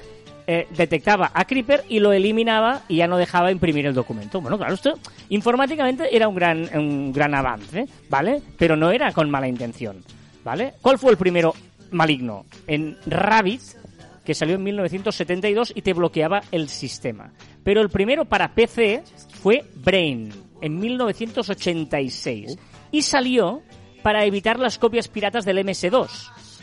eh, 0.50 0.66
detectaba 0.70 1.30
a 1.34 1.44
Creeper 1.44 1.84
y 1.90 2.00
lo 2.00 2.10
eliminaba 2.10 2.80
y 2.88 2.96
ya 2.96 3.06
no 3.06 3.18
dejaba 3.18 3.52
imprimir 3.52 3.84
el 3.84 3.92
documento. 3.92 4.40
Bueno, 4.40 4.56
claro, 4.56 4.72
esto 4.72 4.94
informáticamente 5.28 6.16
era 6.16 6.26
un 6.26 6.34
gran, 6.34 6.70
un 6.74 7.12
gran 7.12 7.34
avance, 7.34 7.86
¿vale? 8.08 8.40
Pero 8.56 8.74
no 8.74 8.90
era 8.90 9.12
con 9.12 9.28
mala 9.28 9.46
intención, 9.46 10.02
¿vale? 10.42 10.72
¿Cuál 10.80 10.98
fue 10.98 11.10
el 11.10 11.18
primero 11.18 11.52
maligno? 11.90 12.46
En 12.66 12.96
Rabbit, 13.04 13.60
que 14.24 14.32
salió 14.32 14.54
en 14.54 14.62
1972 14.62 15.74
y 15.76 15.82
te 15.82 15.92
bloqueaba 15.92 16.40
el 16.50 16.70
sistema. 16.70 17.30
Pero 17.62 17.82
el 17.82 17.90
primero 17.90 18.24
para 18.24 18.54
PC 18.54 19.02
fue 19.42 19.66
Brain, 19.74 20.32
en 20.62 20.80
1986. 20.80 22.56
Y 22.90 23.02
salió 23.02 23.60
para 24.02 24.24
evitar 24.24 24.58
las 24.58 24.78
copias 24.78 25.08
piratas 25.08 25.44
del 25.44 25.58
MS2. 25.58 26.08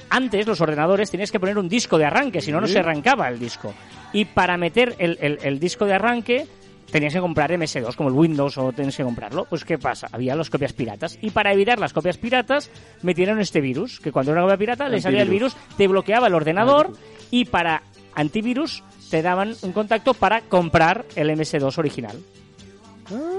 Antes 0.09 0.45
los 0.47 0.61
ordenadores 0.61 1.09
tenías 1.11 1.31
que 1.31 1.39
poner 1.39 1.57
un 1.57 1.67
disco 1.67 1.97
de 1.97 2.05
arranque, 2.05 2.41
si 2.41 2.51
no, 2.51 2.61
no 2.61 2.67
se 2.67 2.79
arrancaba 2.79 3.27
el 3.29 3.39
disco. 3.39 3.73
Y 4.13 4.25
para 4.25 4.57
meter 4.57 4.95
el, 4.99 5.17
el- 5.21 5.39
el 5.41 5.59
disco 5.59 5.85
de 5.85 5.93
arranque 5.93 6.47
tenías 6.91 7.13
que 7.13 7.19
comprar 7.19 7.51
MS2, 7.51 7.95
como 7.95 8.09
el 8.09 8.15
Windows, 8.15 8.57
o 8.57 8.71
tenías 8.71 8.95
que 8.95 9.03
comprarlo. 9.03 9.45
Pues 9.45 9.65
¿qué 9.65 9.77
pasa? 9.77 10.07
Había 10.11 10.35
las 10.35 10.49
copias 10.49 10.71
piratas. 10.73 11.17
Y 11.21 11.31
para 11.31 11.51
evitar 11.51 11.79
las 11.79 11.91
copias 11.91 12.17
piratas, 12.17 12.69
metieron 13.01 13.39
este 13.41 13.59
virus, 13.59 13.99
que 13.99 14.11
cuando 14.11 14.31
era 14.31 14.41
una 14.43 14.53
copia 14.53 14.57
pirata 14.59 14.87
le 14.89 15.01
salía 15.01 15.23
el 15.23 15.29
virus, 15.29 15.55
te 15.75 15.87
bloqueaba 15.87 16.27
el 16.27 16.33
ordenador, 16.35 16.91
y 17.31 17.45
para 17.45 17.81
antivirus 18.13 18.83
te 19.09 19.21
daban 19.21 19.53
un 19.63 19.71
contacto 19.73 20.13
para 20.13 20.41
comprar 20.41 21.03
el 21.15 21.29
MS2 21.31 21.77
original. 21.79 22.15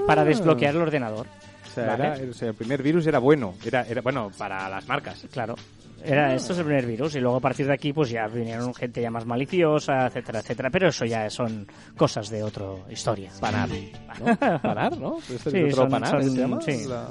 Para 0.05 0.23
desbloquear 0.23 0.75
el 0.75 0.81
ordenador. 0.81 1.27
O 1.65 1.69
sea, 1.73 1.85
Vale. 1.87 2.05
era- 2.21 2.31
o 2.31 2.33
sea, 2.33 2.49
el 2.49 2.53
primer 2.55 2.81
virus 2.83 3.05
era 3.07 3.19
bueno. 3.19 3.55
Era, 3.65 3.81
era 3.83 4.01
bueno 4.01 4.31
para 4.37 4.69
las 4.69 4.87
marcas. 4.87 5.25
Claro. 5.31 5.55
Era, 6.03 6.33
esto 6.35 6.53
es 6.53 6.59
el 6.59 6.65
primer 6.65 6.85
virus 6.85 7.15
y 7.15 7.19
luego 7.19 7.37
a 7.37 7.39
partir 7.41 7.67
de 7.67 7.73
aquí 7.73 7.91
pues 7.91 8.09
ya 8.09 8.27
vinieron 8.27 8.73
gente 8.73 9.01
ya 9.01 9.11
más 9.11 9.25
maliciosa, 9.25 10.07
etcétera, 10.07 10.39
etcétera. 10.39 10.69
Pero 10.69 10.87
eso 10.89 11.05
ya 11.05 11.29
son 11.29 11.67
cosas 11.97 12.29
de 12.29 12.43
otra 12.43 12.65
historia. 12.89 13.31
Panar. 13.41 13.67
¿no? 13.69 14.59
Panar, 14.61 14.97
¿no? 14.97 15.17
¿Esto 15.19 15.33
es 15.49 15.53
Sí, 15.53 15.63
otro 15.63 15.75
son- 15.83 15.89
panar, 15.89 16.09
son- 16.21 16.31
se 16.31 16.37
llama? 16.37 16.61
sí. 16.61 16.85
La- 16.87 17.09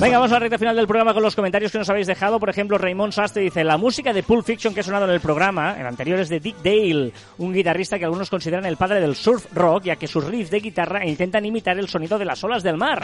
Venga, 0.00 0.18
vamos 0.18 0.30
a 0.32 0.34
la 0.34 0.40
recta 0.40 0.58
final 0.58 0.76
del 0.76 0.86
programa 0.86 1.14
con 1.14 1.22
los 1.22 1.34
comentarios 1.34 1.72
que 1.72 1.78
nos 1.78 1.88
habéis 1.88 2.06
dejado. 2.06 2.38
Por 2.38 2.50
ejemplo, 2.50 2.76
Raymond 2.78 3.12
Sastre 3.12 3.42
dice, 3.42 3.64
la 3.64 3.76
música 3.78 4.12
de 4.12 4.22
Pulp 4.22 4.44
Fiction 4.44 4.74
que 4.74 4.80
ha 4.80 4.82
sonado 4.82 5.06
en 5.06 5.12
el 5.12 5.20
programa, 5.20 5.76
el 5.78 5.86
anterior 5.86 6.18
es 6.20 6.28
de 6.28 6.40
Dick 6.40 6.56
Dale, 6.62 7.12
un 7.38 7.52
guitarrista 7.52 7.98
que 7.98 8.04
algunos 8.04 8.28
consideran 8.28 8.66
el 8.66 8.76
padre 8.76 9.00
del 9.00 9.14
surf 9.16 9.46
rock, 9.54 9.84
ya 9.84 9.96
que 9.96 10.06
sus 10.06 10.24
riffs 10.24 10.50
de 10.50 10.60
guitarra 10.60 11.06
intentan 11.06 11.44
imitar 11.44 11.78
el 11.78 11.88
sonido 11.88 12.18
de 12.18 12.24
las 12.24 12.42
olas 12.44 12.62
del 12.62 12.76
mar. 12.76 13.00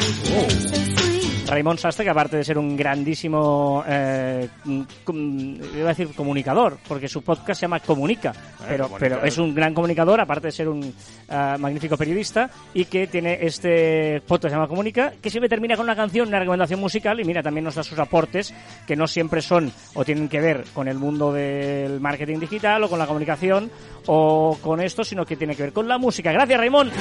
Raymond 1.47 1.79
Sastre, 1.79 2.05
que 2.05 2.11
aparte 2.11 2.39
de 2.39 2.45
ser 2.45 2.57
un 2.59 2.77
grandísimo, 2.77 3.85
eh, 3.87 4.49
com- 5.05 5.55
iba 5.77 5.85
a 5.85 5.95
decir 5.95 6.09
comunicador, 6.15 6.79
porque 6.89 7.07
su 7.07 7.23
podcast 7.23 7.61
se 7.61 7.65
llama 7.67 7.81
Comunica, 7.81 8.33
pero, 8.67 8.85
Comunica. 8.85 8.99
pero 8.99 9.25
es 9.25 9.37
un 9.39 9.55
gran 9.55 9.75
comunicador, 9.75 10.21
aparte 10.21 10.49
de 10.49 10.53
ser 10.53 10.69
un 10.69 10.95
ah, 11.29 11.57
magnífico 11.59 11.97
periodista, 11.97 12.51
y 12.73 12.87
que 12.87 13.07
tiene 13.09 13.39
este 13.43 14.23
podcast 14.23 14.45
que 14.45 14.49
se 14.51 14.57
llama 14.57 14.69
Comunica, 14.69 15.13
que 15.21 15.29
siempre 15.31 15.49
termina 15.49 15.77
con 15.77 15.85
una 15.85 15.95
canción, 15.95 16.29
una 16.29 16.39
recomendación 16.39 16.81
musical, 16.81 17.21
y 17.21 17.25
mira, 17.25 17.43
también 17.43 17.65
nos 17.65 17.75
da 17.75 17.83
sus 17.83 17.99
aportes, 17.99 18.55
que 18.87 18.97
no 18.97 19.07
siempre 19.07 19.43
son 19.43 19.71
o 19.95 20.05
tienen 20.05 20.29
que 20.29 20.41
ver 20.41 20.65
con 20.73 20.89
el 20.89 20.99
mundo 20.99 21.33
del 21.33 22.01
marketing 22.01 22.39
digital 22.39 22.85
o 22.85 22.89
con 22.89 22.99
la 22.99 23.07
comunicación 23.07 23.71
o 24.07 24.59
con 24.63 24.81
esto, 24.81 25.05
sino 25.05 25.25
que 25.27 25.37
tiene 25.37 25.55
que 25.55 25.65
ver 25.65 25.73
con 25.73 25.87
la 25.89 25.99
música. 25.99 26.33
Gracias, 26.33 26.59
Raymond. 26.59 26.93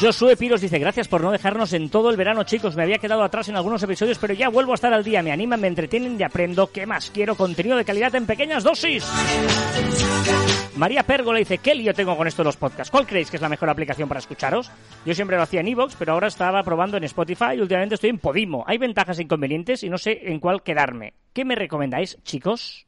Josué 0.00 0.36
Piros 0.36 0.60
dice, 0.60 0.78
gracias 0.78 1.08
por 1.08 1.22
no 1.22 1.32
dejarnos 1.32 1.72
en 1.72 1.88
todo 1.88 2.10
el 2.10 2.16
verano, 2.18 2.44
chicos. 2.44 2.76
Me 2.76 2.82
había 2.82 2.98
quedado 2.98 3.22
atrás 3.22 3.48
en 3.48 3.56
algunos 3.56 3.82
episodios, 3.82 4.18
pero 4.18 4.34
ya 4.34 4.50
vuelvo 4.50 4.72
a 4.72 4.74
estar 4.74 4.92
al 4.92 5.02
día. 5.02 5.22
Me 5.22 5.32
animan, 5.32 5.60
me 5.60 5.68
entretienen 5.68 6.20
y 6.20 6.22
aprendo. 6.22 6.70
¿Qué 6.70 6.84
más 6.86 7.10
quiero? 7.10 7.34
Contenido 7.34 7.78
de 7.78 7.84
calidad 7.84 8.14
en 8.14 8.26
pequeñas 8.26 8.62
dosis. 8.62 9.10
María 10.76 11.02
Pérgola 11.02 11.38
dice, 11.38 11.58
¿qué 11.58 11.74
lío 11.74 11.94
tengo 11.94 12.14
con 12.14 12.26
esto 12.26 12.42
de 12.42 12.48
los 12.48 12.58
podcasts? 12.58 12.90
¿Cuál 12.90 13.06
creéis 13.06 13.30
que 13.30 13.36
es 13.36 13.42
la 13.42 13.48
mejor 13.48 13.70
aplicación 13.70 14.06
para 14.06 14.20
escucharos? 14.20 14.70
Yo 15.06 15.14
siempre 15.14 15.38
lo 15.38 15.42
hacía 15.42 15.60
en 15.60 15.68
iVoox, 15.68 15.96
pero 15.98 16.12
ahora 16.12 16.28
estaba 16.28 16.62
probando 16.62 16.98
en 16.98 17.04
Spotify 17.04 17.54
y 17.56 17.60
últimamente 17.62 17.94
estoy 17.94 18.10
en 18.10 18.18
Podimo. 18.18 18.64
Hay 18.66 18.76
ventajas 18.76 19.18
e 19.18 19.22
inconvenientes 19.22 19.82
y 19.82 19.88
no 19.88 19.96
sé 19.96 20.20
en 20.30 20.40
cuál 20.40 20.62
quedarme. 20.62 21.14
¿Qué 21.32 21.46
me 21.46 21.54
recomendáis, 21.54 22.18
chicos? 22.22 22.86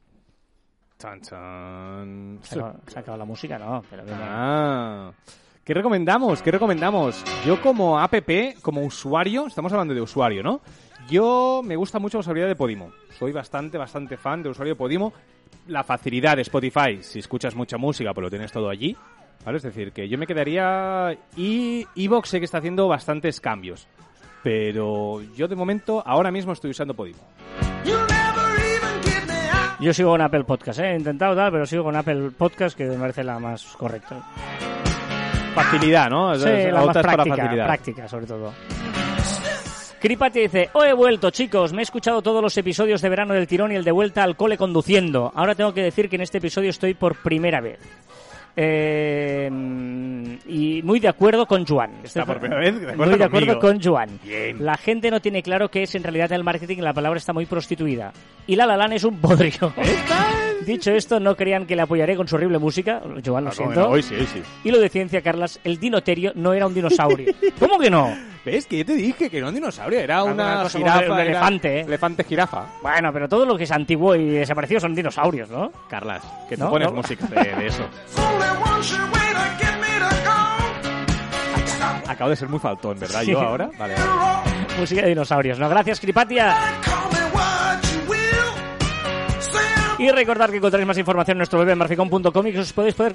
Chan, 0.98 1.22
chan. 1.22 2.38
¿Se 2.42 2.60
ha, 2.60 2.74
se 2.86 2.98
ha 2.98 3.00
acabado 3.00 3.18
la 3.20 3.24
música? 3.24 3.58
No, 3.58 3.82
pero 3.88 4.02
Ah. 4.10 5.10
¿Qué 5.68 5.74
recomendamos? 5.74 6.40
¿Qué 6.40 6.50
recomendamos? 6.50 7.22
Yo 7.44 7.60
como 7.60 8.00
app, 8.00 8.14
como 8.62 8.80
usuario, 8.80 9.46
estamos 9.46 9.70
hablando 9.70 9.92
de 9.92 10.00
usuario, 10.00 10.42
¿no? 10.42 10.62
Yo 11.10 11.60
me 11.62 11.76
gusta 11.76 11.98
mucho 11.98 12.16
la 12.16 12.20
usabilidad 12.20 12.48
de 12.48 12.56
Podimo. 12.56 12.90
Soy 13.18 13.32
bastante, 13.32 13.76
bastante 13.76 14.16
fan 14.16 14.42
de 14.42 14.48
usuario 14.48 14.72
de 14.72 14.78
Podimo. 14.78 15.12
La 15.66 15.84
facilidad 15.84 16.36
de 16.36 16.42
Spotify, 16.42 17.02
si 17.02 17.18
escuchas 17.18 17.54
mucha 17.54 17.76
música, 17.76 18.14
pues 18.14 18.22
lo 18.22 18.30
tienes 18.30 18.50
todo 18.50 18.70
allí. 18.70 18.96
¿Vale? 19.44 19.58
Es 19.58 19.62
decir, 19.62 19.92
que 19.92 20.08
yo 20.08 20.16
me 20.16 20.26
quedaría... 20.26 21.14
Y 21.36 21.86
Evox 21.94 22.30
sé 22.30 22.38
que 22.38 22.46
está 22.46 22.56
haciendo 22.56 22.88
bastantes 22.88 23.38
cambios. 23.38 23.86
Pero 24.42 25.20
yo 25.36 25.48
de 25.48 25.54
momento, 25.54 26.02
ahora 26.06 26.30
mismo 26.30 26.54
estoy 26.54 26.70
usando 26.70 26.94
Podimo. 26.94 27.20
Yo 29.80 29.92
sigo 29.92 30.12
con 30.12 30.22
Apple 30.22 30.44
Podcast, 30.44 30.80
¿eh? 30.80 30.92
he 30.92 30.96
intentado 30.96 31.36
tal, 31.36 31.52
pero 31.52 31.66
sigo 31.66 31.84
con 31.84 31.94
Apple 31.94 32.30
Podcast, 32.30 32.74
que 32.74 32.86
me 32.86 32.96
parece 32.96 33.22
la 33.22 33.38
más 33.38 33.66
correcta. 33.76 34.24
Facilidad, 35.62 36.08
¿no? 36.10 36.34
Sí, 36.36 36.44
la 36.46 36.72
más 36.72 36.86
Optas 36.88 37.02
para 37.02 37.14
práctica, 37.16 37.36
facilidad. 37.36 37.66
práctica 37.66 38.08
sobre 38.08 38.26
todo. 38.26 38.52
Cripati 40.00 40.40
dice, 40.40 40.70
oh, 40.74 40.84
he 40.84 40.92
vuelto 40.92 41.30
chicos, 41.30 41.72
me 41.72 41.80
he 41.80 41.82
escuchado 41.82 42.22
todos 42.22 42.40
los 42.40 42.56
episodios 42.56 43.02
de 43.02 43.08
verano 43.08 43.34
del 43.34 43.48
tirón 43.48 43.72
y 43.72 43.74
el 43.74 43.82
de 43.82 43.90
vuelta 43.90 44.22
al 44.22 44.36
cole 44.36 44.56
conduciendo. 44.56 45.32
Ahora 45.34 45.56
tengo 45.56 45.74
que 45.74 45.82
decir 45.82 46.08
que 46.08 46.16
en 46.16 46.22
este 46.22 46.38
episodio 46.38 46.70
estoy 46.70 46.94
por 46.94 47.16
primera 47.16 47.60
vez. 47.60 47.80
Eh, 48.56 49.50
y 50.46 50.82
muy 50.82 51.00
de 51.00 51.08
acuerdo 51.08 51.46
con 51.46 51.64
Joan. 51.66 51.90
Está 52.02 52.24
por 52.24 52.38
primera 52.40 52.60
vez, 52.60 52.80
de 52.80 52.96
muy 52.96 53.16
de 53.18 53.24
acuerdo 53.24 53.58
conmigo. 53.58 53.60
con 53.60 53.82
Joan. 53.82 54.18
Bien. 54.24 54.64
La 54.64 54.76
gente 54.76 55.10
no 55.10 55.20
tiene 55.20 55.42
claro 55.42 55.70
que 55.70 55.82
es 55.84 55.94
en 55.94 56.02
realidad 56.02 56.32
el 56.32 56.44
marketing 56.44 56.78
la 56.78 56.92
palabra 56.92 57.18
está 57.18 57.32
muy 57.32 57.46
prostituida. 57.46 58.12
Y 58.46 58.56
La 58.56 58.66
La 58.66 58.76
Land 58.76 58.94
es 58.94 59.04
un 59.04 59.18
podrido. 59.18 59.72
Dicho 60.66 60.90
esto, 60.92 61.20
no 61.20 61.36
crean 61.36 61.66
que 61.66 61.76
le 61.76 61.82
apoyaré 61.82 62.16
con 62.16 62.26
su 62.28 62.36
horrible 62.36 62.58
música. 62.58 63.00
Joan, 63.24 63.44
lo 63.44 63.50
Ah, 63.50 63.54
siento. 63.54 63.80
no, 63.80 63.86
hoy 63.88 64.02
sí, 64.02 64.14
hoy 64.14 64.26
sí. 64.26 64.42
Y 64.64 64.70
lo 64.70 64.78
de 64.80 64.88
ciencia, 64.88 65.22
Carlas, 65.22 65.60
el 65.64 65.78
dinoterio 65.78 66.32
no 66.34 66.52
era 66.52 66.66
un 66.66 66.74
dinosaurio. 66.74 67.32
¿Cómo 67.58 67.78
que 67.78 67.90
no? 67.90 68.14
¿Ves? 68.50 68.66
Que 68.66 68.78
yo 68.78 68.84
te 68.86 68.94
dije 68.94 69.28
que 69.28 69.36
no 69.40 69.46
era 69.46 69.48
un 69.48 69.54
dinosaurio, 69.54 70.00
era 70.00 70.22
Una 70.24 70.32
una, 70.32 70.62
cosa 70.62 70.78
como 70.78 70.90
jirafa. 70.92 71.12
un 71.12 71.18
elefante, 71.20 71.78
¿eh? 71.78 71.80
Elefante 71.82 72.24
jirafa. 72.24 72.64
Bueno, 72.82 73.12
pero 73.12 73.28
todo 73.28 73.44
lo 73.44 73.56
que 73.58 73.64
es 73.64 73.70
antiguo 73.72 74.14
y 74.16 74.24
desaparecido 74.30 74.80
son 74.80 74.94
dinosaurios, 74.94 75.50
¿no? 75.50 75.70
Carlas, 75.88 76.22
que 76.48 76.56
tú 76.56 76.64
No, 76.64 76.70
pones 76.70 76.88
no. 76.88 76.94
música 76.96 77.26
de, 77.26 77.54
de 77.54 77.66
eso. 77.66 77.84
Acabo 82.06 82.30
de 82.30 82.36
ser 82.36 82.48
muy 82.48 82.58
faltón, 82.58 82.98
¿verdad? 82.98 83.20
Sí. 83.22 83.32
Yo 83.32 83.40
ahora. 83.40 83.70
Vale. 83.78 83.94
Música 84.78 85.02
de 85.02 85.08
dinosaurios, 85.08 85.58
¿no? 85.58 85.68
Gracias, 85.68 86.00
Cripatia. 86.00 86.56
Y 89.98 90.10
recordar 90.12 90.50
que 90.50 90.58
encontraréis 90.58 90.86
más 90.86 90.98
información 90.98 91.34
en 91.34 91.38
nuestro 91.38 91.58
web 91.58 91.74
marficon.com 91.74 92.46
y 92.46 92.52
que 92.52 92.60
os 92.60 92.72
podéis 92.72 92.94
poder, 92.94 93.14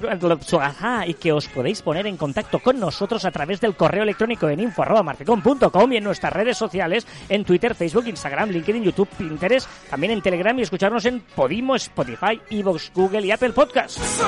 ajá, 0.60 1.06
y 1.06 1.14
que 1.14 1.32
os 1.32 1.48
podéis 1.48 1.80
poner 1.80 2.06
en 2.06 2.18
contacto 2.18 2.58
con 2.58 2.78
nosotros 2.78 3.24
a 3.24 3.30
través 3.30 3.58
del 3.62 3.74
correo 3.74 4.02
electrónico 4.02 4.50
en 4.50 4.60
info@marficon.com 4.60 5.92
y 5.92 5.96
en 5.96 6.04
nuestras 6.04 6.34
redes 6.34 6.58
sociales 6.58 7.06
en 7.30 7.44
Twitter, 7.44 7.74
Facebook, 7.74 8.06
Instagram, 8.06 8.50
LinkedIn, 8.50 8.82
YouTube, 8.82 9.08
Pinterest, 9.16 9.66
también 9.88 10.12
en 10.12 10.20
Telegram 10.20 10.58
y 10.58 10.62
escucharnos 10.62 11.06
en 11.06 11.20
Podimo, 11.20 11.74
Spotify, 11.76 12.38
Evox, 12.50 12.92
Google 12.94 13.26
y 13.26 13.30
Apple 13.30 13.54
Podcasts. 13.54 14.22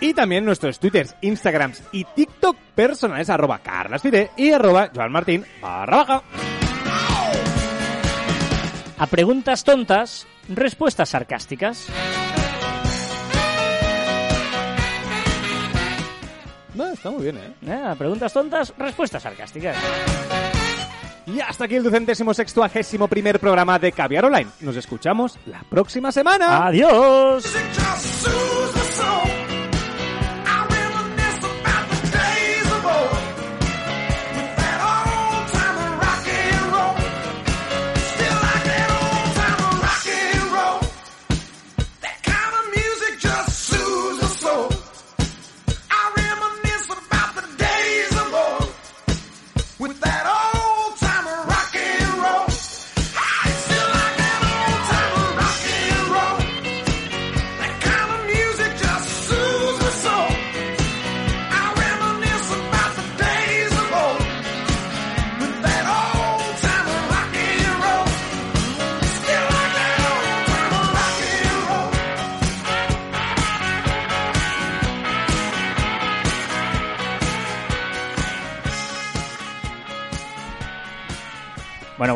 Y 0.00 0.14
también 0.14 0.44
nuestros 0.44 0.80
twitters, 0.80 1.14
instagrams 1.20 1.80
y 1.92 2.02
tiktok 2.02 2.56
personales 2.74 3.30
arroba 3.30 3.60
carlasfide 3.60 4.32
y 4.36 4.50
arroba 4.50 4.90
joanmartin 4.92 5.44
barra 5.60 5.96
baja. 5.98 6.22
A 8.98 9.06
preguntas 9.06 9.64
tontas, 9.64 10.28
respuestas 10.56 11.08
sarcásticas. 11.10 11.88
No, 16.74 16.86
está 16.86 17.10
muy 17.10 17.22
bien, 17.24 17.36
¿eh? 17.36 17.52
Eh, 17.66 17.94
preguntas 17.98 18.32
tontas, 18.32 18.72
respuestas 18.78 19.22
sarcásticas. 19.22 19.76
Y 21.26 21.40
hasta 21.40 21.64
aquí 21.64 21.76
el 21.76 21.82
ducentésimo 21.82 22.34
sextuagésimo 22.34 23.08
primer 23.08 23.38
programa 23.38 23.78
de 23.78 23.92
Caviar 23.92 24.24
Online. 24.24 24.48
Nos 24.60 24.76
escuchamos 24.76 25.38
la 25.46 25.62
próxima 25.68 26.10
semana. 26.10 26.66
Adiós. 26.66 27.44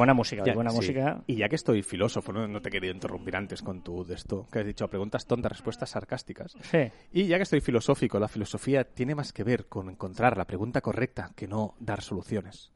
Buena 0.06 0.14
música, 0.14 0.42
Ya, 0.44 0.54
buena 0.54 0.70
sí. 0.70 0.76
música. 0.76 1.22
Y 1.26 1.36
ya 1.36 1.48
que 1.48 1.56
estoy 1.56 1.82
filósofo, 1.82 2.32
no, 2.32 2.46
no 2.46 2.60
te 2.62 2.70
quería 2.70 2.90
interrumpir 2.90 3.36
antes 3.36 3.62
con 3.62 3.82
tu 3.82 4.04
de 4.04 4.14
esto, 4.14 4.46
que 4.52 4.60
has 4.60 4.66
dicho 4.66 4.88
preguntas 4.88 5.26
tontas, 5.26 5.52
respuestas 5.52 5.90
sarcásticas. 5.90 6.56
Sí. 6.62 6.90
Y 7.12 7.26
ya 7.26 7.36
que 7.36 7.42
estoy 7.42 7.60
filosófico, 7.60 8.18
la 8.18 8.28
filosofía 8.28 8.84
tiene 8.84 9.14
más 9.14 9.32
que 9.32 9.44
ver 9.44 9.66
con 9.66 9.90
encontrar 9.90 10.36
la 10.36 10.44
pregunta 10.46 10.80
correcta 10.80 11.32
que 11.34 11.46
no 11.48 11.74
dar 11.80 12.02
soluciones. 12.02 12.72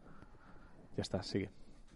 Ya 0.97 1.03
está, 1.03 1.23
sigue. 1.23 1.51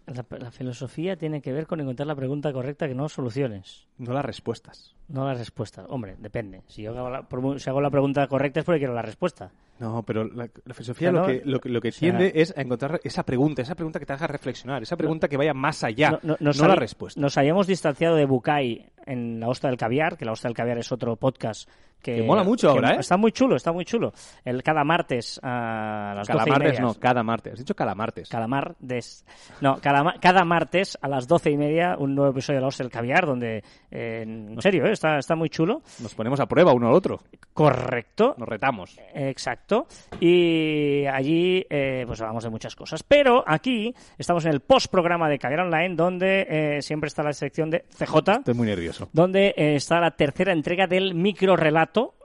La, 0.07 0.23
la 0.37 0.51
filosofía 0.51 1.15
tiene 1.17 1.41
que 1.41 1.51
ver 1.51 1.65
con 1.65 1.79
encontrar 1.81 2.05
la 2.07 2.15
pregunta 2.15 2.53
correcta 2.53 2.87
que 2.87 2.93
no 2.93 3.09
soluciones, 3.09 3.87
No 3.97 4.13
las 4.13 4.23
respuestas. 4.23 4.95
no 5.07 5.25
la 5.25 5.33
respuesta. 5.33 5.85
Hombre, 5.89 6.15
depende. 6.19 6.61
Si 6.67 6.83
yo 6.83 6.91
hago 6.97 7.09
la, 7.09 7.25
si 7.59 7.69
hago 7.69 7.81
la 7.81 7.89
pregunta 7.89 8.27
correcta 8.27 8.59
es 8.59 8.65
porque 8.65 8.77
quiero 8.79 8.93
la 8.93 9.01
respuesta. 9.01 9.51
No, 9.79 10.03
pero 10.03 10.23
la, 10.23 10.47
la 10.63 10.73
filosofía 10.73 11.11
sea, 11.11 11.19
lo, 11.21 11.27
que, 11.27 11.41
lo, 11.43 11.59
que- 11.59 11.69
lo 11.69 11.81
que 11.81 11.89
o 11.89 11.91
sea- 11.91 11.99
tiende 11.99 12.31
es 12.35 12.57
a 12.57 12.61
encontrar 12.61 13.01
esa 13.03 13.23
pregunta, 13.23 13.61
esa 13.61 13.75
pregunta 13.75 13.99
que 13.99 14.05
te 14.05 14.13
haga 14.13 14.27
reflexionar, 14.27 14.81
esa 14.83 14.95
pregunta 14.95 15.27
que 15.27 15.35
vaya 15.37 15.53
más 15.53 15.83
allá, 15.83 16.11
no, 16.11 16.19
No- 16.23 16.33
no- 16.33 16.37
nos 16.39 16.57
la 16.59 16.75
respuesta. 16.75 17.19
Nos 17.19 17.37
habíamos 17.37 17.67
distanciado 17.67 18.15
de 18.15 18.25
Bucay 18.25 18.85
en 19.05 19.39
La 19.39 19.49
Hosta 19.49 19.67
del 19.67 19.77
Caviar, 19.77 20.17
que 20.17 20.23
La 20.25 20.31
Hosta 20.31 20.47
del 20.47 20.55
Caviar 20.55 20.77
es 20.77 20.91
otro 20.91 21.15
podcast 21.17 21.69
Que 22.13 22.21
mola 22.21 22.43
mucho 22.43 22.69
ahora, 22.69 22.91
¿eh? 22.91 22.97
Está 22.99 23.17
muy 23.17 23.31
chulo, 23.31 23.55
está 23.55 23.71
muy 23.71 23.83
chulo. 23.83 24.13
El 24.43 24.61
cada 24.61 24.83
martes 24.83 25.39
a 25.41 26.13
las 26.15 26.27
Cada 26.27 26.39
12 26.39 26.49
y 26.49 26.51
martes 26.51 26.69
media. 26.73 26.81
no, 26.81 26.93
cada 26.99 27.23
martes. 27.23 27.53
Has 27.53 27.59
dicho 27.59 27.75
cada 27.75 27.95
martes. 27.95 28.29
Cada 28.29 28.47
martes. 28.47 29.25
No, 29.61 29.77
cada, 29.81 30.13
cada 30.19 30.45
martes 30.45 30.97
a 31.01 31.07
las 31.07 31.27
doce 31.27 31.49
y 31.49 31.57
media 31.57 31.95
un 31.97 32.13
nuevo 32.13 32.31
episodio 32.31 32.57
de 32.57 32.61
La 32.61 32.67
Hostia 32.67 32.83
del 32.83 32.91
Caviar, 32.91 33.25
donde, 33.25 33.63
eh, 33.89 34.21
en 34.21 34.61
serio, 34.61 34.85
¿eh? 34.85 34.91
está, 34.91 35.17
está 35.17 35.35
muy 35.35 35.49
chulo. 35.49 35.81
Nos 35.99 36.13
ponemos 36.13 36.39
a 36.39 36.45
prueba 36.45 36.73
uno 36.73 36.89
al 36.89 36.93
otro. 36.93 37.19
Correcto. 37.53 38.35
Nos 38.37 38.47
retamos. 38.47 38.99
Exacto. 39.13 39.87
Y 40.19 41.05
allí 41.07 41.65
eh, 41.69 42.03
pues 42.05 42.21
hablamos 42.21 42.43
de 42.43 42.49
muchas 42.49 42.75
cosas. 42.75 43.01
Pero 43.01 43.43
aquí 43.47 43.93
estamos 44.17 44.45
en 44.45 44.51
el 44.51 44.59
postprograma 44.59 45.27
de 45.27 45.39
Caviar 45.39 45.61
Online, 45.61 45.95
donde 45.95 46.47
eh, 46.49 46.81
siempre 46.81 47.07
está 47.07 47.23
la 47.23 47.33
sección 47.33 47.69
de 47.69 47.85
CJ, 47.97 48.17
Estoy 48.37 48.53
muy 48.53 48.67
nervioso. 48.67 49.09
donde 49.11 49.53
está 49.57 49.99
la 49.99 50.11
tercera 50.11 50.51
entrega 50.53 50.85
del 50.85 51.15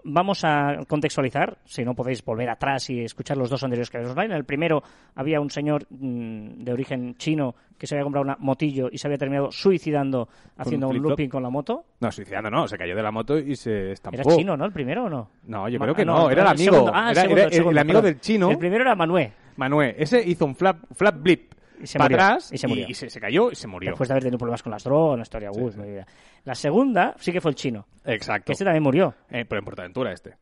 Vamos 0.02 0.44
a 0.44 0.78
contextualizar, 0.88 1.58
si 1.66 1.84
no 1.84 1.94
podéis 1.94 2.24
volver 2.24 2.48
atrás 2.48 2.88
y 2.88 3.00
escuchar 3.04 3.36
los 3.36 3.50
dos 3.50 3.62
anteriores 3.62 3.90
que 3.90 3.98
habéis 3.98 4.10
online. 4.12 4.32
En 4.34 4.38
el 4.38 4.44
primero 4.44 4.82
había 5.14 5.40
un 5.40 5.50
señor 5.50 5.86
mm, 5.90 6.64
de 6.64 6.72
origen 6.72 7.14
chino 7.16 7.54
que 7.76 7.86
se 7.86 7.94
había 7.94 8.04
comprado 8.04 8.24
una 8.24 8.36
motillo 8.40 8.88
y 8.90 8.98
se 8.98 9.06
había 9.06 9.18
terminado 9.18 9.50
suicidando 9.52 10.28
haciendo 10.56 10.88
un, 10.88 10.98
looping 10.98 11.28
con 11.28 11.42
la 11.42 11.50
moto. 11.50 11.84
No, 12.00 12.10
suicidando 12.10 12.50
no, 12.50 12.66
se 12.66 12.78
cayó 12.78 12.96
de 12.96 13.02
la 13.02 13.10
moto 13.10 13.38
y 13.38 13.56
se 13.56 13.92
estampó. 13.92 14.20
Era 14.20 14.36
chino, 14.36 14.56
¿no? 14.56 14.64
El 14.64 14.72
primero 14.72 15.04
o 15.04 15.10
no? 15.10 15.30
No, 15.44 15.68
yo 15.68 15.78
Ma- 15.78 15.84
creo 15.86 15.94
que 15.94 16.04
no, 16.04 16.30
era 16.30 16.42
el 16.42 16.48
amigo. 16.48 16.72
segundo. 16.72 16.92
Ah, 16.94 17.10
el 17.10 17.12
Era- 17.12 17.20
segundo, 17.22 17.40
era 17.40 17.48
el 17.48 17.54
segundo, 17.54 17.80
amigo 17.80 17.98
perdón. 18.00 18.12
del 18.12 18.20
chino. 18.20 18.50
El 18.50 18.58
primero 18.58 18.82
era 18.82 18.94
Manuel. 18.94 19.32
Manuel, 19.56 19.94
ese 19.98 20.26
hizo 20.26 20.46
un 20.46 20.54
flap, 20.54 20.78
flap 20.94 21.16
blip 21.22 21.52
Y 21.80 21.86
se 21.86 21.98
para 21.98 22.10
murió, 22.10 22.24
atrás 22.24 22.52
y 22.52 22.58
se 22.58 22.66
murió. 22.68 22.86
se, 22.94 23.08
se 23.10 23.20
cayó 23.20 23.50
y 23.50 23.54
se 23.54 23.66
murió. 23.66 23.90
Después 23.90 24.08
de 24.08 24.12
haber 24.14 24.22
tenido 24.24 24.38
problemas 24.38 24.62
con 24.62 24.72
las 24.72 24.84
drogas, 24.84 25.14
una 25.14 25.22
historia. 25.22 25.50
uy, 25.52 25.72
muy 25.76 25.90
bien. 25.90 26.04
La 26.44 26.54
segunda 26.54 27.14
sí 27.18 27.32
que 27.32 27.40
fue 27.40 27.50
el 27.50 27.54
chino, 27.54 27.86
Exacto. 28.04 28.46
que 28.46 28.52
este 28.52 28.64
también 28.64 28.82
murió. 28.82 29.14
Eh, 29.30 29.44
pero 29.48 29.58
en 29.60 29.64
Portaventura 29.64 30.12
este. 30.12 30.36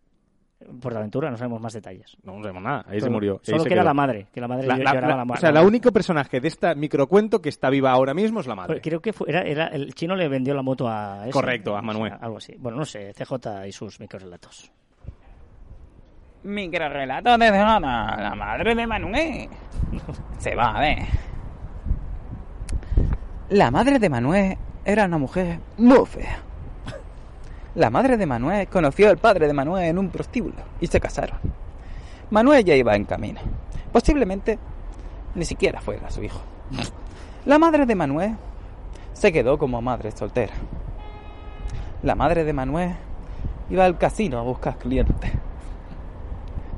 Por 0.80 0.97
aventura, 0.97 1.30
no 1.30 1.36
sabemos 1.36 1.61
más 1.61 1.72
detalles. 1.72 2.16
No 2.24 2.32
sabemos 2.43 2.61
nada. 2.64 2.84
Ahí 2.89 2.95
se 2.95 3.03
Solo- 3.03 3.12
murió. 3.12 3.34
y 3.34 3.36
ahí 3.36 3.41
Solo 3.53 3.62
se 3.62 3.68
que 3.68 3.74
era 3.74 3.82
quedó. 3.82 3.91
la 3.91 3.95
madre, 3.95 4.26
que 4.32 4.41
la 4.41 4.49
madre 4.49 4.66
La- 4.66 4.76
la- 4.76 4.78
lloraba 4.93 5.07
la- 5.18 5.24
la, 5.24 5.32
o 5.32 5.36
sea, 5.36 5.53
la 5.53 5.61
la 5.61 5.66
único 5.66 5.93
personaje 5.93 6.41
de 6.41 6.49
este 6.49 6.74
microcuento 6.74 7.41
que 7.41 7.49
está 7.49 7.70
viva 7.70 7.93
ahora 7.93 8.12
mismo 8.12 8.41
es 8.41 8.49
la 8.49 8.57
madre. 8.57 8.74
Pues 8.74 8.82
Creo 8.82 9.01
que 9.01 9.12
fue, 9.12 9.30
era, 9.30 9.43
era- 9.43 9.68
el 9.68 9.95
chino 9.95 10.16
le 10.16 10.28
vendió 10.28 10.55
la 10.55 10.62
moto 10.62 10.89
a 10.89 11.20
ese. 11.22 11.30
Correcto, 11.30 11.76
a 11.76 11.80
No 11.80 11.93
sé, 11.93 11.99
Manuel. 11.99 12.12
algo 12.20 12.36
así. 12.39 12.57
Bueno, 12.59 12.76
no 12.76 12.84
sé, 12.84 13.12
CJ 13.14 13.68
y 13.68 13.72
sus 13.72 14.01
microrelatos. 14.01 14.72
Microrelato 16.43 17.36
de 17.36 17.49
Zona, 17.51 18.16
la 18.16 18.34
madre 18.34 18.74
de 18.74 18.86
Manuel. 18.86 19.49
Se 20.39 20.55
va 20.55 20.76
a 20.76 20.80
ver. 20.80 20.99
La 23.51 23.70
madre 23.70 23.99
de 23.99 24.11
Manuel 24.11 24.59
era 24.84 25.07
una 25.07 25.16
mujer 25.16 25.59
muy 25.78 26.05
fea. 26.05 26.42
La 27.76 27.88
madre 27.88 28.18
de 28.18 28.26
Manuel 28.26 28.68
conoció 28.68 29.09
al 29.09 29.16
padre 29.16 29.46
de 29.46 29.55
Manuel 29.55 29.84
en 29.84 29.96
un 29.96 30.11
prostíbulo 30.11 30.57
y 30.82 30.86
se 30.86 31.01
casaron. 31.01 31.38
Manuel 32.28 32.62
ya 32.62 32.74
iba 32.74 32.94
en 32.94 33.07
camino. 33.07 33.40
Posiblemente 33.90 34.59
ni 35.34 35.46
siquiera 35.46 35.80
fuera 35.80 36.11
su 36.11 36.22
hijo. 36.22 36.42
La 37.46 37.59
madre 37.59 37.86
de 37.86 37.94
Manuel 37.94 38.36
se 39.14 39.32
quedó 39.32 39.57
como 39.57 39.80
madre 39.80 40.11
soltera. 40.11 40.53
La 42.03 42.14
madre 42.14 42.44
de 42.44 42.53
Manuel 42.53 42.96
iba 43.70 43.86
al 43.86 43.96
casino 43.96 44.38
a 44.38 44.42
buscar 44.42 44.76
clientes. 44.76 45.32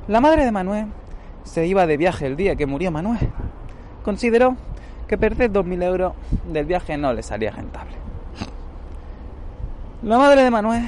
La 0.07 0.21
madre 0.21 0.45
de 0.45 0.53
Manuel 0.53 0.85
se 1.43 1.67
iba 1.67 1.85
de 1.85 1.97
viaje 1.97 2.27
el 2.27 2.37
día 2.37 2.55
que 2.55 2.65
murió 2.65 2.91
Manuel. 2.91 3.29
Consideró 4.03 4.55
que 5.07 5.17
perder 5.17 5.51
2.000 5.51 5.83
euros 5.83 6.13
del 6.51 6.65
viaje 6.65 6.97
no 6.97 7.13
le 7.13 7.21
salía 7.23 7.51
rentable. 7.51 7.93
La 10.03 10.17
madre 10.17 10.43
de 10.43 10.51
Manuel 10.51 10.83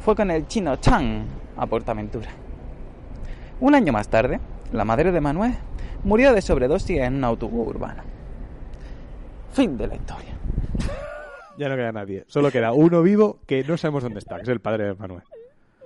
fue 0.00 0.14
con 0.16 0.30
el 0.30 0.46
chino 0.46 0.76
Chang 0.76 1.24
a 1.56 1.66
Portaventura. 1.66 2.28
Un 3.60 3.74
año 3.74 3.92
más 3.92 4.08
tarde, 4.08 4.40
la 4.72 4.84
madre 4.84 5.12
de 5.12 5.20
Manuel 5.20 5.54
murió 6.04 6.32
de 6.32 6.40
sobredosis 6.40 6.98
en 6.98 7.16
un 7.16 7.24
autobús 7.24 7.66
urbano. 7.68 8.02
Fin 9.52 9.76
de 9.76 9.86
la 9.88 9.96
historia. 9.96 10.34
Ya 11.58 11.68
no 11.68 11.74
queda 11.74 11.90
nadie. 11.92 12.24
Solo 12.28 12.50
queda 12.52 12.72
uno 12.72 13.02
vivo 13.02 13.40
que 13.46 13.64
no 13.64 13.76
sabemos 13.76 14.04
dónde 14.04 14.20
está, 14.20 14.36
que 14.36 14.42
es 14.42 14.48
el 14.48 14.60
padre 14.60 14.84
de 14.84 14.94
Manuel. 14.94 15.22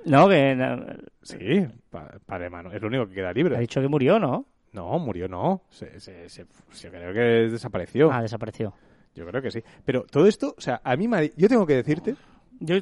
No, 0.05 0.29
que 0.29 0.55
no, 0.55 0.85
Sí, 1.23 1.67
pa- 1.91 2.11
padre 2.27 2.45
de 2.45 2.51
Manuel. 2.51 2.77
Es 2.77 2.83
lo 2.83 2.89
único 2.89 3.09
que 3.09 3.15
queda 3.15 3.33
libre. 3.33 3.57
ha 3.57 3.61
dicho 3.61 3.81
que 3.81 3.89
murió, 3.89 4.19
¿no? 4.19 4.45
No, 4.73 4.99
murió 4.99 5.29
no. 5.29 5.63
Se, 5.71 6.01
se, 6.01 6.29
se- 6.29 6.47
se- 6.71 6.91
creo 6.91 7.13
que 7.13 7.51
desapareció. 7.51 8.11
Ah, 8.13 8.23
desapareció. 8.23 8.73
Yo 9.15 9.27
creo 9.27 9.43
que 9.43 9.51
sí. 9.51 9.63
Pero 9.85 10.05
todo 10.05 10.27
esto, 10.27 10.55
o 10.57 10.61
sea, 10.61 10.81
a 10.83 10.97
mí 10.97 11.07
me 11.09 11.17
ha 11.19 11.23
yo 11.25 11.49
tengo 11.49 11.67
que 11.67 11.75
decirte 11.77 12.17
Yo, 12.61 12.77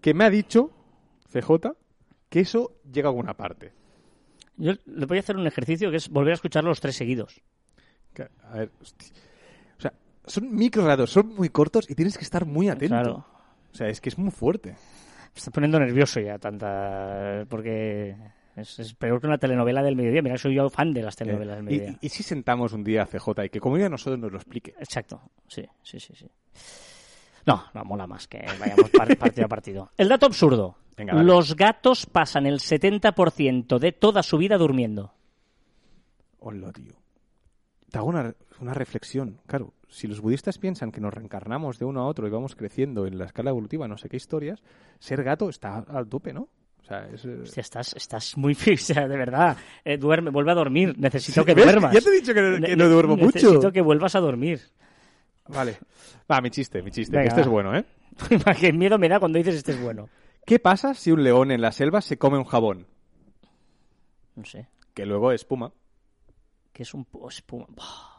que 0.00 0.14
me 0.14 0.24
ha 0.24 0.30
dicho 0.30 0.70
CJ 1.30 1.72
que 2.30 2.40
eso 2.40 2.72
llega 2.90 3.08
a 3.08 3.10
alguna 3.10 3.34
parte. 3.34 3.72
yo 4.56 4.72
le 4.86 5.06
voy 5.06 5.18
a 5.18 5.20
hacer 5.20 5.36
un 5.36 5.46
ejercicio 5.46 5.90
que 5.90 5.98
es 5.98 6.08
volver 6.08 6.32
a 6.32 6.34
escuchar 6.34 6.64
los 6.64 6.80
tres 6.80 6.96
seguidos. 6.96 7.42
A 8.50 8.56
ver, 8.58 8.70
o 8.80 9.80
sea, 9.80 9.92
son 10.24 10.54
microgrados, 10.54 11.10
son 11.10 11.34
muy 11.34 11.48
cortos 11.50 11.90
y 11.90 11.94
tienes 11.94 12.16
que 12.16 12.24
estar 12.24 12.46
muy 12.46 12.68
atento. 12.68 12.94
Claro. 12.94 13.26
O 13.72 13.76
sea, 13.76 13.88
es 13.88 14.00
que 14.00 14.08
es 14.08 14.16
muy 14.18 14.30
fuerte. 14.30 14.70
Me 14.70 14.76
está 15.38 15.50
poniendo 15.50 15.78
nervioso 15.80 16.20
ya 16.20 16.38
tanta... 16.38 17.44
Porque 17.48 18.16
es, 18.56 18.78
es 18.78 18.94
peor 18.94 19.20
que 19.20 19.26
una 19.26 19.38
telenovela 19.38 19.82
del 19.82 19.96
mediodía. 19.96 20.22
Mira, 20.22 20.36
soy 20.38 20.54
yo 20.54 20.68
fan 20.70 20.92
de 20.92 21.02
las 21.02 21.16
telenovelas 21.16 21.56
del 21.56 21.68
Eh, 21.68 21.70
y, 21.74 21.78
mediodía. 21.78 21.98
y 22.00 22.08
si 22.08 22.22
sentamos 22.22 22.72
un 22.72 22.84
día 22.84 23.02
a 23.02 23.06
CJ 23.06 23.44
y 23.46 23.48
que 23.50 23.60
como 23.60 23.76
a 23.76 23.88
nosotros 23.88 24.18
nos 24.18 24.30
lo 24.32 24.38
explique. 24.38 24.74
Exacto, 24.78 25.20
sí, 25.48 25.64
sí, 25.82 25.98
sí, 26.00 26.14
sí. 26.16 26.26
No, 27.46 27.64
no, 27.74 27.84
mola 27.84 28.06
más 28.06 28.26
que 28.26 28.42
vayamos 28.58 28.90
par- 28.90 29.16
partido 29.18 29.44
a 29.46 29.48
partido. 29.48 29.90
El 29.96 30.08
dato 30.08 30.26
absurdo. 30.26 30.76
Venga. 30.96 31.14
Los 31.22 31.56
gatos 31.56 32.06
pasan 32.06 32.46
el 32.46 32.60
70% 32.60 33.78
de 33.78 33.92
toda 33.92 34.22
su 34.22 34.38
vida 34.38 34.56
durmiendo. 34.56 35.12
Hola, 36.38 36.72
tío. 36.72 36.94
Te 37.90 37.98
hago 37.98 38.08
una, 38.08 38.34
una 38.60 38.74
reflexión. 38.74 39.40
Claro, 39.46 39.72
si 39.88 40.06
los 40.06 40.20
budistas 40.20 40.58
piensan 40.58 40.90
que 40.92 41.00
nos 41.00 41.12
reencarnamos 41.12 41.78
de 41.78 41.84
uno 41.84 42.00
a 42.00 42.06
otro 42.06 42.26
y 42.26 42.30
vamos 42.30 42.54
creciendo 42.56 43.06
en 43.06 43.18
la 43.18 43.24
escala 43.26 43.50
evolutiva, 43.50 43.88
no 43.88 43.96
sé 43.98 44.08
qué 44.08 44.16
historias, 44.16 44.62
ser 44.98 45.22
gato 45.22 45.48
está 45.48 45.78
al 45.78 46.08
tope, 46.08 46.32
¿no? 46.32 46.48
O 46.84 46.86
sea, 46.86 47.08
es... 47.12 47.24
eh, 47.24 47.38
Hostia, 47.42 47.60
estás, 47.62 47.94
estás 47.94 48.36
muy 48.36 48.54
fixa, 48.54 49.08
de 49.08 49.16
verdad. 49.16 49.56
Eh, 49.84 49.96
duerme, 49.96 50.30
vuelve 50.30 50.52
a 50.52 50.54
dormir. 50.54 50.94
Necesito 50.98 51.44
que 51.44 51.54
¿Ves? 51.54 51.64
duermas. 51.64 51.92
Ya 51.94 52.00
te 52.00 52.10
he 52.10 52.12
dicho 52.12 52.34
que 52.34 52.40
no- 52.42 52.54
que 52.56 52.60
Ne- 52.60 52.76
no 52.76 52.88
duermo 52.88 53.16
mucho. 53.16 53.32
Necesito 53.34 53.72
que 53.72 53.80
vuelvas 53.80 54.14
a 54.14 54.20
dormir. 54.20 54.60
Vale. 55.48 55.78
Va, 56.30 56.40
mi 56.40 56.50
chiste, 56.50 56.82
mi 56.82 56.90
chiste. 56.90 57.12
Venga, 57.16 57.24
que 57.24 57.28
este 57.28 57.40
es 57.42 57.46
bueno, 57.48 57.76
¿eh? 57.76 57.84
Qué 58.60 58.72
miedo 58.72 58.98
me 58.98 59.08
da 59.08 59.18
cuando 59.18 59.38
dices 59.38 59.56
este 59.56 59.72
es 59.72 59.80
bueno. 59.80 60.08
¿Qué 60.46 60.58
pasa 60.58 60.94
si 60.94 61.10
un 61.10 61.24
león 61.24 61.50
en 61.50 61.60
la 61.62 61.72
selva 61.72 62.00
se 62.00 62.18
come 62.18 62.38
un 62.38 62.44
jabón? 62.44 62.86
No 64.36 64.44
sé. 64.44 64.68
Que 64.94 65.06
luego 65.06 65.32
espuma. 65.32 65.72
Que 66.72 66.82
es 66.82 66.92
un 66.94 67.06
espuma. 67.30 67.66
Buah. 67.68 68.13